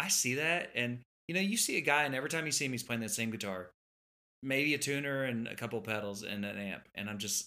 I 0.00 0.08
see 0.08 0.34
that, 0.34 0.70
and 0.74 1.00
you 1.28 1.34
know, 1.34 1.40
you 1.40 1.56
see 1.56 1.76
a 1.76 1.80
guy, 1.82 2.04
and 2.04 2.14
every 2.14 2.30
time 2.30 2.46
you 2.46 2.52
see 2.52 2.64
him, 2.64 2.72
he's 2.72 2.82
playing 2.82 3.00
that 3.02 3.10
same 3.10 3.30
guitar, 3.30 3.70
maybe 4.42 4.74
a 4.74 4.78
tuner 4.78 5.24
and 5.24 5.46
a 5.48 5.54
couple 5.54 5.80
pedals 5.80 6.22
and 6.22 6.44
an 6.44 6.58
amp, 6.58 6.88
and 6.94 7.08
I'm 7.10 7.18
just 7.18 7.46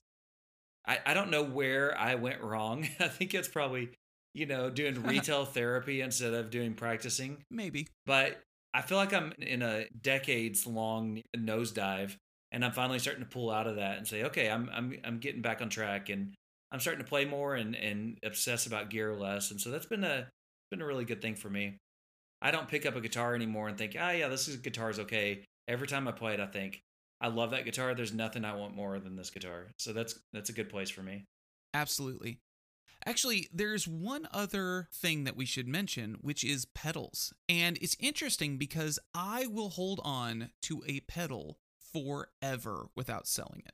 I 0.88 0.99
I 1.05 1.13
don't 1.13 1.30
know 1.32 1.43
where 1.43 1.97
I 1.97 2.15
went 2.15 2.41
wrong. 2.41 2.88
I 2.99 3.07
think 3.07 3.34
it's 3.34 3.47
probably 3.47 3.89
you 4.34 4.45
know 4.45 4.69
doing 4.69 5.01
retail 5.03 5.45
therapy 5.45 6.01
instead 6.01 6.34
of 6.34 6.49
doing 6.49 6.74
practicing 6.74 7.43
Maybe. 7.51 7.88
but 8.05 8.39
I 8.74 8.82
feel 8.82 8.97
like 8.97 9.11
I'm 9.13 9.34
in 9.38 9.61
a 9.61 9.88
decades 10.01 10.65
long 10.65 11.22
nosedive 11.36 12.15
and 12.53 12.63
I'm 12.63 12.72
finally 12.72 12.99
starting 12.99 13.24
to 13.24 13.30
pull 13.30 13.51
out 13.51 13.67
of 13.67 13.76
that 13.76 13.97
and 13.97 14.07
say, 14.07 14.24
okay, 14.24 14.49
I'm 14.49 14.69
I'm 14.74 14.95
I'm 15.03 15.17
getting 15.19 15.41
back 15.41 15.61
on 15.61 15.67
track 15.69 16.07
and 16.09 16.34
I'm 16.72 16.80
starting 16.80 17.03
to 17.03 17.09
play 17.09 17.26
more 17.26 17.55
and 17.55 17.76
and 17.76 18.17
obsess 18.24 18.65
about 18.65 18.89
gear 18.89 19.13
less. 19.15 19.51
And 19.51 19.59
so 19.59 19.69
that's 19.69 19.86
been 19.86 20.03
a 20.03 20.28
been 20.69 20.82
a 20.82 20.86
really 20.86 21.05
good 21.05 21.22
thing 21.22 21.36
for 21.36 21.49
me. 21.49 21.78
I 22.41 22.51
don't 22.51 22.67
pick 22.67 22.86
up 22.86 22.95
a 22.95 23.01
guitar 23.01 23.36
anymore 23.36 23.67
and 23.67 23.78
think, 23.78 23.95
ah, 23.99 24.11
yeah, 24.11 24.28
this 24.28 24.47
is 24.47 24.57
guitar's 24.57 24.99
okay. 24.99 25.43
Every 25.67 25.88
time 25.88 26.07
I 26.07 26.11
play 26.11 26.34
it, 26.34 26.39
I 26.39 26.47
think, 26.47 26.82
I 27.22 27.28
love 27.28 27.51
that 27.51 27.65
guitar. 27.65 27.93
There's 27.93 28.13
nothing 28.13 28.43
I 28.43 28.55
want 28.55 28.76
more 28.76 28.99
than 28.99 29.15
this 29.15 29.30
guitar. 29.30 29.67
So 29.78 29.93
that's 29.93 30.19
that's 30.34 30.49
a 30.49 30.53
good 30.53 30.69
place 30.69 30.89
for 30.89 31.03
me. 31.03 31.26
Absolutely. 31.74 32.39
Actually, 33.05 33.47
there's 33.51 33.88
one 33.88 34.28
other 34.32 34.88
thing 34.93 35.24
that 35.24 35.36
we 35.36 35.45
should 35.45 35.67
mention, 35.67 36.17
which 36.22 36.43
is 36.43 36.65
pedals. 36.65 37.34
And 37.49 37.78
it's 37.82 37.95
interesting 37.99 38.57
because 38.57 38.99
I 39.13 39.47
will 39.47 39.69
hold 39.69 39.99
on 40.03 40.51
to 40.63 40.84
a 40.88 40.99
pedal 41.01 41.57
forever 41.80 42.88
without 42.95 43.28
selling 43.28 43.63
it. 43.65 43.74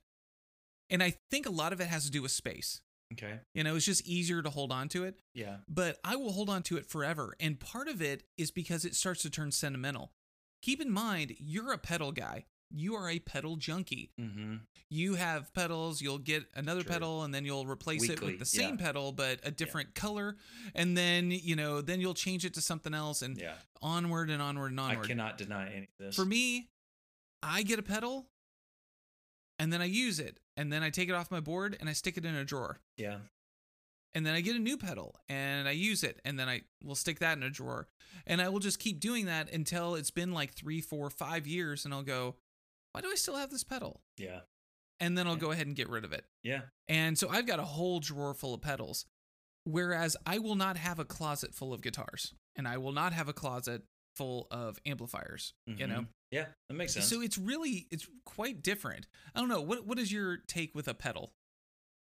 And 0.89 1.03
I 1.03 1.15
think 1.29 1.45
a 1.45 1.51
lot 1.51 1.73
of 1.73 1.81
it 1.81 1.87
has 1.87 2.05
to 2.05 2.11
do 2.11 2.21
with 2.21 2.31
space. 2.31 2.81
Okay. 3.13 3.39
You 3.53 3.63
know, 3.63 3.75
it's 3.75 3.85
just 3.85 4.05
easier 4.05 4.41
to 4.41 4.49
hold 4.49 4.71
on 4.71 4.89
to 4.89 5.05
it. 5.05 5.19
Yeah. 5.33 5.57
But 5.67 5.97
I 6.03 6.15
will 6.15 6.31
hold 6.31 6.49
on 6.49 6.63
to 6.63 6.77
it 6.77 6.85
forever. 6.85 7.35
And 7.39 7.59
part 7.59 7.87
of 7.87 8.01
it 8.01 8.23
is 8.37 8.51
because 8.51 8.85
it 8.85 8.95
starts 8.95 9.21
to 9.21 9.29
turn 9.29 9.51
sentimental. 9.51 10.11
Keep 10.61 10.81
in 10.81 10.91
mind, 10.91 11.35
you're 11.39 11.71
a 11.71 11.77
pedal 11.77 12.11
guy. 12.11 12.45
You 12.69 12.95
are 12.95 13.09
a 13.09 13.19
pedal 13.19 13.55
junkie. 13.55 14.11
Mm-hmm. 14.19 14.55
You 14.89 15.15
have 15.15 15.53
pedals, 15.53 16.01
you'll 16.01 16.17
get 16.17 16.45
another 16.53 16.81
True. 16.81 16.91
pedal 16.91 17.23
and 17.23 17.33
then 17.33 17.45
you'll 17.45 17.65
replace 17.65 18.09
it 18.09 18.21
with 18.21 18.39
the 18.39 18.45
same 18.45 18.77
yeah. 18.77 18.85
pedal 18.85 19.11
but 19.13 19.39
a 19.43 19.51
different 19.51 19.95
color 19.95 20.35
and 20.75 20.97
then, 20.97 21.31
you 21.31 21.55
know, 21.55 21.81
then 21.81 22.01
you'll 22.01 22.13
change 22.13 22.43
it 22.43 22.53
to 22.55 22.61
something 22.61 22.93
else 22.93 23.21
and 23.21 23.37
Yeah. 23.37 23.53
onward 23.81 24.29
and 24.29 24.41
onward 24.41 24.71
and 24.71 24.79
onward. 24.79 25.05
I 25.05 25.07
cannot 25.07 25.37
deny 25.37 25.69
any 25.71 25.83
of 25.83 26.05
this. 26.05 26.15
For 26.15 26.25
me, 26.25 26.69
I 27.41 27.63
get 27.63 27.79
a 27.79 27.83
pedal 27.83 28.27
and 29.59 29.71
then 29.71 29.81
I 29.81 29.85
use 29.85 30.19
it 30.19 30.39
and 30.57 30.73
then 30.73 30.83
I 30.83 30.89
take 30.89 31.07
it 31.07 31.13
off 31.15 31.31
my 31.31 31.39
board 31.39 31.77
and 31.79 31.87
I 31.87 31.93
stick 31.93 32.17
it 32.17 32.25
in 32.25 32.35
a 32.35 32.43
drawer. 32.43 32.79
Yeah. 32.97 33.19
And 34.13 34.25
then 34.25 34.33
I 34.33 34.41
get 34.41 34.55
a 34.55 34.59
new 34.59 34.77
pedal 34.77 35.15
and 35.29 35.67
I 35.67 35.71
use 35.71 36.03
it 36.03 36.19
and 36.25 36.37
then 36.39 36.49
I 36.49 36.61
will 36.83 36.95
stick 36.95 37.19
that 37.19 37.37
in 37.37 37.43
a 37.43 37.49
drawer. 37.49 37.87
And 38.25 38.41
I 38.41 38.49
will 38.49 38.59
just 38.59 38.79
keep 38.79 38.99
doing 38.99 39.25
that 39.27 39.51
until 39.53 39.93
it's 39.95 40.09
been 40.11 40.33
like 40.33 40.53
three, 40.53 40.81
four, 40.81 41.09
five 41.09 41.45
years 41.45 41.85
and 41.85 41.93
I'll 41.93 42.01
go, 42.03 42.35
why 42.93 43.01
do 43.01 43.09
I 43.11 43.15
still 43.15 43.35
have 43.35 43.51
this 43.51 43.63
pedal? 43.63 44.01
Yeah. 44.17 44.39
And 44.99 45.15
then 45.17 45.27
I'll 45.27 45.33
Yeah. 45.33 45.39
go 45.39 45.51
ahead 45.51 45.67
and 45.67 45.75
get 45.75 45.87
rid 45.89 46.03
of 46.03 46.13
it. 46.13 46.25
Yeah. 46.41 46.61
And 46.87 47.17
so 47.19 47.29
I've 47.29 47.45
got 47.45 47.59
a 47.59 47.65
whole 47.65 47.99
drawer 47.99 48.33
full 48.33 48.55
of 48.55 48.61
pedals. 48.61 49.05
Whereas 49.65 50.17
I 50.25 50.39
will 50.39 50.55
not 50.55 50.77
have 50.77 50.97
a 50.97 51.05
closet 51.05 51.53
full 51.53 51.73
of 51.73 51.81
guitars 51.81 52.33
and 52.55 52.67
I 52.67 52.77
will 52.77 52.93
not 52.93 53.13
have 53.13 53.27
a 53.29 53.33
closet 53.33 53.83
full 54.17 54.47
of 54.51 54.79
amplifiers, 54.85 55.53
you 55.67 55.87
know? 55.87 56.01
Mhm. 56.01 56.07
Yeah. 56.31 56.47
That 56.67 56.75
makes 56.75 56.93
sense. 56.93 57.07
So 57.07 57.21
it's 57.21 57.37
really 57.37 57.87
it's 57.91 58.07
quite 58.25 58.61
different. 58.61 59.07
I 59.33 59.39
don't 59.39 59.49
know. 59.49 59.61
What 59.61 59.85
what 59.85 59.99
is 59.99 60.11
your 60.11 60.37
take 60.37 60.75
with 60.75 60.87
a 60.87 60.93
pedal? 60.93 61.31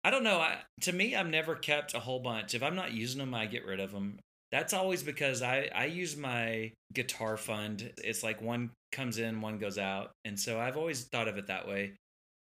I 0.04 0.10
don't 0.10 0.22
know. 0.22 0.38
I, 0.38 0.58
to 0.82 0.92
me, 0.92 1.14
I've 1.14 1.28
never 1.28 1.54
kept 1.54 1.94
a 1.94 2.00
whole 2.00 2.20
bunch. 2.20 2.54
If 2.54 2.62
I'm 2.62 2.74
not 2.76 2.92
using 2.92 3.18
them, 3.18 3.34
I 3.34 3.46
get 3.46 3.64
rid 3.64 3.80
of 3.80 3.90
them. 3.92 4.18
That's 4.52 4.72
always 4.74 5.02
because 5.02 5.42
I, 5.42 5.70
I 5.74 5.86
use 5.86 6.16
my 6.16 6.72
guitar 6.92 7.36
fund. 7.36 7.90
It's 7.98 8.22
like 8.22 8.40
one 8.40 8.70
comes 8.92 9.18
in, 9.18 9.40
one 9.40 9.58
goes 9.58 9.78
out. 9.78 10.12
And 10.24 10.38
so 10.38 10.60
I've 10.60 10.76
always 10.76 11.04
thought 11.04 11.26
of 11.26 11.38
it 11.38 11.46
that 11.48 11.66
way. 11.66 11.94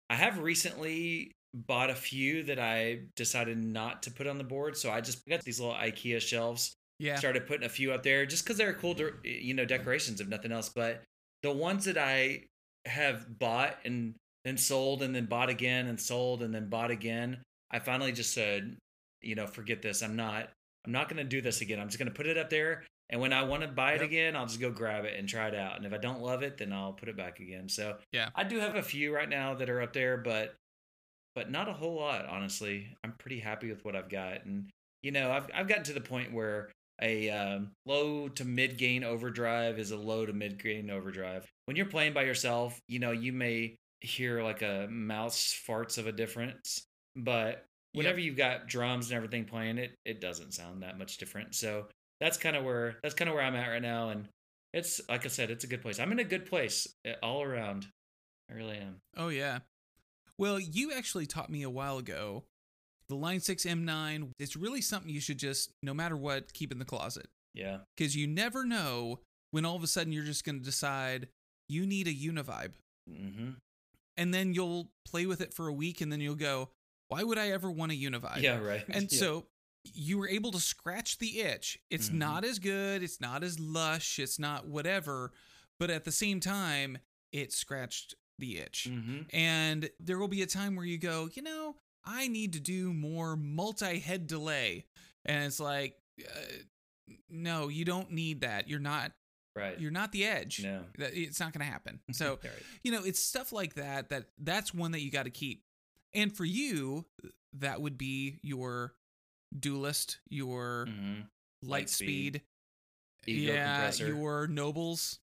I 0.09 0.15
have 0.15 0.39
recently 0.39 1.31
bought 1.53 1.89
a 1.89 1.95
few 1.95 2.43
that 2.43 2.59
I 2.59 3.01
decided 3.15 3.57
not 3.57 4.03
to 4.03 4.11
put 4.11 4.25
on 4.27 4.37
the 4.37 4.43
board. 4.43 4.77
So 4.77 4.89
I 4.89 5.01
just 5.01 5.19
got 5.27 5.43
these 5.43 5.59
little 5.59 5.75
IKEA 5.75 6.21
shelves 6.21 6.73
Yeah. 6.99 7.15
started 7.15 7.47
putting 7.47 7.65
a 7.65 7.69
few 7.69 7.91
up 7.93 8.03
there 8.03 8.25
just 8.25 8.43
because 8.43 8.57
they're 8.57 8.73
cool, 8.73 8.93
de- 8.93 9.13
you 9.23 9.53
know, 9.53 9.65
decorations 9.65 10.19
if 10.21 10.27
nothing 10.27 10.51
else. 10.51 10.69
But 10.69 11.01
the 11.43 11.51
ones 11.51 11.85
that 11.85 11.97
I 11.97 12.43
have 12.85 13.39
bought 13.39 13.77
and 13.85 14.15
then 14.45 14.57
sold 14.57 15.01
and 15.01 15.15
then 15.15 15.25
bought 15.25 15.49
again 15.49 15.87
and 15.87 15.99
sold 15.99 16.41
and 16.43 16.53
then 16.53 16.69
bought 16.69 16.91
again, 16.91 17.41
I 17.71 17.79
finally 17.79 18.11
just 18.11 18.33
said, 18.33 18.75
you 19.21 19.35
know, 19.35 19.47
forget 19.47 19.81
this. 19.81 20.01
I'm 20.01 20.15
not. 20.15 20.49
I'm 20.85 20.91
not 20.93 21.09
going 21.09 21.17
to 21.17 21.23
do 21.23 21.41
this 21.41 21.61
again. 21.61 21.79
I'm 21.79 21.87
just 21.87 21.99
going 21.99 22.07
to 22.09 22.13
put 22.15 22.25
it 22.27 22.37
up 22.37 22.49
there. 22.49 22.83
And 23.09 23.19
when 23.19 23.33
I 23.33 23.43
want 23.43 23.63
to 23.63 23.67
buy 23.67 23.93
it 23.93 24.01
Yep. 24.01 24.09
again, 24.09 24.35
I'll 24.35 24.45
just 24.45 24.59
go 24.61 24.71
grab 24.71 25.03
it 25.05 25.17
and 25.17 25.27
try 25.27 25.47
it 25.47 25.55
out. 25.55 25.75
And 25.77 25.85
if 25.85 25.93
I 25.93 25.97
don't 25.97 26.21
love 26.21 26.41
it, 26.43 26.57
then 26.57 26.71
I'll 26.71 26.93
put 26.93 27.09
it 27.09 27.17
back 27.17 27.39
again. 27.39 27.67
So 27.67 27.97
Yeah. 28.11 28.29
I 28.35 28.43
do 28.43 28.59
have 28.59 28.75
a 28.75 28.83
few 28.83 29.13
right 29.13 29.27
now 29.27 29.55
that 29.55 29.69
are 29.69 29.81
up 29.81 29.93
there, 29.93 30.17
but 30.17 30.55
but 31.35 31.49
not 31.51 31.67
a 31.69 31.73
whole 31.73 31.95
lot, 31.95 32.25
honestly. 32.25 32.95
I'm 33.03 33.13
pretty 33.13 33.39
happy 33.39 33.69
with 33.69 33.83
what 33.85 33.95
I've 33.95 34.09
got. 34.09 34.45
And 34.45 34.69
you 35.01 35.11
know, 35.11 35.31
I've 35.31 35.49
I've 35.53 35.67
gotten 35.67 35.83
to 35.85 35.93
the 35.93 36.01
point 36.01 36.33
where 36.33 36.69
a 37.01 37.29
um, 37.29 37.71
low 37.85 38.27
to 38.29 38.45
mid 38.45 38.77
gain 38.77 39.03
overdrive 39.03 39.79
is 39.79 39.91
a 39.91 39.97
low 39.97 40.25
to 40.25 40.33
mid 40.33 40.61
gain 40.61 40.89
overdrive. 40.89 41.45
When 41.65 41.77
you're 41.77 41.85
playing 41.85 42.13
by 42.13 42.23
yourself, 42.23 42.79
you 42.87 42.99
know, 42.99 43.11
you 43.11 43.33
may 43.33 43.77
hear 44.01 44.41
like 44.43 44.61
a 44.61 44.87
mouse 44.89 45.57
farts 45.67 45.97
of 45.97 46.07
a 46.07 46.11
difference, 46.11 46.85
but 47.15 47.65
whenever 47.93 48.19
you've 48.19 48.37
got 48.37 48.67
drums 48.67 49.09
and 49.09 49.17
everything 49.17 49.45
playing 49.45 49.77
it, 49.77 49.95
it 50.05 50.21
doesn't 50.21 50.53
sound 50.53 50.83
that 50.83 50.97
much 50.97 51.17
different. 51.17 51.55
So 51.55 51.87
that's 52.19 52.37
kind 52.37 52.55
of 52.55 52.63
where 52.63 52.97
that's 53.03 53.15
kind 53.15 53.29
of 53.29 53.35
where 53.35 53.43
I'm 53.43 53.55
at 53.55 53.67
right 53.67 53.81
now, 53.81 54.09
and 54.09 54.27
it's 54.73 55.01
like 55.09 55.25
I 55.25 55.29
said, 55.29 55.51
it's 55.51 55.63
a 55.63 55.67
good 55.67 55.81
place. 55.81 55.99
I'm 55.99 56.11
in 56.11 56.19
a 56.19 56.23
good 56.23 56.45
place 56.45 56.87
eh, 57.05 57.15
all 57.23 57.43
around. 57.43 57.87
I 58.49 58.55
really 58.55 58.77
am. 58.77 58.97
Oh 59.17 59.29
yeah. 59.29 59.59
Well, 60.37 60.59
you 60.59 60.93
actually 60.93 61.25
taught 61.25 61.49
me 61.49 61.63
a 61.63 61.69
while 61.69 61.97
ago 61.97 62.45
the 63.09 63.15
Line 63.15 63.39
6 63.41 63.65
M9. 63.65 64.31
It's 64.39 64.55
really 64.55 64.81
something 64.81 65.11
you 65.11 65.19
should 65.19 65.37
just 65.39 65.71
no 65.83 65.93
matter 65.93 66.15
what 66.15 66.53
keep 66.53 66.71
in 66.71 66.79
the 66.79 66.85
closet 66.85 67.27
Yeah. 67.53 67.79
cuz 67.97 68.15
you 68.15 68.27
never 68.27 68.63
know 68.63 69.19
when 69.51 69.65
all 69.65 69.75
of 69.75 69.83
a 69.83 69.87
sudden 69.87 70.13
you're 70.13 70.23
just 70.23 70.43
going 70.45 70.59
to 70.59 70.63
decide 70.65 71.27
you 71.67 71.85
need 71.85 72.07
a 72.07 72.13
Univibe 72.13 72.73
Mm-hmm. 73.09 73.51
and 74.17 74.33
then 74.33 74.53
you'll 74.53 74.91
play 75.05 75.25
with 75.25 75.41
it 75.41 75.53
for 75.53 75.67
a 75.67 75.73
week 75.73 75.99
and 76.01 76.11
then 76.11 76.21
you'll 76.21 76.35
go, 76.35 76.69
"Why 77.07 77.23
would 77.23 77.37
I 77.39 77.49
ever 77.49 77.71
want 77.71 77.91
a 77.91 77.95
Univibe?" 77.95 78.41
Yeah. 78.41 78.59
Right. 78.59 78.85
And 78.87 79.03
Yeah. 79.11 79.19
so 79.19 79.47
you 79.93 80.17
were 80.19 80.27
able 80.29 80.51
to 80.51 80.59
scratch 80.59 81.17
the 81.17 81.39
itch. 81.39 81.79
It's 81.89 82.09
Mhm. 82.09 82.13
not 82.15 82.43
as 82.45 82.59
good, 82.59 83.01
it's 83.01 83.19
not 83.19 83.43
as 83.43 83.59
lush, 83.59 84.19
it's 84.19 84.37
not 84.37 84.67
whatever, 84.67 85.31
but 85.79 85.89
at 85.89 86.03
the 86.03 86.11
same 86.11 86.39
time, 86.39 86.99
it 87.31 87.51
scratched 87.53 88.13
the 88.37 88.57
itch. 88.59 88.87
Mhm. 88.89 89.25
And 89.33 89.89
there 89.99 90.19
will 90.19 90.27
be 90.27 90.41
a 90.43 90.47
time 90.47 90.75
where 90.75 90.85
you 90.85 90.97
go, 90.99 91.29
you 91.33 91.41
know, 91.41 91.77
I 92.11 92.27
need 92.27 92.53
to 92.53 92.59
do 92.59 92.91
more 92.93 93.35
multi 93.35 93.99
head 93.99 94.25
delay. 94.25 94.85
And 95.25 95.43
it's 95.43 95.59
like, 95.59 95.95
uh, 96.19 96.39
no, 97.29 97.67
you 97.67 97.85
don't 97.85 98.11
need 98.11 98.41
that. 98.41 98.67
You're 98.67 98.79
not. 98.79 99.11
right. 99.55 99.79
You're 99.79 99.91
not 99.91 100.11
the 100.11 100.25
edge. 100.25 100.61
no. 100.63 100.83
It's 100.97 101.39
not 101.39 101.53
going 101.53 101.65
to 101.65 101.71
happen. 101.71 101.99
So 102.13 102.39
Right. 102.43 102.51
you 102.83 102.91
know, 102.91 103.03
it's 103.03 103.19
stuff 103.19 103.51
like 103.51 103.75
that. 103.75 104.09
That 104.09 104.25
that's 104.39 104.73
one 104.73 104.91
that 104.93 105.01
you 105.01 105.11
got 105.11 105.23
to 105.23 105.29
keep. 105.31 105.63
And 106.15 106.35
for 106.35 106.45
you, 106.45 107.05
that 107.53 107.79
would 107.81 107.97
be 107.97 108.39
your 108.41 108.95
duelist, 109.57 110.19
your 110.29 110.87
Mhm. 110.89 111.27
light 111.63 111.89
speed, 111.89 112.41
Ego 113.27 113.53
yeah, 113.53 113.75
compressor. 113.75 114.07
your 114.07 114.47
Nobels, 114.47 115.19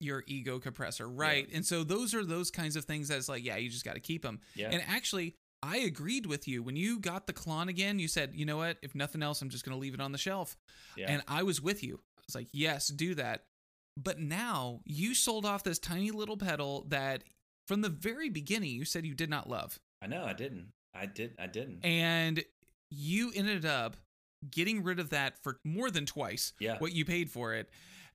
your 0.00 0.24
ego 0.26 0.58
compressor, 0.58 1.08
right? 1.08 1.48
And 1.52 1.64
so 1.64 1.84
those 1.84 2.14
are 2.14 2.24
those 2.24 2.50
kinds 2.50 2.76
of 2.76 2.84
things 2.84 3.08
that's 3.08 3.28
like, 3.28 3.44
yeah, 3.44 3.56
you 3.56 3.68
just 3.70 3.84
got 3.84 3.94
to 3.94 4.00
keep 4.00 4.22
them. 4.22 4.40
Yeah. 4.54 4.70
And 4.70 4.82
actually, 4.88 5.36
I 5.64 5.78
agreed 5.78 6.26
with 6.26 6.46
you 6.46 6.62
when 6.62 6.76
you 6.76 6.98
got 6.98 7.26
the 7.26 7.32
Klon 7.32 7.68
again. 7.68 7.98
You 7.98 8.06
said, 8.06 8.32
you 8.34 8.44
know 8.44 8.58
what? 8.58 8.76
If 8.82 8.94
nothing 8.94 9.22
else, 9.22 9.40
I'm 9.40 9.48
just 9.48 9.64
going 9.64 9.74
to 9.74 9.80
leave 9.80 9.94
it 9.94 10.00
on 10.00 10.12
the 10.12 10.18
shelf. 10.18 10.56
yeah. 10.96 11.10
And 11.10 11.22
I 11.26 11.42
was 11.42 11.62
with 11.62 11.82
you. 11.82 12.00
I 12.18 12.22
was 12.26 12.34
like, 12.34 12.48
yes, 12.52 12.88
do 12.88 13.14
that. 13.14 13.44
But 13.96 14.18
now 14.18 14.80
you 14.84 15.14
sold 15.14 15.46
off 15.46 15.62
this 15.62 15.78
tiny 15.78 16.10
little 16.10 16.36
pedal 16.36 16.84
that 16.88 17.24
from 17.66 17.80
the 17.80 17.88
very 17.88 18.28
beginning 18.28 18.70
you 18.70 18.84
said 18.84 19.06
you 19.06 19.14
did 19.14 19.30
not 19.30 19.48
love. 19.48 19.78
I 20.02 20.06
know. 20.06 20.24
I 20.24 20.34
didn't. 20.34 20.68
I 20.94 21.06
did. 21.06 21.34
I 21.38 21.46
didn't. 21.46 21.84
And 21.84 22.44
you 22.90 23.32
ended 23.34 23.64
up 23.64 23.96
getting 24.50 24.82
rid 24.82 25.00
of 25.00 25.10
that 25.10 25.42
for 25.42 25.60
more 25.64 25.90
than 25.90 26.04
twice 26.04 26.52
yeah. 26.60 26.76
what 26.78 26.92
you 26.92 27.04
paid 27.04 27.30
for 27.30 27.54
it. 27.54 27.70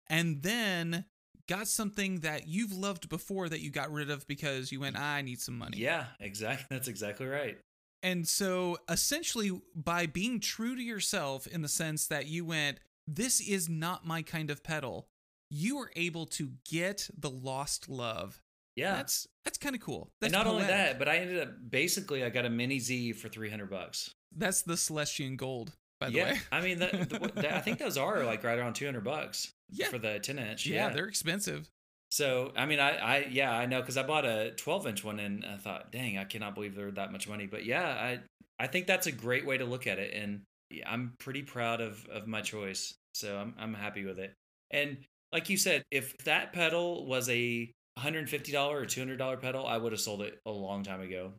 And 0.08 0.44
then 0.44 1.06
got 1.50 1.68
something 1.68 2.20
that 2.20 2.48
you've 2.48 2.72
loved 2.72 3.10
before 3.10 3.50
that 3.50 3.60
you 3.60 3.72
got 3.72 3.92
rid 3.92 4.12
of 4.12 4.28
because 4.28 4.72
you 4.72 4.80
went, 4.80 4.98
I 4.98 5.24
need 5.24 5.42
some 5.42 5.58
money. 5.58 5.78
Yeah. 5.80 6.06
Exactly. 6.20 6.68
That's 6.70 6.88
exactly 6.88 7.26
right. 7.26 7.58
And 8.04 8.28
so 8.28 8.78
essentially, 8.88 9.60
by 9.76 10.06
being 10.06 10.40
true 10.40 10.76
to 10.76 10.82
yourself 10.82 11.48
in 11.48 11.62
the 11.62 11.68
sense 11.68 12.08
that 12.08 12.28
you 12.28 12.46
went, 12.46 12.80
this 13.08 13.42
is 13.42 13.68
not 13.68 14.06
my 14.06 14.22
kind 14.22 14.52
of 14.52 14.64
pedal, 14.64 15.08
you 15.50 15.78
were 15.78 15.92
able 15.96 16.28
to 16.28 16.52
get 16.70 17.10
the 17.18 17.30
lost 17.32 17.90
love. 17.90 18.42
Yeah. 18.76 18.96
That's 18.96 19.28
that's 19.44 19.58
kind 19.58 19.76
of 19.76 19.82
cool. 19.82 20.12
and 20.22 20.32
That's 20.32 20.34
not 20.34 20.48
only 20.48 20.66
that, 20.66 21.00
but 21.00 21.10
I 21.10 21.18
ended 21.18 21.42
up 21.42 21.50
basically 21.70 22.24
I 22.24 22.30
got 22.30 22.46
a 22.46 22.50
mini 22.50 22.80
Z 22.80 23.14
for 23.14 23.28
three 23.28 23.50
hundred 23.50 23.72
bucks. 23.72 24.14
That's 24.34 24.62
the 24.62 24.78
Celestion 24.78 25.36
Gold, 25.36 25.74
by 26.00 26.12
the 26.12 26.18
yeah. 26.18 26.24
way. 26.34 26.40
I 26.52 26.62
mean, 26.62 26.80
that, 26.80 26.92
the, 27.10 27.32
that- 27.36 27.54
I 27.54 27.60
think 27.60 27.80
those 27.80 27.98
are 27.98 28.24
like 28.24 28.44
right 28.44 28.58
around 28.58 28.76
two 28.76 28.86
hundred 28.86 29.04
bucks 29.04 29.52
Yeah. 29.72 29.88
for 29.88 29.98
the 29.98 30.20
ten 30.20 30.40
inch. 30.40 30.66
yeah, 30.66 30.90
they're 30.90 31.08
expensive. 31.08 31.70
So 32.12 32.52
I 32.56 32.66
mean, 32.66 32.80
I, 32.80 32.96
I 32.98 33.28
yeah, 33.30 33.52
I 33.52 33.66
know 33.66 33.82
because 33.82 33.98
I 33.98 34.04
bought 34.04 34.26
a 34.26 34.52
12 34.52 34.88
inch 34.88 35.04
one 35.04 35.20
and 35.20 35.46
I 35.46 35.58
thought, 35.58 35.92
dang, 35.92 36.18
I 36.18 36.24
cannot 36.24 36.56
believe 36.56 36.76
they're 36.76 36.92
that 36.92 37.12
much 37.12 37.28
money. 37.28 37.46
But 37.46 37.66
yeah, 37.66 37.88
I 37.88 38.20
I 38.60 38.68
think 38.68 38.88
that's 38.88 39.08
a 39.08 39.12
great 39.12 39.46
way 39.46 39.58
to 39.58 39.66
look 39.66 39.86
at 39.88 40.00
it, 40.00 40.14
and 40.14 40.42
I'm 40.86 41.14
pretty 41.20 41.44
proud 41.44 41.82
of 41.82 42.06
of 42.08 42.28
my 42.28 42.42
choice. 42.42 42.96
So 43.14 43.38
I'm 43.38 43.54
I'm 43.60 43.74
happy 43.74 44.06
with 44.06 44.20
it. 44.20 44.34
And 44.72 44.98
like 45.32 45.50
you 45.50 45.58
said, 45.58 45.84
if 45.92 46.18
that 46.26 46.54
pedal 46.54 47.06
was 47.06 47.30
a 47.30 47.72
150 47.96 48.52
dollar 48.52 48.80
or 48.80 48.86
200 48.86 49.18
dollar 49.18 49.38
pedal, 49.38 49.66
I 49.68 49.78
would 49.78 49.92
have 49.92 50.02
sold 50.02 50.22
it 50.22 50.40
a 50.46 50.52
long 50.52 50.84
time 50.84 51.02
ago. 51.02 51.34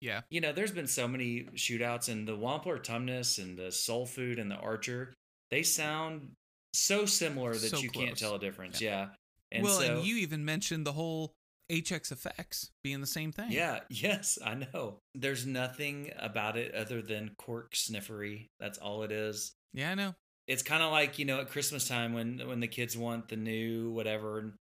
Yeah. 0.00 0.22
You 0.28 0.40
know, 0.40 0.52
there's 0.52 0.72
been 0.72 0.86
so 0.86 1.06
many 1.08 1.44
shootouts, 1.54 2.08
and 2.08 2.26
the 2.26 2.36
Wampler 2.36 2.82
Tumnus 2.82 3.38
and 3.38 3.56
the 3.56 3.70
Soul 3.72 4.06
Food 4.06 4.38
and 4.38 4.50
the 4.50 4.56
Archer, 4.56 5.14
they 5.50 5.62
sound 5.62 6.32
so 6.78 7.06
similar 7.06 7.52
that 7.52 7.70
So 7.70 7.78
you 7.78 7.90
can't 7.90 8.16
tell 8.16 8.34
a 8.34 8.38
difference. 8.38 8.80
Yeah. 8.80 9.08
And 9.52 9.62
well, 9.62 9.80
so, 9.80 9.98
and 9.98 10.06
you 10.06 10.16
even 10.16 10.44
mentioned 10.44 10.86
the 10.86 10.92
whole 10.92 11.34
HX 11.70 12.12
effects 12.12 12.70
being 12.82 13.00
the 13.00 13.06
same 13.06 13.32
thing. 13.32 13.50
Yeah, 13.50 13.80
yes, 13.90 14.38
I 14.44 14.54
know. 14.54 14.98
There's 15.14 15.46
nothing 15.46 16.12
about 16.18 16.56
it 16.56 16.74
other 16.74 17.02
than 17.02 17.30
cork 17.38 17.72
sniffery. 17.74 18.48
That's 18.60 18.78
all 18.78 19.02
it 19.02 19.12
is. 19.12 19.52
Yeah, 19.72 19.92
I 19.92 19.94
know. 19.94 20.14
It's 20.46 20.62
kind 20.62 20.82
of 20.82 20.92
like, 20.92 21.18
you 21.18 21.24
know, 21.24 21.40
at 21.40 21.50
Christmas 21.50 21.88
time 21.88 22.12
when 22.12 22.40
when 22.46 22.60
the 22.60 22.68
kids 22.68 22.96
want 22.96 23.28
the 23.28 23.36
new 23.36 23.90
whatever 23.90 24.54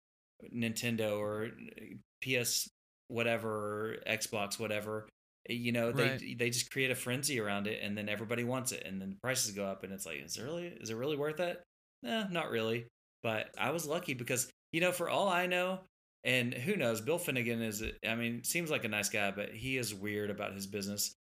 Nintendo 0.55 1.19
or 1.19 1.47
uh, 1.47 1.95
PS 2.23 2.69
whatever 3.09 3.97
Xbox 4.07 4.59
whatever 4.59 5.09
eh, 5.49 5.53
You 5.55 5.73
know, 5.73 5.93
they 5.93 6.09
Right. 6.11 6.39
they 6.39 6.51
just 6.51 6.71
create 6.71 6.91
a 6.91 6.95
frenzy 6.95 7.41
around 7.41 7.67
it, 7.67 7.81
and 7.83 7.97
then 7.99 8.09
everybody 8.09 8.45
wants 8.45 8.73
it, 8.73 8.85
and 8.87 9.01
then 9.01 9.11
the 9.11 9.17
prices 9.17 9.53
go 9.53 9.67
up, 9.67 9.83
and 9.85 9.93
it's 9.93 10.07
like, 10.07 10.19
is 10.21 10.37
it 10.37 10.43
really 10.43 10.67
is 10.69 10.91
it 10.91 10.95
really 10.95 11.17
worth 11.17 11.41
it? 11.41 11.63
No, 12.03 12.27
not 12.31 12.51
really. 12.51 12.87
But 13.23 13.51
I 13.59 13.71
was 13.71 13.87
lucky 13.87 14.15
because 14.15 14.51
you 14.73 14.81
know, 14.81 14.93
for 14.93 15.09
all 15.11 15.29
I 15.29 15.47
know, 15.47 15.81
and 16.25 16.55
who 16.55 16.77
knows, 16.77 17.01
Bill 17.01 17.19
Finnegan 17.19 17.61
is. 17.63 17.83
I 18.07 18.15
mean, 18.15 18.43
seems 18.45 18.71
like 18.71 18.85
a 18.85 18.89
nice 18.89 19.09
guy, 19.09 19.31
but 19.31 19.51
he 19.51 19.77
is 19.77 19.95
weird 19.95 20.31
about 20.31 20.55
his 20.55 20.67
business. 20.67 21.13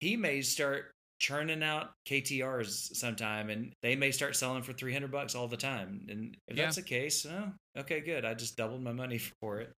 He 0.00 0.16
may 0.16 0.42
start 0.42 0.92
churning 1.20 1.62
out 1.62 1.90
KTRs 2.08 2.94
sometime, 2.96 3.50
and 3.50 3.72
they 3.82 3.96
may 3.96 4.10
start 4.10 4.36
selling 4.36 4.62
for 4.62 4.72
three 4.72 4.92
hundred 4.92 5.10
bucks 5.12 5.34
all 5.34 5.48
the 5.48 5.56
time. 5.56 6.06
And 6.08 6.36
if 6.48 6.56
Yeah. 6.56 6.64
that's 6.64 6.76
the 6.76 6.82
case, 6.82 7.26
oh, 7.26 7.52
okay, 7.78 8.00
good. 8.00 8.24
I 8.24 8.34
just 8.34 8.56
doubled 8.56 8.82
my 8.82 8.92
money 8.92 9.18
for 9.40 9.60
it. 9.60 9.72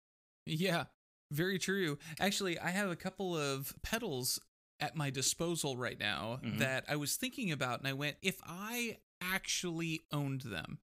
Yeah, 0.46 0.84
very 1.32 1.58
true. 1.58 1.98
Actually, 2.20 2.58
I 2.58 2.70
have 2.70 2.90
a 2.90 2.96
couple 2.96 3.36
of 3.36 3.74
pedals 3.82 4.38
at 4.80 4.94
my 4.96 5.10
disposal 5.10 5.76
right 5.76 5.98
now 5.98 6.40
Mhm. 6.44 6.58
that 6.58 6.84
I 6.88 6.96
was 6.96 7.16
thinking 7.16 7.50
about, 7.52 7.78
and 7.78 7.88
I 7.88 7.92
went, 7.92 8.16
if 8.22 8.38
I 8.44 8.98
actually 9.32 10.00
owned 10.10 10.42
them, 10.42 10.78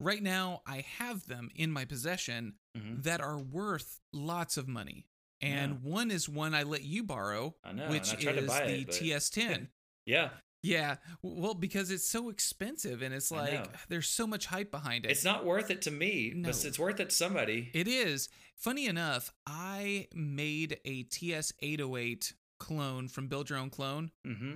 right 0.00 0.22
now 0.22 0.62
I 0.66 0.84
have 0.98 1.26
them 1.26 1.50
in 1.54 1.70
my 1.70 1.84
possession 1.84 2.54
Mhm. 2.76 3.02
that 3.04 3.20
are 3.20 3.38
worth 3.38 4.00
lots 4.12 4.56
of 4.56 4.68
money. 4.68 5.06
And 5.40 5.82
one 5.84 6.10
is 6.10 6.28
one 6.28 6.52
I 6.54 6.64
let 6.64 6.82
you 6.82 7.04
borrow, 7.04 7.54
I 7.62 7.72
know, 7.72 7.88
which 7.90 8.12
is 8.12 8.24
the 8.24 8.80
it, 8.80 8.88
TS10. 8.88 9.68
Yeah, 10.06 10.30
yeah, 10.62 10.96
well, 11.22 11.52
because 11.54 11.90
it's 11.90 12.08
so 12.08 12.28
expensive, 12.30 13.02
and 13.02 13.14
it's 13.14 13.30
like 13.30 13.68
there's 13.88 14.08
so 14.08 14.26
much 14.26 14.46
hype 14.46 14.70
behind 14.70 15.04
it. 15.04 15.10
it's 15.12 15.22
not 15.22 15.44
worth 15.44 15.70
it 15.70 15.82
to 15.82 15.90
me, 15.90 16.32
No. 16.34 16.48
but 16.48 16.64
it's 16.64 16.78
worth 16.78 16.98
it 16.98 17.10
to 17.10 17.14
somebody. 17.14 17.70
It 17.74 17.86
is. 17.86 18.28
Funny 18.56 18.86
enough, 18.86 19.32
I 19.46 20.08
made 20.14 20.80
a 20.84 21.02
TS 21.04 21.52
808 21.60 22.32
clone 22.58 23.06
from 23.08 23.28
Build 23.28 23.50
Your 23.50 23.58
Own 23.60 23.70
Clone. 23.70 24.10
hmm 24.24 24.54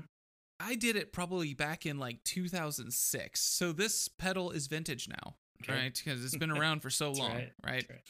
I 0.64 0.74
did 0.76 0.96
it 0.96 1.12
probably 1.12 1.54
back 1.54 1.86
in 1.86 1.98
like 1.98 2.22
2006. 2.24 3.40
So 3.40 3.72
this 3.72 4.08
pedal 4.08 4.50
is 4.50 4.66
vintage 4.66 5.08
now, 5.08 5.34
Okay. 5.62 5.72
right? 5.72 6.02
Because 6.04 6.24
it's 6.24 6.36
been 6.36 6.50
around 6.56 6.80
for 6.80 6.90
so 6.90 7.12
long, 7.12 7.32
right. 7.32 7.52
right? 7.64 7.86
Right. 7.88 8.00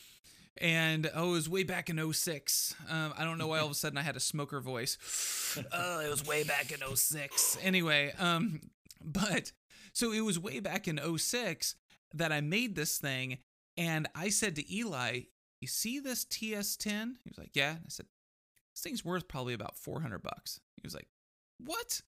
And 0.59 1.11
oh, 1.15 1.31
it 1.31 1.33
was 1.33 1.49
way 1.49 1.63
back 1.63 1.89
in 1.89 2.13
06. 2.13 2.75
Um, 2.91 3.15
I 3.17 3.25
don't 3.25 3.39
know 3.39 3.47
why 3.47 3.59
all 3.61 3.65
of 3.67 3.71
a 3.71 3.75
sudden 3.75 3.97
I 3.97 4.03
had 4.03 4.17
a 4.17 4.21
smoker 4.21 4.61
voice. 4.61 4.99
oh, 5.73 6.01
it 6.01 6.11
was 6.11 6.27
way 6.27 6.45
back 6.45 6.71
in 6.73 6.81
06. 6.95 7.57
Anyway, 7.63 8.13
um, 8.19 8.61
but 9.03 9.53
so 9.95 10.13
it 10.13 10.21
was 10.21 10.39
way 10.39 10.61
back 10.61 10.87
in 10.87 11.01
06 11.19 11.75
that 12.15 12.33
I 12.33 12.43
made 12.43 12.75
this 12.77 12.99
thing. 12.99 13.39
And 13.79 14.07
I 14.15 14.29
said 14.29 14.55
to 14.57 14.75
Eli, 14.75 15.21
You 15.63 15.69
see 15.69 15.99
this 16.01 16.27
TS10? 16.27 17.15
He 17.25 17.31
was 17.31 17.39
like, 17.39 17.53
Yeah. 17.55 17.77
I 17.79 17.89
said, 17.89 18.07
This 18.75 18.83
thing's 18.83 19.05
worth 19.05 19.29
probably 19.29 19.55
about 19.55 19.79
400 19.79 20.23
bucks. 20.23 20.61
He 20.77 20.83
was 20.85 20.95
like, 20.95 21.09
What? 21.59 22.03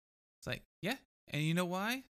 It's 0.45 0.47
like, 0.47 0.63
Yeah. 0.83 0.97
And 1.29 1.43
you 1.43 1.55
know 1.55 1.65
why? 1.65 2.05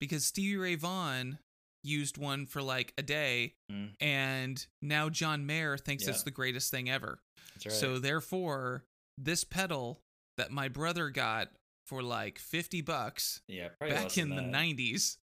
Because 0.00 0.24
Stevie 0.24 0.56
Ray 0.56 0.74
Vaughan 0.74 1.38
used 1.84 2.16
one 2.18 2.46
for 2.46 2.62
like 2.62 2.92
a 2.98 3.02
day 3.02 3.54
Mm. 3.70 3.94
and 4.00 4.66
now 4.82 5.08
John 5.10 5.44
Mayer 5.46 5.76
thinks 5.76 6.04
Yeah. 6.04 6.10
it's 6.10 6.22
the 6.22 6.30
greatest 6.30 6.70
thing 6.70 6.88
ever. 6.90 7.20
That's 7.54 7.66
right. 7.66 7.74
So 7.74 7.98
therefore, 7.98 8.84
this 9.18 9.44
pedal 9.44 10.00
that 10.36 10.50
my 10.50 10.68
brother 10.68 11.10
got 11.10 11.52
for 11.86 12.02
like 12.02 12.38
50 12.38 12.80
bucks 12.80 13.42
yeah, 13.48 13.68
back 13.80 14.18
in 14.18 14.30
the 14.30 14.42
90s 14.42 15.18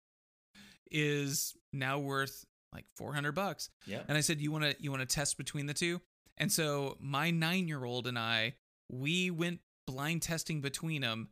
is 0.91 1.55
now 1.73 1.97
worth 1.99 2.45
like 2.73 2.85
400 2.97 3.31
bucks. 3.33 3.69
Yeah. 3.85 4.03
And 4.07 4.17
I 4.17 4.21
said, 4.21 4.39
"You 4.41 4.51
want 4.51 4.63
to 4.65 4.75
you 4.81 4.91
want 4.91 5.01
to 5.01 5.05
test 5.15 5.37
between 5.37 5.65
the 5.65 5.73
two? 5.73 6.01
And 6.37 6.51
so 6.51 6.97
my 6.99 7.31
9-year-old 7.31 8.07
and 8.07 8.17
I 8.19 8.55
we 8.89 9.29
went 9.31 9.61
blind 9.87 10.21
testing 10.21 10.61
between 10.61 11.01
them 11.01 11.29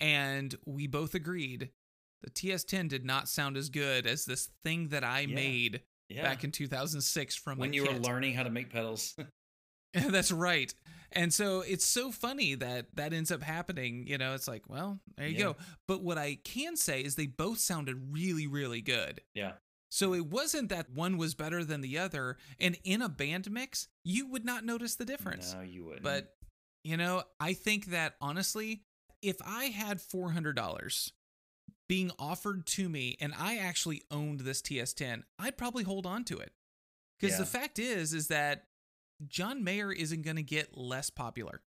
and 0.00 0.54
we 0.66 0.86
both 0.86 1.14
agreed 1.14 1.70
the 2.22 2.30
TS10 2.30 2.88
did 2.88 3.04
not 3.04 3.28
sound 3.28 3.56
as 3.56 3.68
good 3.70 4.06
as 4.06 4.24
this 4.24 4.50
thing 4.64 4.88
that 4.88 5.04
I 5.04 5.20
Yeah. 5.20 5.34
made 5.34 5.82
Yeah. 6.08 6.22
back 6.22 6.42
in 6.44 6.50
2006 6.52 7.36
from 7.36 7.58
when 7.58 7.72
you 7.72 7.84
were 7.84 7.92
learning 7.92 8.34
how 8.34 8.42
to 8.42 8.50
make 8.50 8.70
pedals. 8.70 9.14
That's 9.94 10.32
right. 10.32 10.72
And 11.12 11.32
so 11.32 11.60
it's 11.60 11.84
so 11.86 12.10
funny 12.12 12.54
that 12.56 12.94
that 12.96 13.12
ends 13.14 13.30
up 13.32 13.42
happening. 13.42 14.06
You 14.06 14.18
know, 14.18 14.34
it's 14.34 14.46
like, 14.48 14.68
well, 14.68 15.00
there 15.16 15.26
you 15.26 15.34
Yeah. 15.34 15.40
go. 15.44 15.56
But 15.86 16.02
what 16.02 16.18
I 16.18 16.34
can 16.36 16.76
say 16.76 17.00
is 17.02 17.14
they 17.14 17.26
both 17.26 17.58
sounded 17.58 18.12
really, 18.12 18.46
really 18.46 18.82
good. 18.82 19.22
yeah. 19.34 19.54
So 19.90 20.12
it 20.12 20.26
wasn't 20.26 20.68
that 20.68 20.90
one 20.90 21.16
was 21.16 21.34
better 21.34 21.64
than 21.64 21.80
the 21.80 21.96
other. 21.96 22.36
And 22.60 22.76
in 22.84 23.00
a 23.00 23.08
band 23.08 23.50
mix, 23.50 23.88
you 24.04 24.26
would 24.26 24.44
not 24.44 24.62
notice 24.62 24.96
the 24.96 25.06
difference. 25.06 25.54
No, 25.54 25.62
you 25.62 25.82
wouldn't. 25.84 26.02
But, 26.02 26.36
you 26.84 26.98
know, 26.98 27.22
I 27.40 27.54
think 27.54 27.86
that 27.86 28.16
honestly, 28.20 28.82
if 29.22 29.36
I 29.44 29.64
had 29.66 29.98
$400 29.98 31.12
being 31.88 32.10
offered 32.18 32.66
to 32.66 32.88
me 32.88 33.16
and 33.20 33.32
I 33.36 33.56
actually 33.58 34.02
owned 34.10 34.40
this 34.40 34.60
TS10, 34.62 35.24
I'd 35.38 35.56
probably 35.56 35.84
hold 35.84 36.06
on 36.06 36.24
to 36.24 36.38
it. 36.38 36.52
Because 37.18 37.34
Yeah. 37.34 37.40
the 37.40 37.46
fact 37.46 37.78
is, 37.78 38.12
is 38.14 38.28
that 38.28 38.66
John 39.26 39.64
Mayer 39.64 39.90
isn't 39.92 40.22
going 40.22 40.36
to 40.36 40.42
get 40.42 40.76
less 40.76 41.10
popular. 41.10 41.62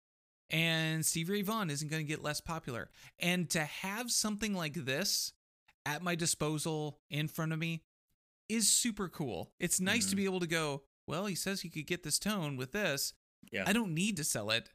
And 0.51 1.05
Stevie 1.07 1.33
Ray 1.33 1.43
Vaughan 1.43 1.71
isn't 1.71 1.89
going 1.89 2.05
to 2.05 2.09
get 2.09 2.23
less 2.23 2.41
popular. 2.41 2.91
And 3.19 3.49
to 3.51 3.65
have 3.65 4.11
something 4.11 4.53
like 4.55 4.75
this 4.75 5.33
at 5.87 6.03
my 6.03 6.15
disposal 6.15 7.01
in 7.09 7.29
front 7.29 7.53
of 7.53 7.59
me 7.59 7.83
is 8.49 8.69
super 8.71 9.09
cool. 9.09 9.53
It's 9.59 9.81
nice 9.81 10.07
to 10.11 10.15
Mhm. 10.15 10.17
be 10.17 10.25
able 10.27 10.41
to 10.41 10.47
go, 10.47 10.85
well, 11.07 11.27
he 11.27 11.35
says 11.35 11.65
you 11.65 11.71
could 11.71 11.87
get 11.87 12.03
this 12.03 12.19
tone 12.19 12.57
with 12.57 12.73
this. 12.73 13.15
yeah, 13.51 13.65
I 13.67 13.73
don't 13.73 13.95
need 13.95 14.17
to 14.19 14.25
sell 14.25 14.51
it. 14.51 14.69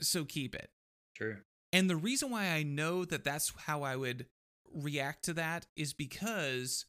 So 0.00 0.24
keep 0.24 0.54
it. 0.54 0.70
true. 1.14 1.44
And 1.72 1.88
the 1.88 1.96
reason 1.96 2.30
why 2.30 2.48
I 2.48 2.62
know 2.62 3.04
that 3.04 3.24
that's 3.24 3.52
how 3.66 3.82
I 3.82 3.96
would 3.96 4.26
react 4.74 5.24
to 5.24 5.32
that 5.34 5.66
is 5.76 5.92
because 5.92 6.86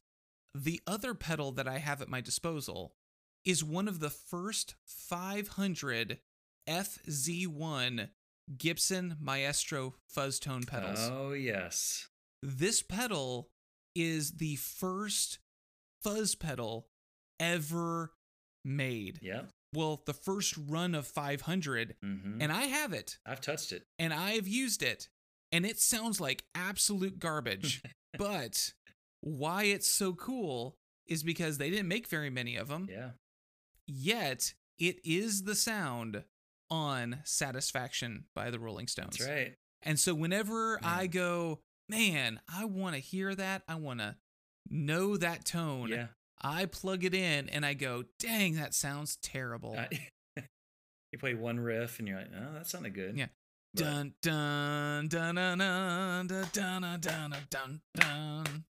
the 0.54 0.80
other 0.86 1.14
pedal 1.14 1.52
that 1.52 1.66
I 1.66 1.78
have 1.78 2.02
at 2.02 2.08
my 2.08 2.20
disposal 2.20 2.94
is 3.44 3.64
one 3.64 3.88
of 3.88 4.00
the 4.00 4.10
first 4.10 4.74
500 4.84 6.18
FZ1 6.68 8.08
Gibson 8.58 9.16
Maestro 9.20 9.94
fuzz 10.06 10.38
tone 10.38 10.64
pedals. 10.64 11.10
Oh 11.12 11.32
yes. 11.32 12.08
This 12.42 12.82
pedal 12.82 13.50
is 13.94 14.32
the 14.32 14.56
first 14.56 15.38
fuzz 16.02 16.34
pedal 16.34 16.88
ever 17.40 18.12
made. 18.64 19.18
Yeah. 19.22 19.42
Well, 19.74 20.02
the 20.06 20.14
first 20.14 20.54
run 20.56 20.94
of 20.94 21.06
500, 21.06 21.96
hmm 22.02 22.38
and 22.40 22.50
I 22.52 22.62
have 22.64 22.92
it 22.92 23.18
I've 23.26 23.40
touched 23.40 23.72
it. 23.72 23.84
and 23.98 24.12
I've 24.14 24.48
used 24.48 24.82
it, 24.82 25.08
and 25.52 25.66
it 25.66 25.78
sounds 25.78 26.20
like 26.20 26.44
absolute 26.54 27.18
garbage. 27.18 27.82
but 28.18 28.72
why 29.20 29.64
it's 29.64 29.88
so 29.88 30.12
cool 30.14 30.76
is 31.06 31.22
because 31.22 31.58
they 31.58 31.70
didn't 31.70 31.88
make 31.88 32.06
very 32.08 32.30
many 32.30 32.56
of 32.56 32.68
them, 32.68 32.88
Yeah. 32.90 33.10
yet 33.86 34.54
it 34.78 34.96
is 35.04 35.42
the 35.44 35.54
sound 35.54 36.24
on 36.70 37.18
Satisfaction 37.24 38.24
by 38.34 38.50
the 38.50 38.58
Rolling 38.58 38.86
Stones. 38.88 39.18
That's 39.18 39.30
right. 39.30 39.54
And 39.82 39.98
so 40.00 40.14
whenever 40.14 40.80
I 40.82 41.06
go, 41.06 41.60
man, 41.88 42.40
I 42.52 42.64
want 42.64 42.94
to 42.94 43.00
hear 43.00 43.34
that, 43.34 43.62
I 43.68 43.74
want 43.76 44.00
to 44.00 44.16
know 44.70 45.16
that 45.18 45.44
tone, 45.44 45.88
Yeah. 45.90 46.06
I 46.44 46.66
plug 46.66 47.04
it 47.04 47.14
in 47.14 47.48
and 47.48 47.64
I 47.64 47.72
go, 47.74 48.04
dang, 48.20 48.56
that 48.56 48.74
sounds 48.74 49.16
terrible. 49.22 49.74
I- 49.78 50.08
you 51.12 51.18
play 51.18 51.34
one 51.34 51.58
riff 51.58 51.98
and 51.98 52.06
you're 52.06 52.18
like, 52.18 52.30
oh, 52.36 52.52
that 52.54 52.66
sounded 52.66 52.94
good. 52.94 53.16
Yeah. 53.16 53.26
But- 53.74 53.82
Dun 53.82 54.14
dun 54.22 55.08
dun 55.08 55.34
dun 55.34 55.58
dun 55.58 56.26
dun 56.28 56.46
dun 56.52 56.82
dun 56.82 57.00
dun 57.00 57.34
dun 57.50 57.80
dun. 57.96 58.64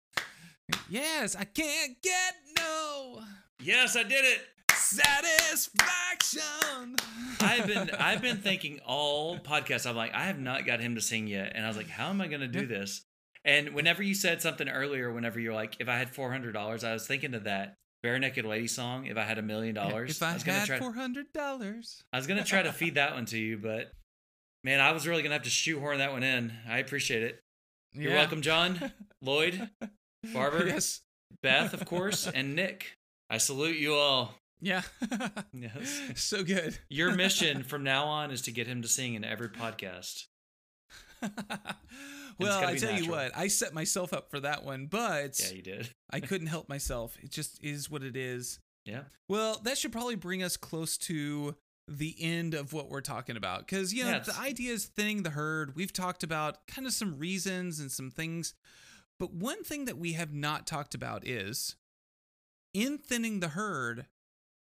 Yes, 0.89 1.35
I 1.35 1.43
can't 1.45 1.99
get 2.03 2.33
no 2.59 3.21
Yes, 3.63 3.95
I 3.95 4.03
did 4.03 4.23
it. 4.25 4.41
satisfaction. 4.75 6.95
I've 7.39 7.65
been 7.67 7.89
I've 7.91 8.21
been 8.21 8.37
thinking 8.43 8.79
all 8.85 9.37
podcast. 9.39 9.87
I'm 9.89 9.95
like, 9.95 10.13
I 10.13 10.25
have 10.25 10.39
not 10.39 10.65
got 10.65 10.79
him 10.81 10.95
to 10.95 11.01
sing 11.01 11.27
yet, 11.27 11.53
and 11.55 11.65
I 11.65 11.67
was 11.67 11.77
like, 11.77 11.89
how 11.89 12.09
am 12.09 12.21
I 12.21 12.27
going 12.27 12.41
to 12.41 12.47
do 12.47 12.65
this? 12.67 13.03
And 13.43 13.69
whenever 13.73 14.03
you 14.03 14.13
said 14.13 14.41
something 14.41 14.69
earlier, 14.69 15.11
whenever 15.11 15.39
you're 15.39 15.53
like, 15.53 15.77
if 15.79 15.89
I 15.89 15.97
had 15.97 16.09
four 16.13 16.31
hundred 16.31 16.53
dollars, 16.53 16.83
I 16.83 16.93
was 16.93 17.07
thinking 17.07 17.33
of 17.33 17.45
that 17.45 17.75
Barenaked 18.05 18.43
Lady 18.45 18.67
song. 18.67 19.05
If 19.07 19.17
I 19.17 19.23
had 19.23 19.37
a 19.37 19.41
million 19.41 19.73
dollars, 19.75 20.11
If 20.11 20.23
I, 20.23 20.33
was 20.33 20.43
gonna 20.43 20.59
had 20.59 20.67
try. 20.67 20.79
four 20.79 20.93
hundred 20.93 21.33
dollars, 21.33 22.03
I 22.13 22.17
was 22.17 22.27
gonna 22.27 22.43
try 22.43 22.61
to 22.61 22.71
feed 22.71 22.95
that 22.95 23.13
one 23.13 23.25
to 23.25 23.37
you, 23.39 23.57
but 23.57 23.91
man, 24.63 24.79
I 24.79 24.91
was 24.91 25.07
really 25.07 25.23
gonna 25.23 25.33
have 25.35 25.43
to 25.43 25.49
shoehorn 25.49 25.97
that 25.99 26.11
one 26.11 26.23
in. 26.23 26.53
I 26.69 26.77
appreciate 26.79 27.23
it. 27.23 27.39
You're 27.93 28.13
welcome, 28.13 28.41
John, 28.41 28.91
Lloyd, 29.21 29.69
Barber, 30.33 30.67
yes, 30.67 31.01
Beth, 31.41 31.73
of 31.73 31.85
course, 31.85 32.27
and 32.27 32.55
Nick. 32.55 32.93
I 33.29 33.37
salute 33.37 33.77
you 33.77 33.95
all. 33.95 34.35
yeah, 34.61 34.81
Yes. 35.51 36.01
so 36.15 36.43
good. 36.43 36.77
Your 36.89 37.15
mission 37.15 37.63
from 37.63 37.83
now 37.83 38.05
on 38.05 38.29
is 38.31 38.41
to 38.43 38.51
get 38.51 38.67
him 38.67 38.81
to 38.83 38.87
sing 38.87 39.15
in 39.15 39.23
every 39.25 39.49
podcast. 39.49 40.25
well, 42.41 42.65
I 42.67 42.75
tell 42.77 42.91
you 42.99 43.09
what, 43.09 43.31
I 43.35 43.47
set 43.47 43.73
myself 43.73 44.13
up 44.13 44.29
for 44.29 44.39
that 44.41 44.63
one, 44.63 44.87
but 44.87 45.39
Yeah, 45.39 45.55
you 45.55 45.61
did. 45.61 45.89
I 46.11 46.19
couldn't 46.21 46.47
help 46.47 46.67
myself. 46.69 47.17
It 47.21 47.29
just 47.31 47.63
is 47.63 47.89
what 47.89 48.03
it 48.03 48.15
is. 48.15 48.59
Yeah. 48.85 49.03
Well, 49.29 49.59
that 49.63 49.77
should 49.77 49.91
probably 49.91 50.15
bring 50.15 50.41
us 50.43 50.57
close 50.57 50.97
to 50.99 51.55
the 51.87 52.15
end 52.19 52.53
of 52.53 52.73
what 52.73 52.89
we're 52.89 53.01
talking 53.01 53.35
about 53.37 53.59
because 53.59 53.93
you 53.93 54.03
know 54.03 54.11
Yeah, 54.11 54.19
the 54.19 54.39
idea 54.39 54.71
is 54.73 54.85
thinning 54.85 55.23
the 55.23 55.31
herd. 55.31 55.75
We've 55.75 55.91
talked 55.93 56.23
about 56.23 56.65
kind 56.67 56.87
of 56.87 56.93
some 56.93 57.17
reasons 57.17 57.79
and 57.79 57.91
some 57.91 58.09
things, 58.11 58.53
but 59.19 59.33
one 59.33 59.63
thing 59.63 59.85
that 59.85 59.97
we 59.97 60.13
have 60.13 60.33
not 60.33 60.65
talked 60.67 60.95
about 60.95 61.27
is 61.27 61.75
in 62.73 62.97
thinning 62.97 63.39
the 63.39 63.49
herd. 63.49 64.05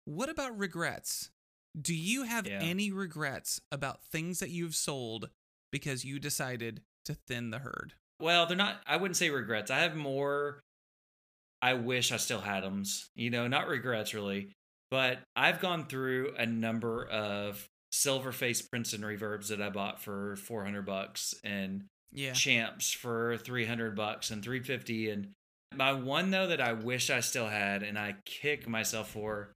What 0.06 0.30
about 0.30 0.58
regrets? 0.58 1.32
Do 1.80 1.94
you 1.94 2.24
have 2.24 2.48
Yeah. 2.48 2.60
any 2.62 2.92
regrets 2.92 3.60
about 3.72 4.04
things 4.04 4.40
that 4.40 4.50
you've 4.52 4.76
sold 4.76 5.30
because 5.72 6.06
you 6.06 6.20
decided 6.20 6.82
to 7.08 7.16
thin 7.16 7.50
the 7.50 7.60
herd? 7.60 7.94
Well, 8.22 8.46
they're 8.46 8.56
not. 8.58 8.82
I 8.88 8.98
wouldn't 8.98 9.18
say 9.18 9.30
regrets. 9.30 9.70
I 9.72 9.80
have 9.80 9.96
more. 9.96 10.60
I 11.62 11.74
wish 11.74 12.12
I 12.12 12.18
still 12.18 12.42
had 12.42 12.64
them. 12.64 12.84
You 13.16 13.30
know, 13.30 13.48
not 13.48 13.68
regrets 13.68 14.14
really, 14.14 14.50
but 14.92 15.20
I've 15.36 15.60
gone 15.60 15.86
through 15.86 16.34
a 16.38 16.46
number 16.46 17.06
of 17.06 17.68
silver 17.92 18.32
face 18.32 18.62
Princeton 18.62 19.02
reverbs 19.02 19.48
that 19.48 19.62
I 19.62 19.70
bought 19.70 20.02
for 20.02 20.36
four 20.36 20.64
hundred 20.64 20.86
bucks 20.86 21.34
and 21.44 21.86
Yeah. 22.12 22.34
champs 22.34 22.92
for 22.92 23.38
300 23.38 23.96
bucks 23.96 24.30
and 24.32 24.44
350 24.44 25.10
and 25.10 25.32
my 25.76 25.92
one 25.94 26.30
though 26.32 26.48
that 26.48 26.62
I 26.62 26.74
wish 26.74 27.10
I 27.10 27.20
still 27.22 27.48
had 27.48 27.84
and 27.84 27.98
I 28.00 28.16
kick 28.26 28.68
myself 28.68 29.10
for 29.12 29.52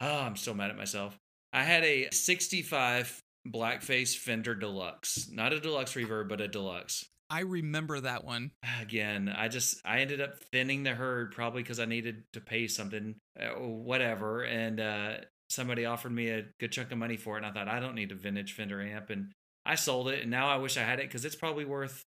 oh 0.00 0.20
I'm 0.20 0.36
still 0.36 0.54
mad 0.54 0.70
at 0.70 0.76
myself 0.76 1.16
I 1.52 1.62
had 1.64 1.84
a 1.84 2.08
65 2.10 3.20
blackface 3.48 4.16
Fender 4.16 4.54
Deluxe 4.54 5.28
not 5.30 5.52
a 5.52 5.60
deluxe 5.60 5.94
reverb 5.94 6.28
but 6.28 6.40
a 6.40 6.48
deluxe 6.48 7.04
I 7.30 7.40
remember 7.40 8.00
that 8.00 8.24
one. 8.24 8.52
again 8.80 9.28
I 9.34 9.48
just 9.48 9.80
I 9.84 10.00
ended 10.00 10.20
up 10.20 10.38
thinning 10.52 10.82
the 10.82 10.94
herd 10.94 11.32
probably 11.32 11.62
because 11.62 11.80
I 11.80 11.84
needed 11.84 12.24
to 12.34 12.40
pay 12.40 12.68
something 12.68 13.16
uh, 13.38 13.48
whatever 13.58 14.42
and 14.44 14.80
uh 14.80 15.14
somebody 15.50 15.84
offered 15.84 16.12
me 16.12 16.30
a 16.30 16.44
good 16.58 16.72
chunk 16.72 16.90
of 16.90 16.98
money 16.98 17.16
for 17.16 17.34
it 17.36 17.44
and 17.44 17.46
I 17.46 17.50
thought 17.52 17.68
I 17.68 17.80
don't 17.80 17.94
need 17.94 18.12
a 18.12 18.14
vintage 18.14 18.54
Fender 18.54 18.80
amp 18.82 19.10
and 19.10 19.30
I 19.66 19.74
sold 19.74 20.08
it 20.08 20.22
and 20.22 20.30
now 20.30 20.48
I 20.48 20.56
wish 20.56 20.76
I 20.76 20.82
had 20.82 20.98
it 21.00 21.08
because 21.08 21.24
it's 21.24 21.36
probably 21.36 21.64
worth 21.64 22.02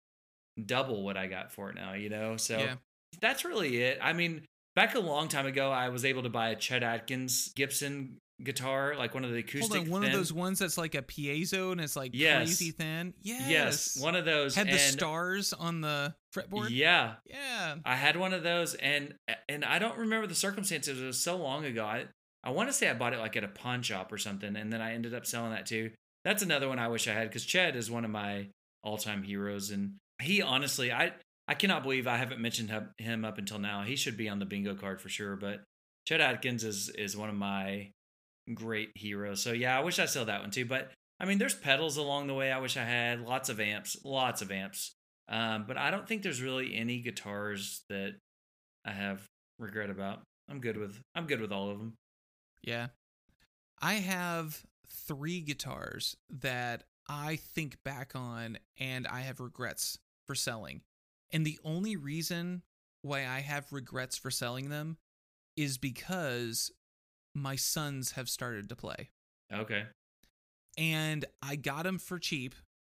double 0.64 1.02
what 1.04 1.16
I 1.18 1.26
got 1.26 1.52
for 1.52 1.68
it 1.68 1.74
now, 1.74 1.92
you 1.92 2.08
know? 2.08 2.36
So 2.38 2.58
Yeah. 2.58 2.74
that's 3.20 3.44
really 3.44 3.82
it. 3.82 3.98
I 4.00 4.14
mean, 4.14 4.44
back 4.74 4.94
a 4.94 4.98
long 5.00 5.28
time 5.28 5.44
ago, 5.46 5.70
I 5.70 5.90
was 5.90 6.04
able 6.04 6.22
to 6.22 6.30
buy 6.30 6.48
a 6.50 6.56
Chet 6.56 6.82
Atkins 6.82 7.52
Gibson 7.54 8.16
guitar, 8.42 8.94
like 8.96 9.14
one 9.14 9.24
of 9.24 9.30
the 9.32 9.38
acoustic. 9.38 9.72
Hold 9.76 9.86
on, 9.86 9.90
one 9.90 10.02
thin- 10.02 10.10
of 10.12 10.16
those 10.16 10.32
ones 10.32 10.58
that's 10.58 10.76
like 10.78 10.94
a 10.94 11.02
piezo 11.02 11.72
and 11.72 11.80
it's 11.80 11.96
like 11.96 12.10
Yes. 12.14 12.44
crazy 12.46 12.70
thin. 12.70 13.14
Yes. 13.22 13.50
Yes, 13.50 13.96
one 14.00 14.14
of 14.16 14.24
those. 14.24 14.54
had 14.54 14.68
the 14.68 14.78
stars 14.78 15.52
on 15.52 15.80
the 15.80 16.14
fretboard. 16.34 16.68
Yeah, 16.70 17.14
Yeah. 17.26 17.76
I 17.84 17.96
had 17.96 18.16
one 18.16 18.34
of 18.34 18.42
those, 18.42 18.74
and 18.74 19.14
and 19.48 19.64
I 19.64 19.78
don't 19.78 19.98
remember 19.98 20.26
the 20.26 20.34
circumstances. 20.34 21.00
It 21.00 21.04
was 21.06 21.18
so 21.20 21.36
long 21.36 21.64
ago. 21.64 21.84
I 21.84 22.06
I 22.44 22.50
want 22.50 22.68
to 22.68 22.72
say 22.72 22.88
I 22.88 22.94
bought 22.94 23.12
it 23.12 23.18
like 23.18 23.36
at 23.36 23.44
a 23.44 23.48
pawn 23.48 23.82
shop 23.82 24.12
or 24.12 24.18
something, 24.18 24.54
and 24.54 24.72
then 24.72 24.80
I 24.80 24.92
ended 24.92 25.14
up 25.14 25.26
selling 25.26 25.50
that 25.52 25.66
too. 25.66 25.90
That's 26.24 26.42
another 26.42 26.68
one 26.68 26.78
I 26.78 26.88
wish 26.88 27.08
I 27.08 27.12
had 27.12 27.28
because 27.28 27.44
Chet 27.44 27.74
is 27.76 27.90
one 27.90 28.04
of 28.04 28.10
my 28.10 28.48
all 28.82 28.98
time 28.98 29.22
heroes, 29.22 29.70
and 29.70 29.94
he 30.20 30.42
honestly, 30.42 30.92
I 30.92 31.12
I 31.48 31.54
cannot 31.54 31.82
believe 31.84 32.06
I 32.06 32.16
haven't 32.16 32.40
mentioned 32.40 32.70
him- 32.70 32.90
him 32.98 33.24
up 33.24 33.38
until 33.38 33.58
now. 33.60 33.82
He 33.84 33.94
should 33.96 34.16
be 34.16 34.28
on 34.28 34.40
the 34.40 34.44
bingo 34.46 34.74
card 34.74 35.00
for 35.00 35.08
sure. 35.08 35.36
But 35.36 35.62
Chet 36.06 36.20
Atkins 36.20 36.64
is 36.64 36.88
is 36.90 37.16
one 37.16 37.28
of 37.30 37.34
my 37.36 37.92
great 38.54 38.90
hero. 38.94 39.34
So 39.34 39.52
yeah, 39.52 39.76
I 39.76 39.82
wish 39.82 39.98
I 39.98 40.06
had 40.06 40.26
that 40.26 40.40
one 40.40 40.50
too. 40.50 40.64
But 40.64 40.90
I 41.18 41.24
mean, 41.24 41.38
there's 41.38 41.54
pedals 41.54 41.96
along 41.96 42.26
the 42.26 42.34
way. 42.34 42.52
I 42.52 42.58
wish 42.58 42.76
I 42.76 42.84
had 42.84 43.20
lots 43.22 43.48
of 43.48 43.60
amps, 43.60 43.96
lots 44.04 44.42
of 44.42 44.50
amps. 44.50 44.92
Um, 45.28 45.64
but 45.66 45.76
I 45.76 45.90
don't 45.90 46.06
think 46.06 46.22
there's 46.22 46.42
really 46.42 46.74
any 46.74 47.00
guitars 47.00 47.82
that 47.88 48.14
I 48.84 48.92
have 48.92 49.22
regret 49.58 49.90
about. 49.90 50.20
I'm 50.48 50.60
good 50.60 50.76
with 50.76 51.00
I'm 51.14 51.26
good 51.26 51.40
with 51.40 51.52
all 51.52 51.70
of 51.70 51.78
them. 51.78 51.94
Yeah. 52.62 52.88
I 53.80 53.94
have 53.94 54.64
three 54.88 55.40
guitars 55.40 56.16
that 56.30 56.84
I 57.08 57.36
think 57.36 57.78
back 57.84 58.12
on 58.14 58.58
and 58.78 59.06
I 59.06 59.20
have 59.20 59.40
regrets 59.40 59.98
for 60.26 60.34
selling. 60.34 60.82
And 61.32 61.44
the 61.44 61.58
only 61.64 61.96
reason 61.96 62.62
why 63.02 63.20
I 63.26 63.40
have 63.40 63.72
regrets 63.72 64.16
for 64.16 64.30
selling 64.30 64.68
them 64.68 64.96
is 65.56 65.78
because 65.78 66.70
my 67.36 67.54
sons 67.56 68.12
have 68.12 68.28
started 68.28 68.68
to 68.68 68.76
play. 68.76 69.10
Okay. 69.52 69.84
And 70.78 71.24
I 71.42 71.56
got 71.56 71.84
them 71.84 71.98
for 71.98 72.18
cheap. 72.18 72.54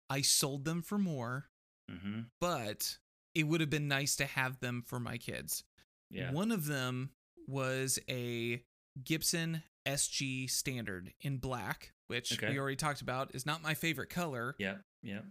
I 0.09 0.21
sold 0.21 0.65
them 0.65 0.81
for 0.81 0.97
more, 0.97 1.45
Mm-hmm. 1.89 2.21
but 2.39 2.97
it 3.35 3.43
would 3.47 3.59
have 3.61 3.69
been 3.69 3.87
nice 3.87 4.15
to 4.17 4.25
have 4.25 4.59
them 4.59 4.83
for 4.85 4.99
my 4.99 5.17
kids. 5.17 5.63
Yeah. 6.09 6.31
One 6.31 6.51
of 6.51 6.65
them 6.65 7.11
was 7.47 7.99
a 8.09 8.63
Gibson 9.03 9.63
SG 9.87 10.49
Standard 10.49 11.13
in 11.21 11.37
black, 11.37 11.93
which 12.07 12.33
Okay. 12.33 12.49
we 12.49 12.59
already 12.59 12.75
talked 12.77 13.01
about 13.01 13.33
is 13.35 13.45
not 13.45 13.61
my 13.63 13.73
favorite 13.73 14.09
color, 14.09 14.55
Yeah. 14.59 14.75
Yeah. 15.01 15.21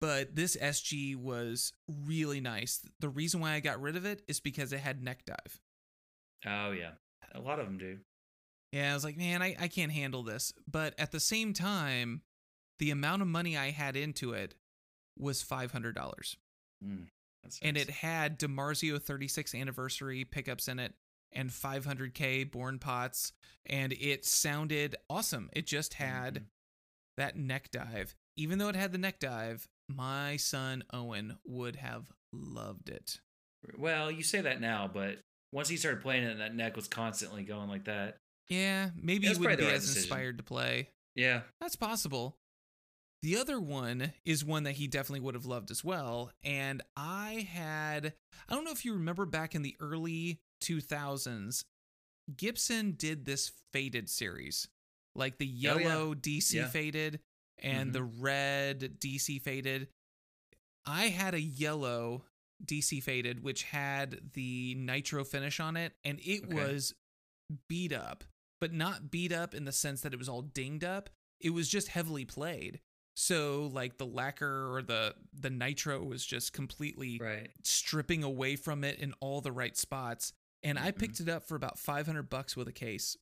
but 0.00 0.34
this 0.34 0.56
SG 0.56 1.14
was 1.16 1.72
really 2.06 2.40
nice. 2.40 2.80
The 3.00 3.08
reason 3.08 3.40
why 3.40 3.52
I 3.52 3.60
got 3.60 3.80
rid 3.80 3.96
of 3.96 4.04
it 4.04 4.22
is 4.28 4.40
because 4.40 4.72
it 4.72 4.80
had 4.80 5.02
neck 5.02 5.24
dive. 5.26 5.60
Oh 6.46 6.72
yeah. 6.72 6.92
A 7.34 7.40
lot 7.40 7.58
of 7.60 7.66
them 7.66 7.78
do. 7.78 7.98
Yeah, 8.72 8.92
I 8.92 8.94
was 8.94 9.04
like, 9.04 9.16
man, 9.16 9.42
I, 9.42 9.56
I 9.58 9.68
can't 9.68 9.92
handle 9.92 10.22
this. 10.22 10.52
But 10.70 10.94
at 10.98 11.10
the 11.10 11.20
same 11.20 11.52
time, 11.52 12.22
the 12.78 12.90
amount 12.90 13.22
of 13.22 13.28
money 13.28 13.56
I 13.56 13.70
had 13.70 13.96
into 13.96 14.32
it 14.32 14.54
was 15.18 15.42
$500. 15.42 15.94
Mm, 16.84 17.08
and 17.62 17.74
nice. 17.76 17.82
it 17.82 17.90
had 17.90 18.38
DiMarzio 18.38 18.98
36th 19.00 19.54
anniversary 19.60 20.24
pickups 20.24 20.68
in 20.68 20.78
it 20.78 20.94
and 21.32 21.50
500k 21.50 22.50
born 22.50 22.78
pots 22.78 23.32
and 23.66 23.92
it 23.92 24.24
sounded 24.24 24.96
awesome 25.08 25.48
it 25.52 25.64
just 25.66 25.94
had 25.94 26.34
Mhm. 26.34 26.44
that 27.18 27.36
neck 27.36 27.70
dive 27.70 28.14
even 28.36 28.58
though 28.58 28.68
it 28.68 28.74
had 28.74 28.90
the 28.92 28.98
neck 28.98 29.20
dive 29.20 29.68
my 29.88 30.36
son 30.36 30.82
owen 30.92 31.38
would 31.44 31.76
have 31.76 32.10
loved 32.32 32.88
it 32.88 33.20
Well, 33.78 34.10
you 34.10 34.22
say 34.24 34.40
that 34.40 34.60
now, 34.60 34.90
but 34.92 35.18
once 35.52 35.68
he 35.68 35.76
started 35.76 36.00
playing 36.02 36.24
it, 36.24 36.32
and 36.32 36.40
that 36.40 36.54
neck 36.54 36.74
was 36.76 36.88
constantly 36.88 37.42
going 37.44 37.68
like 37.68 37.84
that. 37.84 38.16
Yeah 38.50 38.90
maybe 38.94 39.28
he 39.28 39.34
wouldn't 39.38 39.58
be 39.58 39.64
right 39.64 39.74
as 39.74 39.82
decision. 39.86 40.02
inspired 40.02 40.36
to 40.38 40.44
play 40.44 40.88
Yeah. 41.14 41.42
That's 41.60 41.76
possible. 41.76 42.36
The 43.22 43.36
other 43.36 43.60
one 43.60 44.12
is 44.24 44.44
one 44.44 44.62
that 44.62 44.72
he 44.76 44.86
definitely 44.86 45.20
would 45.20 45.34
have 45.34 45.44
loved 45.44 45.70
as 45.70 45.84
well. 45.84 46.30
And 46.42 46.80
I 46.96 47.46
had, 47.52 48.14
I 48.48 48.54
don't 48.54 48.64
know 48.64 48.70
if 48.70 48.84
you 48.84 48.94
remember 48.94 49.26
back 49.26 49.54
in 49.54 49.60
the 49.62 49.76
early 49.80 50.40
2000s, 50.62 51.64
Gibson 52.34 52.92
did 52.92 53.26
this 53.26 53.52
faded 53.72 54.08
series, 54.08 54.68
like 55.14 55.36
the 55.38 55.44
Oh, 55.46 55.76
yeah. 55.76 55.88
yellow 55.88 56.14
DC 56.14 56.54
Yeah. 56.54 56.68
faded 56.68 57.20
and 57.58 57.90
Mhm. 57.90 57.92
the 57.92 58.04
red 58.04 58.98
DC 59.00 59.38
faded. 59.38 59.88
I 60.86 61.08
had 61.08 61.34
a 61.34 61.40
yellow 61.40 62.24
DC 62.64 63.00
faded, 63.02 63.42
which 63.42 63.64
had 63.64 64.32
the 64.32 64.74
nitro 64.76 65.24
finish 65.24 65.60
on 65.60 65.76
it, 65.76 65.92
and 66.04 66.18
it 66.20 66.44
Okay. 66.44 66.54
was 66.54 66.94
beat 67.68 67.92
up, 67.92 68.24
but 68.60 68.72
not 68.72 69.10
beat 69.10 69.32
up 69.32 69.54
in 69.54 69.64
the 69.64 69.72
sense 69.72 70.02
that 70.02 70.12
it 70.12 70.18
was 70.18 70.28
all 70.28 70.42
dinged 70.42 70.84
up. 70.84 71.10
It 71.40 71.50
was 71.50 71.68
just 71.68 71.88
heavily 71.88 72.24
played. 72.24 72.80
So 73.16 73.70
like 73.72 73.98
the 73.98 74.06
lacquer 74.06 74.72
or 74.74 74.82
the 74.82 75.14
the 75.32 75.50
nitro 75.50 76.02
was 76.04 76.24
just 76.24 76.52
completely 76.52 77.18
Right. 77.20 77.50
stripping 77.64 78.22
away 78.22 78.56
from 78.56 78.84
it 78.84 78.98
in 78.98 79.12
all 79.20 79.40
the 79.40 79.52
right 79.52 79.76
spots. 79.76 80.32
And 80.62 80.78
I 80.78 80.92
Mhm. 80.92 80.98
picked 80.98 81.20
it 81.20 81.28
up 81.28 81.42
for 81.46 81.56
about 81.56 81.78
500 81.78 82.28
bucks 82.30 82.56
with 82.56 82.68
a 82.68 82.72
case. 82.72 83.16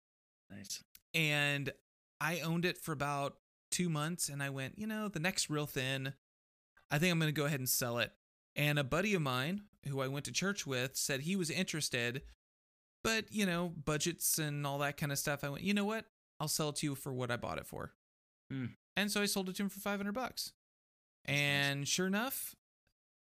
Nice. 0.50 0.82
And 1.14 1.72
I 2.20 2.40
owned 2.40 2.64
it 2.64 2.76
for 2.78 2.92
about 2.92 3.40
2 3.70 3.88
months 3.88 4.28
and 4.28 4.42
I 4.42 4.50
went, 4.50 4.78
you 4.78 4.86
know, 4.86 5.08
the 5.08 5.20
neck's 5.20 5.48
real 5.48 5.66
thin. 5.66 6.14
I 6.90 6.98
think 6.98 7.12
I'm 7.12 7.18
going 7.18 7.28
to 7.32 7.38
go 7.40 7.44
ahead 7.46 7.60
and 7.60 7.68
sell 7.68 7.98
it. 7.98 8.12
And 8.56 8.78
a 8.78 8.84
buddy 8.84 9.14
of 9.14 9.22
mine 9.22 9.68
who 9.86 10.00
I 10.00 10.08
went 10.08 10.24
to 10.26 10.32
church 10.32 10.66
with 10.66 10.96
said 10.96 11.20
he 11.20 11.36
was 11.36 11.50
interested, 11.50 12.24
but 13.08 13.32
you 13.32 13.46
know, 13.46 13.72
budgets 13.84 14.38
and 14.38 14.66
all 14.66 14.78
that 14.78 14.96
kind 14.96 15.12
of 15.12 15.18
stuff. 15.18 15.42
I 15.44 15.48
went, 15.48 15.62
you 15.64 15.74
know 15.74 15.84
what? 15.84 16.04
I'll 16.40 16.48
sell 16.48 16.68
it 16.68 16.76
to 16.76 16.86
you 16.86 16.94
for 16.94 17.12
what 17.12 17.30
I 17.30 17.36
bought 17.36 17.58
it 17.58 17.66
for. 17.66 17.92
Hmm. 18.50 18.66
And 18.96 19.10
so 19.10 19.22
I 19.22 19.26
sold 19.26 19.48
it 19.48 19.56
to 19.56 19.62
him 19.62 19.68
for 19.68 19.80
500 19.80 20.12
bucks. 20.12 20.52
And 21.24 21.86
sure 21.86 22.06
enough, 22.06 22.54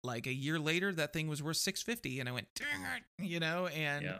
like 0.02 0.26
a 0.26 0.32
year 0.32 0.58
later, 0.58 0.92
that 0.92 1.12
thing 1.12 1.28
was 1.28 1.42
worth 1.42 1.56
650 1.56 2.20
and 2.20 2.28
I 2.28 2.32
went, 2.32 2.48
dang 2.54 2.82
it, 2.96 3.24
you 3.24 3.40
know, 3.40 3.66
and 3.68 4.04
yeah. 4.04 4.18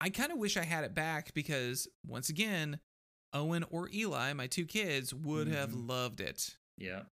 I 0.00 0.10
kind 0.10 0.32
of 0.32 0.38
wish 0.38 0.56
I 0.56 0.64
had 0.64 0.84
it 0.84 0.94
back 0.94 1.34
because 1.34 1.86
once 2.06 2.28
again, 2.28 2.80
Owen 3.32 3.64
or 3.70 3.88
Eli, 3.92 4.32
my 4.32 4.46
two 4.46 4.64
kids, 4.64 5.12
would 5.12 5.48
have 5.48 5.70
Mhm. 5.70 5.88
loved 5.88 6.20
it. 6.20 6.56
Yeah. 6.78 7.02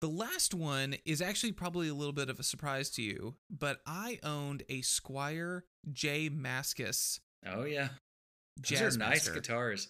The 0.00 0.08
last 0.08 0.54
one 0.54 0.96
is 1.04 1.20
actually 1.20 1.52
probably 1.52 1.88
a 1.88 1.94
little 1.94 2.12
bit 2.14 2.30
of 2.30 2.40
a 2.40 2.42
surprise 2.42 2.88
to 2.90 3.02
you, 3.02 3.34
but 3.50 3.80
I 3.86 4.18
owned 4.22 4.62
a 4.68 4.80
Squier 4.80 5.62
J 5.92 6.30
Mascis 6.30 7.20
Oh 7.46 7.64
yeah. 7.64 7.88
Those 8.56 8.78
Jazz 8.78 8.96
are 8.96 8.98
nice 8.98 9.26
Master, 9.26 9.34
guitars. 9.34 9.88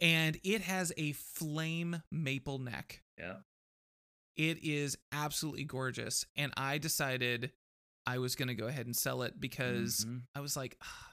and 0.00 0.38
it 0.44 0.62
has 0.62 0.92
a 0.96 1.12
flame 1.12 2.02
maple 2.10 2.58
neck. 2.58 3.02
Yeah. 3.18 3.36
It 4.36 4.58
is 4.64 4.96
absolutely 5.12 5.64
gorgeous, 5.64 6.24
and 6.36 6.52
I 6.56 6.78
decided 6.78 7.52
I 8.06 8.18
was 8.18 8.34
going 8.34 8.48
to 8.48 8.54
go 8.54 8.66
ahead 8.66 8.86
and 8.86 8.96
sell 8.96 9.22
it 9.22 9.38
because 9.38 10.04
Mhm. 10.04 10.22
I 10.34 10.40
was 10.40 10.56
like, 10.56 10.76
"Ah, 10.82 11.12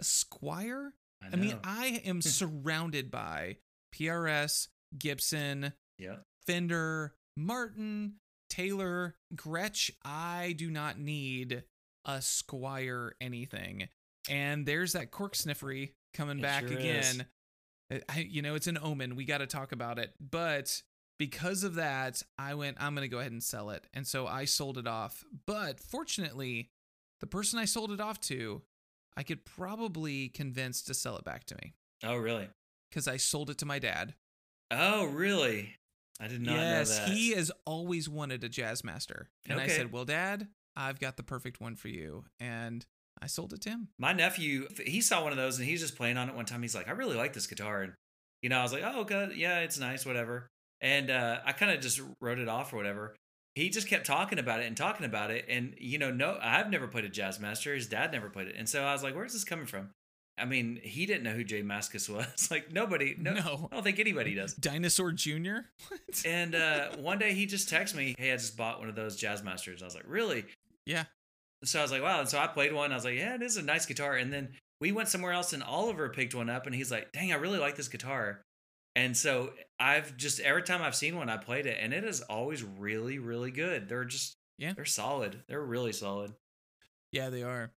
a 0.00 0.04
Squier 0.04 0.92
I, 1.22 1.28
I 1.32 1.36
mean. 1.36 1.58
I 1.62 1.86
am 2.04 2.20
surrounded 2.22 3.10
by 3.10 3.58
PRS, 3.92 4.68
Gibson, 4.98 5.72
Yeah. 5.98 6.16
Fender, 6.46 7.14
Martin, 7.36 8.14
Taylor, 8.50 9.14
Gretsch. 9.34 9.90
I 10.04 10.54
do 10.56 10.70
not 10.70 10.98
need 10.98 11.64
a 12.04 12.18
Squier 12.18 13.12
anything. 13.20 13.88
And 14.28 14.66
there's 14.66 14.92
that 14.92 15.10
cork 15.10 15.34
sniffery 15.34 15.90
coming 16.14 16.38
It 16.38 16.42
back 16.42 16.68
sure 16.68 16.78
again. 16.78 17.26
I, 18.08 18.20
you 18.20 18.42
know, 18.42 18.54
it's 18.54 18.66
an 18.66 18.78
omen. 18.80 19.14
We 19.16 19.24
got 19.24 19.38
to 19.38 19.46
talk 19.46 19.72
about 19.72 19.98
it. 19.98 20.12
But 20.18 20.82
because 21.18 21.64
of 21.64 21.74
that, 21.74 22.22
I 22.38 22.54
went, 22.54 22.76
I'm 22.80 22.94
going 22.94 23.08
to 23.08 23.12
go 23.12 23.18
ahead 23.18 23.32
and 23.32 23.42
sell 23.42 23.70
it. 23.70 23.86
And 23.92 24.06
so 24.06 24.26
I 24.26 24.46
sold 24.46 24.78
it 24.78 24.86
off. 24.86 25.24
But 25.46 25.78
fortunately, 25.80 26.70
the 27.20 27.26
person 27.26 27.58
I 27.58 27.66
sold 27.66 27.92
it 27.92 28.00
off 28.00 28.20
to, 28.22 28.62
I 29.16 29.22
could 29.22 29.44
probably 29.44 30.28
convince 30.28 30.82
to 30.82 30.94
sell 30.94 31.16
it 31.18 31.24
back 31.24 31.44
to 31.46 31.56
me 31.56 31.74
Oh, 32.02 32.16
really? 32.16 32.48
because 32.90 33.06
I 33.06 33.16
sold 33.16 33.50
it 33.50 33.58
to 33.58 33.66
my 33.66 33.78
dad. 33.78 34.14
Oh, 34.70 35.04
really? 35.04 35.76
I 36.20 36.28
did 36.28 36.42
not 36.42 36.54
yes, 36.54 36.90
know 36.90 37.06
that. 37.06 37.14
he 37.14 37.32
has 37.32 37.50
always 37.66 38.08
wanted 38.08 38.44
a 38.44 38.48
jazz 38.48 38.84
master. 38.84 39.30
And 39.48 39.60
I 39.60 39.66
said, 39.66 39.92
Well, 39.92 40.04
dad, 40.04 40.48
I've 40.76 41.00
got 41.00 41.16
the 41.16 41.22
perfect 41.22 41.60
one 41.60 41.76
for 41.76 41.88
you. 41.88 42.24
And 42.38 42.84
I 43.20 43.26
sold 43.26 43.52
it 43.52 43.60
to 43.62 43.70
him. 43.70 43.88
My 43.98 44.12
nephew, 44.12 44.68
he 44.84 45.00
saw 45.00 45.22
one 45.22 45.32
of 45.32 45.38
those 45.38 45.58
and 45.58 45.68
he's 45.68 45.80
just 45.80 45.96
playing 45.96 46.16
on 46.16 46.28
it 46.28 46.34
one 46.34 46.44
time. 46.44 46.62
He's 46.62 46.74
like, 46.74 46.88
I 46.88 46.92
really 46.92 47.16
like 47.16 47.32
this 47.32 47.46
guitar. 47.46 47.82
And, 47.82 47.92
you 48.42 48.48
know, 48.48 48.58
I 48.58 48.62
was 48.62 48.72
like, 48.72 48.82
oh, 48.84 49.04
good. 49.04 49.36
Yeah, 49.36 49.60
it's 49.60 49.78
nice, 49.78 50.04
whatever. 50.04 50.48
And 50.80 51.10
uh, 51.10 51.38
I 51.44 51.52
kind 51.52 51.72
of 51.72 51.80
just 51.80 52.00
wrote 52.20 52.38
it 52.38 52.48
off 52.48 52.72
or 52.72 52.76
whatever. 52.76 53.14
He 53.54 53.70
just 53.70 53.88
kept 53.88 54.04
talking 54.04 54.38
about 54.38 54.60
it 54.60 54.66
and 54.66 54.76
talking 54.76 55.06
about 55.06 55.30
it. 55.30 55.46
And, 55.48 55.74
you 55.78 55.98
know, 55.98 56.10
no, 56.10 56.38
I've 56.42 56.70
never 56.70 56.88
played 56.88 57.04
a 57.04 57.08
Jazz 57.08 57.38
Master. 57.38 57.74
His 57.74 57.86
dad 57.86 58.10
never 58.10 58.28
played 58.28 58.48
it. 58.48 58.56
And 58.58 58.68
so 58.68 58.82
I 58.82 58.92
was 58.92 59.02
like, 59.02 59.14
where's 59.14 59.32
this 59.32 59.44
coming 59.44 59.66
from? 59.66 59.90
I 60.36 60.44
mean, 60.46 60.80
he 60.82 61.06
didn't 61.06 61.22
know 61.22 61.32
who 61.32 61.44
J 61.44 61.62
Mascis 61.62 62.08
was. 62.08 62.48
like, 62.50 62.72
nobody, 62.72 63.14
no, 63.18 63.34
No. 63.34 63.68
I 63.70 63.74
don't 63.76 63.84
think 63.84 64.00
anybody 64.00 64.34
does. 64.34 64.54
Dinosaur 64.54 65.12
Jr.? 65.12 65.58
What? 65.88 66.00
And 66.26 66.54
uh, 66.54 66.96
one 66.96 67.18
day 67.18 67.34
he 67.34 67.46
just 67.46 67.68
texted 67.70 67.94
me, 67.94 68.14
hey, 68.18 68.32
I 68.32 68.36
just 68.36 68.56
bought 68.56 68.80
one 68.80 68.88
of 68.88 68.96
those 68.96 69.16
Jazz 69.16 69.42
Masters. 69.42 69.82
I 69.82 69.84
was 69.84 69.94
like, 69.94 70.04
really? 70.06 70.44
yeah. 70.86 71.04
So 71.62 71.78
I 71.78 71.82
was 71.82 71.90
like, 71.92 72.02
wow. 72.02 72.20
And 72.20 72.28
so 72.28 72.38
I 72.38 72.46
played 72.46 72.74
one. 72.74 72.92
I 72.92 72.94
was 72.94 73.04
like, 73.06 73.14
yeah, 73.16 73.34
it 73.36 73.42
is 73.42 73.56
a 73.56 73.62
nice 73.62 73.86
guitar. 73.86 74.16
And 74.16 74.30
then 74.30 74.50
we 74.80 74.92
went 74.92 75.08
somewhere 75.08 75.32
else 75.32 75.54
and 75.54 75.62
Oliver 75.62 76.10
picked 76.10 76.34
one 76.34 76.50
up 76.50 76.66
and 76.66 76.74
he's 76.74 76.90
like, 76.90 77.10
dang, 77.12 77.32
I 77.32 77.36
really 77.36 77.58
like 77.58 77.74
this 77.76 77.88
guitar. 77.88 78.42
And 78.96 79.16
so 79.16 79.52
I've 79.80 80.14
just, 80.18 80.40
every 80.40 80.62
time 80.62 80.82
I've 80.82 80.94
seen 80.94 81.16
one, 81.16 81.30
I 81.30 81.36
played 81.38 81.64
it 81.64 81.78
and 81.80 81.94
it 81.94 82.04
is 82.04 82.20
always 82.20 82.62
really, 82.62 83.18
really 83.18 83.50
good. 83.50 83.88
They're 83.88 84.04
just, 84.04 84.34
Yeah. 84.58 84.74
they're 84.74 84.84
solid. 84.84 85.42
They're 85.48 85.62
really 85.62 85.92
solid. 85.92 86.34
Yeah, 87.12 87.30
they 87.30 87.42
are. 87.44 87.70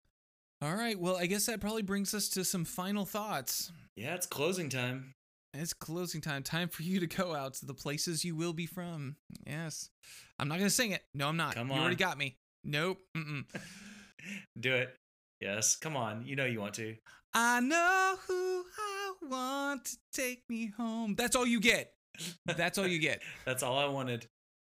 All 0.61 0.73
right. 0.75 0.99
Well, 0.99 1.17
I 1.17 1.25
guess 1.25 1.45
that 1.47 1.59
probably 1.61 1.81
brings 1.81 2.13
us 2.13 2.29
to 2.29 2.43
some 2.45 2.65
final 2.65 3.05
thoughts. 3.05 3.71
Yeah, 3.95 4.15
it's 4.15 4.25
closing 4.25 4.69
time. 4.69 5.13
It's 5.53 5.73
closing 5.73 6.21
time. 6.21 6.43
Time 6.43 6.67
for 6.69 6.83
you 6.83 6.99
to 6.99 7.07
go 7.07 7.35
out 7.35 7.53
to 7.55 7.65
the 7.65 7.73
places 7.73 8.25
you 8.25 8.35
will 8.35 8.53
be 8.53 8.65
from. 8.65 9.15
Yes. 9.45 9.89
I'm 10.39 10.47
not 10.47 10.55
going 10.57 10.67
to 10.67 10.73
sing 10.73 10.91
it. 10.91 11.01
No, 11.13 11.27
I'm 11.29 11.37
not. 11.37 11.55
Come 11.55 11.71
on. 11.71 11.77
You 11.77 11.81
already 11.81 11.95
got 11.95 12.17
me. 12.17 12.37
Nope. 12.63 12.99
Do 14.59 14.73
it. 14.73 14.95
Yes. 15.39 15.75
Come 15.75 15.95
on. 15.95 16.25
You 16.25 16.35
know 16.35 16.45
you 16.45 16.59
want 16.59 16.73
to. 16.75 16.95
I 17.33 17.59
know 17.59 18.15
who 18.27 18.63
I 18.77 19.13
want 19.29 19.85
to 19.85 19.97
take 20.13 20.43
me 20.49 20.71
home. 20.77 21.15
That's 21.15 21.35
all 21.35 21.45
you 21.45 21.59
get. 21.59 21.91
That's 22.45 22.77
all 22.77 22.87
you 22.87 22.99
get. 22.99 23.21
That's 23.45 23.61
all 23.61 23.77
I 23.77 23.85
wanted. 23.87 24.27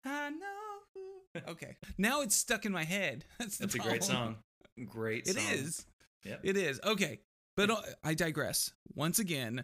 I 0.06 0.30
know 0.30 0.46
who. 0.94 1.52
Okay. 1.52 1.76
Now 1.98 2.22
it's 2.22 2.36
stuck 2.36 2.66
in 2.66 2.72
my 2.72 2.84
head. 2.84 3.26
That's 3.40 3.58
the 3.58 3.66
That's 3.66 3.76
a 3.76 3.80
great 3.80 4.04
song. 4.04 4.38
Great 4.90 5.28
It 5.28 5.36
song. 5.36 5.46
is. 5.54 5.86
Yep. 6.24 6.40
It 6.44 6.58
is. 6.58 6.80
Okay. 6.84 7.20
But 7.58 7.70
uh, 7.70 7.82
I 8.04 8.14
digress. 8.14 8.72
Once 8.96 9.20
again, 9.20 9.64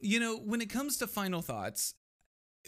you 0.00 0.20
know, 0.20 0.36
when 0.36 0.60
it 0.60 0.70
comes 0.70 0.96
to 0.98 1.06
final 1.06 1.42
thoughts, 1.42 1.94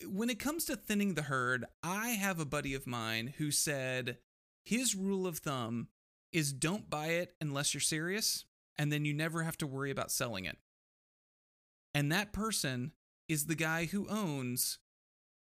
when 0.09 0.31
it 0.31 0.39
comes 0.39 0.65
to 0.67 0.77
thinning 0.77 1.15
the 1.15 1.23
herd, 1.23 1.65
I 1.83 2.09
have 2.11 2.41
a 2.41 2.45
buddy 2.45 2.75
of 2.75 2.87
mine 2.87 3.35
who 3.39 3.51
said 3.51 4.19
his 4.65 4.95
rule 4.95 5.27
of 5.27 5.39
thumb 5.39 5.89
is 6.33 6.53
don't 6.53 6.91
buy 6.91 7.07
it 7.09 7.35
unless 7.41 7.73
you're 7.73 7.81
serious, 7.81 8.45
and 8.77 8.93
then 8.93 9.05
you 9.05 9.15
never 9.15 9.43
have 9.43 9.57
to 9.59 9.67
worry 9.67 9.91
about 9.91 10.11
selling 10.11 10.45
it. 10.45 10.59
And 11.95 12.11
that 12.13 12.33
person 12.33 12.93
is 13.29 13.47
the 13.47 13.55
guy 13.55 13.87
who 13.87 14.07
owns 14.09 14.79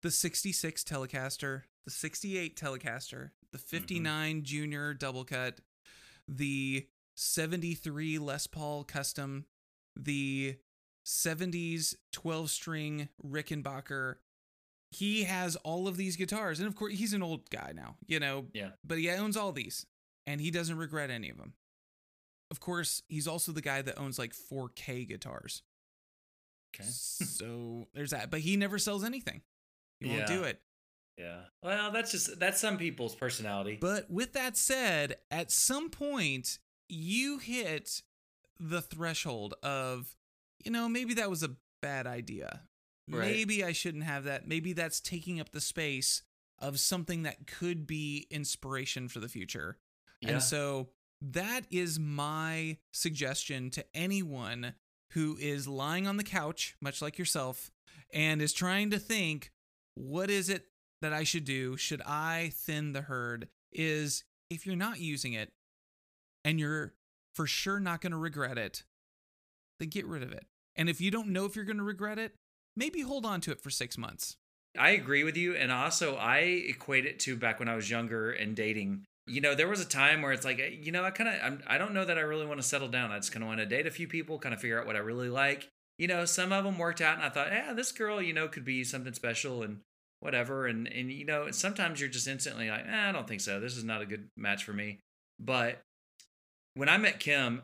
the 0.03 0.11
66 0.11 0.83
Telecaster, 0.85 1.63
the 1.85 1.91
68 1.91 2.57
Telecaster, 2.59 3.31
the 3.53 3.59
mm-hmm. 3.59 3.77
59 3.77 4.43
Junior 4.43 4.95
Double 4.95 5.25
Cut, 5.25 5.61
the 6.27 6.87
73 7.17 8.19
Les 8.19 8.47
Paul 8.47 8.85
Custom, 8.85 9.47
the 9.97 10.57
70s 11.07 11.95
12 12.13 12.51
string 12.51 13.09
Rickenbacker. 13.25 14.17
He 14.91 15.25
has 15.25 15.57
all 15.57 15.87
of 15.89 15.97
these 15.97 16.17
guitars. 16.17 16.61
And 16.61 16.69
of 16.69 16.75
course, 16.75 16.95
he's 16.95 17.13
an 17.13 17.23
old 17.23 17.51
guy 17.51 17.73
now, 17.75 17.97
you 18.07 18.21
know, 18.21 18.47
Yeah. 18.55 18.71
but 18.85 18.99
he 18.99 19.11
owns 19.11 19.37
all 19.37 19.53
these 19.53 19.87
and 20.27 20.41
he 20.41 20.51
doesn't 20.51 20.79
regret 20.79 21.11
any 21.11 21.31
of 21.31 21.37
them. 21.37 21.55
Of 22.51 22.61
course, 22.61 23.03
he's 23.09 23.29
also 23.29 23.53
the 23.53 23.61
guy 23.61 23.83
that 23.83 23.99
owns 23.99 24.19
like 24.19 24.33
4K 24.33 25.07
guitars. 25.07 25.63
Okay. 26.75 26.89
so 26.89 27.89
there's 27.95 28.11
that. 28.11 28.31
But 28.31 28.41
he 28.41 28.57
never 28.57 28.79
sells 28.79 29.03
anything. 29.03 29.43
He 30.01 30.11
won't 30.11 30.27
do 30.27 30.45
it. 30.45 30.61
Yeah. 31.19 31.41
Well, 31.63 31.91
that's 31.91 32.13
just, 32.13 32.39
that's 32.39 32.61
some 32.61 32.79
people's 32.79 33.15
personality. 33.15 33.77
But 33.81 34.11
with 34.11 34.33
that 34.35 34.57
said, 34.57 35.17
at 35.31 35.51
some 35.51 35.91
point, 35.91 36.59
you 36.89 37.39
hit 37.39 38.03
the 38.61 38.81
threshold 38.81 39.55
of, 39.63 40.17
you 40.65 40.71
know, 40.71 40.89
maybe 40.89 41.15
that 41.15 41.29
was 41.29 41.43
a 41.43 41.57
bad 41.83 42.07
idea. 42.07 42.63
Right. 43.11 43.31
Maybe 43.31 43.65
I 43.65 43.73
shouldn't 43.73 44.05
have 44.05 44.25
that. 44.25 44.47
Maybe 44.47 44.73
that's 44.75 45.01
taking 45.01 45.41
up 45.41 45.51
the 45.51 45.61
space 45.61 46.23
of 46.61 46.79
something 46.79 47.23
that 47.23 47.47
could 47.47 47.87
be 47.87 48.27
inspiration 48.31 49.09
for 49.09 49.21
the 49.21 49.29
future. 49.29 49.79
Yeah. 50.21 50.33
And 50.33 50.43
so 50.43 50.89
that 51.21 51.63
is 51.71 51.99
my 51.99 52.77
suggestion 52.93 53.71
to 53.71 53.85
anyone 53.95 54.75
who 55.13 55.37
is 55.41 55.67
lying 55.67 56.07
on 56.07 56.17
the 56.17 56.25
couch, 56.25 56.77
much 56.81 57.01
like 57.01 57.19
yourself, 57.19 57.71
and 58.13 58.43
is 58.43 58.53
trying 58.53 58.91
to 58.91 58.99
think, 58.99 59.53
what 59.95 60.31
is 60.31 60.49
it 60.49 60.67
that 61.01 61.13
I 61.13 61.25
should 61.25 61.45
do? 61.45 61.77
Should 61.77 62.03
I 62.03 62.53
thin 62.55 62.93
the 62.93 63.03
herd? 63.03 63.49
Is 63.73 64.25
if 64.51 64.67
you're 64.67 64.77
not 64.77 65.01
using 65.01 65.33
it 65.33 65.51
and 66.45 66.59
you're 66.59 66.95
for 67.35 67.47
sure 67.47 67.81
not 67.81 68.01
going 68.01 68.13
to 68.13 68.19
regret 68.19 68.59
it, 68.59 68.83
then 69.79 69.89
get 69.89 70.07
rid 70.07 70.23
of 70.23 70.33
it. 70.33 70.47
And 70.77 70.89
if 70.89 71.01
you 71.01 71.11
don't 71.11 71.29
know 71.29 71.45
if 71.45 71.57
you're 71.57 71.65
going 71.65 71.79
to 71.79 71.83
regret 71.83 72.19
it, 72.19 72.35
maybe 72.77 73.03
hold 73.03 73.27
on 73.27 73.41
to 73.43 73.51
it 73.51 73.61
for 73.61 73.71
six 73.71 73.99
months. 73.99 74.37
I 74.79 74.91
agree 74.91 75.25
with 75.25 75.37
you. 75.37 75.55
And 75.55 75.73
also, 75.73 76.17
I 76.17 76.39
equate 76.39 77.07
it 77.07 77.19
to 77.21 77.37
back 77.37 77.59
when 77.59 77.69
I 77.69 77.75
was 77.75 77.91
younger 77.91 78.31
and 78.31 78.55
dating. 78.55 79.05
You 79.27 79.41
know, 79.41 79.55
there 79.55 79.69
was 79.69 79.81
a 79.81 79.85
time 79.85 80.23
where 80.23 80.33
it's 80.33 80.45
like, 80.45 80.59
eh, 80.59 80.77
you 80.81 80.93
know, 80.93 81.05
I 81.05 81.11
kind 81.11 81.29
of, 81.29 81.63
I 81.67 81.79
don't 81.79 81.95
know 81.95 82.05
that 82.05 82.17
I 82.17 82.23
really 82.23 82.47
want 82.47 82.61
to 82.61 82.67
settle 82.67 82.89
down. 82.89 83.11
I 83.11 83.19
just 83.19 83.33
kind 83.33 83.43
of 83.43 83.49
want 83.49 83.61
to 83.61 83.67
date 83.67 83.87
a 83.87 83.91
few 83.91 84.09
people, 84.09 84.39
kind 84.39 84.55
of 84.55 84.61
figure 84.61 84.81
out 84.81 84.87
what 84.87 84.97
I 84.97 85.01
really 85.01 85.29
like. 85.29 85.69
You 85.99 86.07
know, 86.07 86.25
some 86.25 86.53
of 86.53 86.65
them 86.65 86.79
worked 86.79 87.01
out, 87.01 87.17
and 87.17 87.25
I 87.25 87.29
thought, 87.29 87.49
yeah, 87.49 87.73
this 87.73 87.91
girl, 87.91 88.23
you 88.23 88.33
know, 88.33 88.47
could 88.47 88.65
be 88.65 88.85
something 88.85 89.13
special 89.13 89.65
and 89.65 89.81
whatever. 90.21 90.67
And 90.67 90.87
and 90.87 91.11
you 91.13 91.25
know, 91.25 91.51
sometimes 91.51 92.01
you're 92.01 92.09
just 92.09 92.29
instantly 92.29 92.69
like, 92.71 92.87
eh, 92.87 93.09
I 93.09 93.13
don't 93.13 93.27
think 93.29 93.41
so. 93.41 93.61
This 93.61 93.77
is 93.77 93.85
not 93.85 94.03
a 94.03 94.07
good 94.07 94.29
match 94.37 94.65
for 94.65 94.73
me. 94.73 94.99
But 95.41 95.81
when 96.75 96.89
I 96.89 96.97
met 96.97 97.21
Kim, 97.21 97.63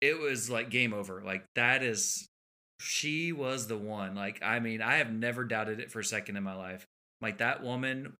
it 0.00 0.18
was 0.18 0.50
like 0.50 0.70
game 0.70 0.92
over. 0.92 1.22
Like 1.24 1.44
that 1.54 1.82
is 1.82 2.28
she 2.80 3.32
was 3.32 3.66
the 3.66 3.78
one. 3.78 4.14
Like, 4.14 4.42
I 4.42 4.60
mean, 4.60 4.82
I 4.82 4.96
have 4.96 5.12
never 5.12 5.44
doubted 5.44 5.80
it 5.80 5.90
for 5.90 6.00
a 6.00 6.04
second 6.04 6.36
in 6.36 6.42
my 6.42 6.54
life. 6.54 6.86
Like 7.20 7.38
that 7.38 7.62
woman, 7.62 8.14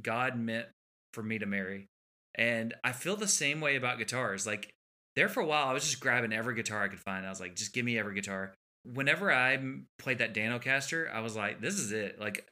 God 0.00 0.38
meant 0.38 0.66
for 1.12 1.22
me 1.22 1.38
to 1.38 1.46
marry. 1.46 1.88
And 2.34 2.74
I 2.84 2.92
feel 2.92 3.16
the 3.16 3.28
same 3.28 3.60
way 3.60 3.76
about 3.76 3.98
guitars. 3.98 4.46
Like 4.46 4.70
there 5.16 5.28
for 5.28 5.40
a 5.40 5.46
while, 5.46 5.68
I 5.68 5.72
was 5.72 5.84
just 5.84 6.00
grabbing 6.00 6.32
every 6.32 6.54
guitar 6.54 6.82
I 6.82 6.88
could 6.88 7.00
find. 7.00 7.26
I 7.26 7.30
was 7.30 7.40
like, 7.40 7.56
just 7.56 7.72
give 7.72 7.84
me 7.84 7.98
every 7.98 8.14
guitar. 8.14 8.54
Whenever 8.84 9.32
I 9.32 9.58
played 9.98 10.18
that 10.18 10.34
Danocaster, 10.34 11.12
I 11.12 11.20
was 11.20 11.34
like, 11.34 11.60
this 11.60 11.74
is 11.74 11.90
it. 11.92 12.20
Like, 12.20 12.46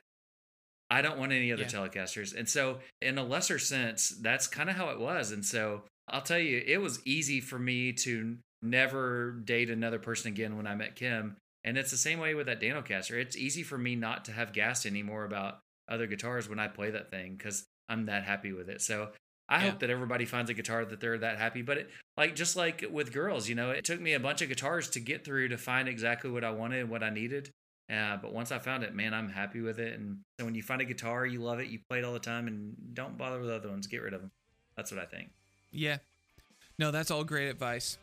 I 0.94 1.02
don't 1.02 1.18
want 1.18 1.32
any 1.32 1.52
other 1.52 1.62
Yeah. 1.62 1.68
Telecasters. 1.68 2.34
And 2.36 2.48
so, 2.48 2.78
in 3.02 3.18
a 3.18 3.24
lesser 3.24 3.58
sense, 3.58 4.10
that's 4.10 4.46
kind 4.46 4.70
of 4.70 4.76
how 4.76 4.90
it 4.90 5.00
was. 5.00 5.32
And 5.32 5.44
so, 5.44 5.82
I'll 6.08 6.22
tell 6.22 6.38
you, 6.38 6.62
it 6.64 6.80
was 6.80 7.04
easy 7.04 7.40
for 7.40 7.58
me 7.58 7.92
to 8.04 8.38
never 8.62 9.32
date 9.44 9.70
another 9.70 9.98
person 9.98 10.32
again 10.32 10.56
when 10.56 10.66
I 10.66 10.74
met 10.74 10.94
Kim. 10.94 11.36
And 11.64 11.76
it's 11.76 11.90
the 11.90 11.96
same 11.96 12.20
way 12.20 12.34
with 12.34 12.46
that 12.46 12.60
Danocaster. 12.60 13.20
It's 13.20 13.36
easy 13.36 13.62
for 13.62 13.76
me 13.76 13.96
not 13.96 14.24
to 14.26 14.32
have 14.32 14.52
gas 14.52 14.86
anymore 14.86 15.24
about 15.24 15.58
other 15.88 16.06
guitars 16.06 16.48
when 16.48 16.58
I 16.58 16.68
play 16.68 16.90
that 16.90 17.10
thing 17.10 17.34
because 17.36 17.64
I'm 17.88 18.06
that 18.06 18.24
happy 18.24 18.52
with 18.52 18.68
it. 18.68 18.80
So 18.80 19.10
I 19.48 19.64
Yeah. 19.64 19.70
hope 19.70 19.80
that 19.80 19.90
everybody 19.90 20.24
finds 20.26 20.48
a 20.50 20.54
guitar 20.54 20.84
that 20.84 21.00
they're 21.00 21.18
that 21.18 21.38
happy. 21.38 21.62
But 21.62 21.78
it, 21.78 21.90
like 22.16 22.36
just 22.36 22.54
like 22.54 22.84
with 22.90 23.12
girls, 23.12 23.48
you 23.48 23.54
know, 23.54 23.70
it 23.70 23.84
took 23.84 24.00
me 24.00 24.12
a 24.12 24.20
bunch 24.20 24.42
of 24.42 24.48
guitars 24.48 24.88
to 24.90 25.00
get 25.00 25.24
through 25.24 25.48
to 25.48 25.58
find 25.58 25.88
exactly 25.88 26.30
what 26.30 26.44
I 26.44 26.50
wanted 26.50 26.80
and 26.80 26.90
what 26.90 27.02
I 27.02 27.10
needed. 27.10 27.50
Uh, 27.92 28.16
but 28.16 28.32
once 28.32 28.50
I 28.50 28.58
found 28.58 28.82
it, 28.82 28.94
man, 28.94 29.12
I'm 29.12 29.28
happy 29.28 29.60
with 29.60 29.78
it. 29.78 29.98
And 29.98 30.18
so 30.38 30.46
when 30.46 30.54
you 30.54 30.62
find 30.62 30.80
a 30.80 30.84
guitar, 30.84 31.26
you 31.26 31.40
love 31.40 31.60
it, 31.60 31.68
you 31.68 31.78
play 31.88 31.98
it 31.98 32.04
all 32.04 32.14
the 32.14 32.18
time, 32.18 32.46
and 32.48 32.74
don't 32.94 33.18
bother 33.18 33.40
with 33.40 33.50
other 33.50 33.68
ones. 33.68 33.86
Get 33.86 34.02
rid 34.02 34.14
of 34.14 34.20
them. 34.20 34.30
That's 34.76 34.90
what 34.90 35.00
I 35.00 35.04
think. 35.04 35.30
Yeah. 35.70 35.98
No, 36.78 36.90
that's 36.90 37.10
all 37.10 37.24
great 37.24 37.48
advice. 37.48 37.98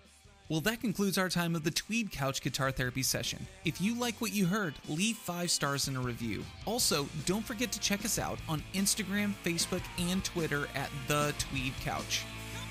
Well, 0.49 0.61
that 0.61 0.81
concludes 0.81 1.17
our 1.17 1.29
time 1.29 1.55
of 1.55 1.63
the 1.63 1.71
Tweed 1.71 2.11
Couch 2.11 2.41
Guitar 2.41 2.71
Therapy 2.71 3.03
session. 3.03 3.47
If 3.63 3.79
you 3.79 3.97
like 3.97 4.19
what 4.19 4.33
you 4.33 4.45
heard, 4.45 4.73
leave 4.89 5.15
five 5.15 5.49
stars 5.49 5.87
in 5.87 5.95
a 5.95 6.01
review. 6.01 6.43
Also, 6.65 7.07
don't 7.25 7.45
forget 7.45 7.71
to 7.71 7.79
check 7.79 8.03
us 8.03 8.19
out 8.19 8.37
on 8.49 8.61
Instagram, 8.73 9.33
Facebook, 9.45 9.81
and 9.97 10.23
Twitter 10.25 10.67
at 10.75 10.89
The 11.07 11.33
Tweed 11.39 11.73
Couch. 11.85 12.23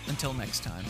Until 0.08 0.34
next 0.34 0.62
time. 0.62 0.84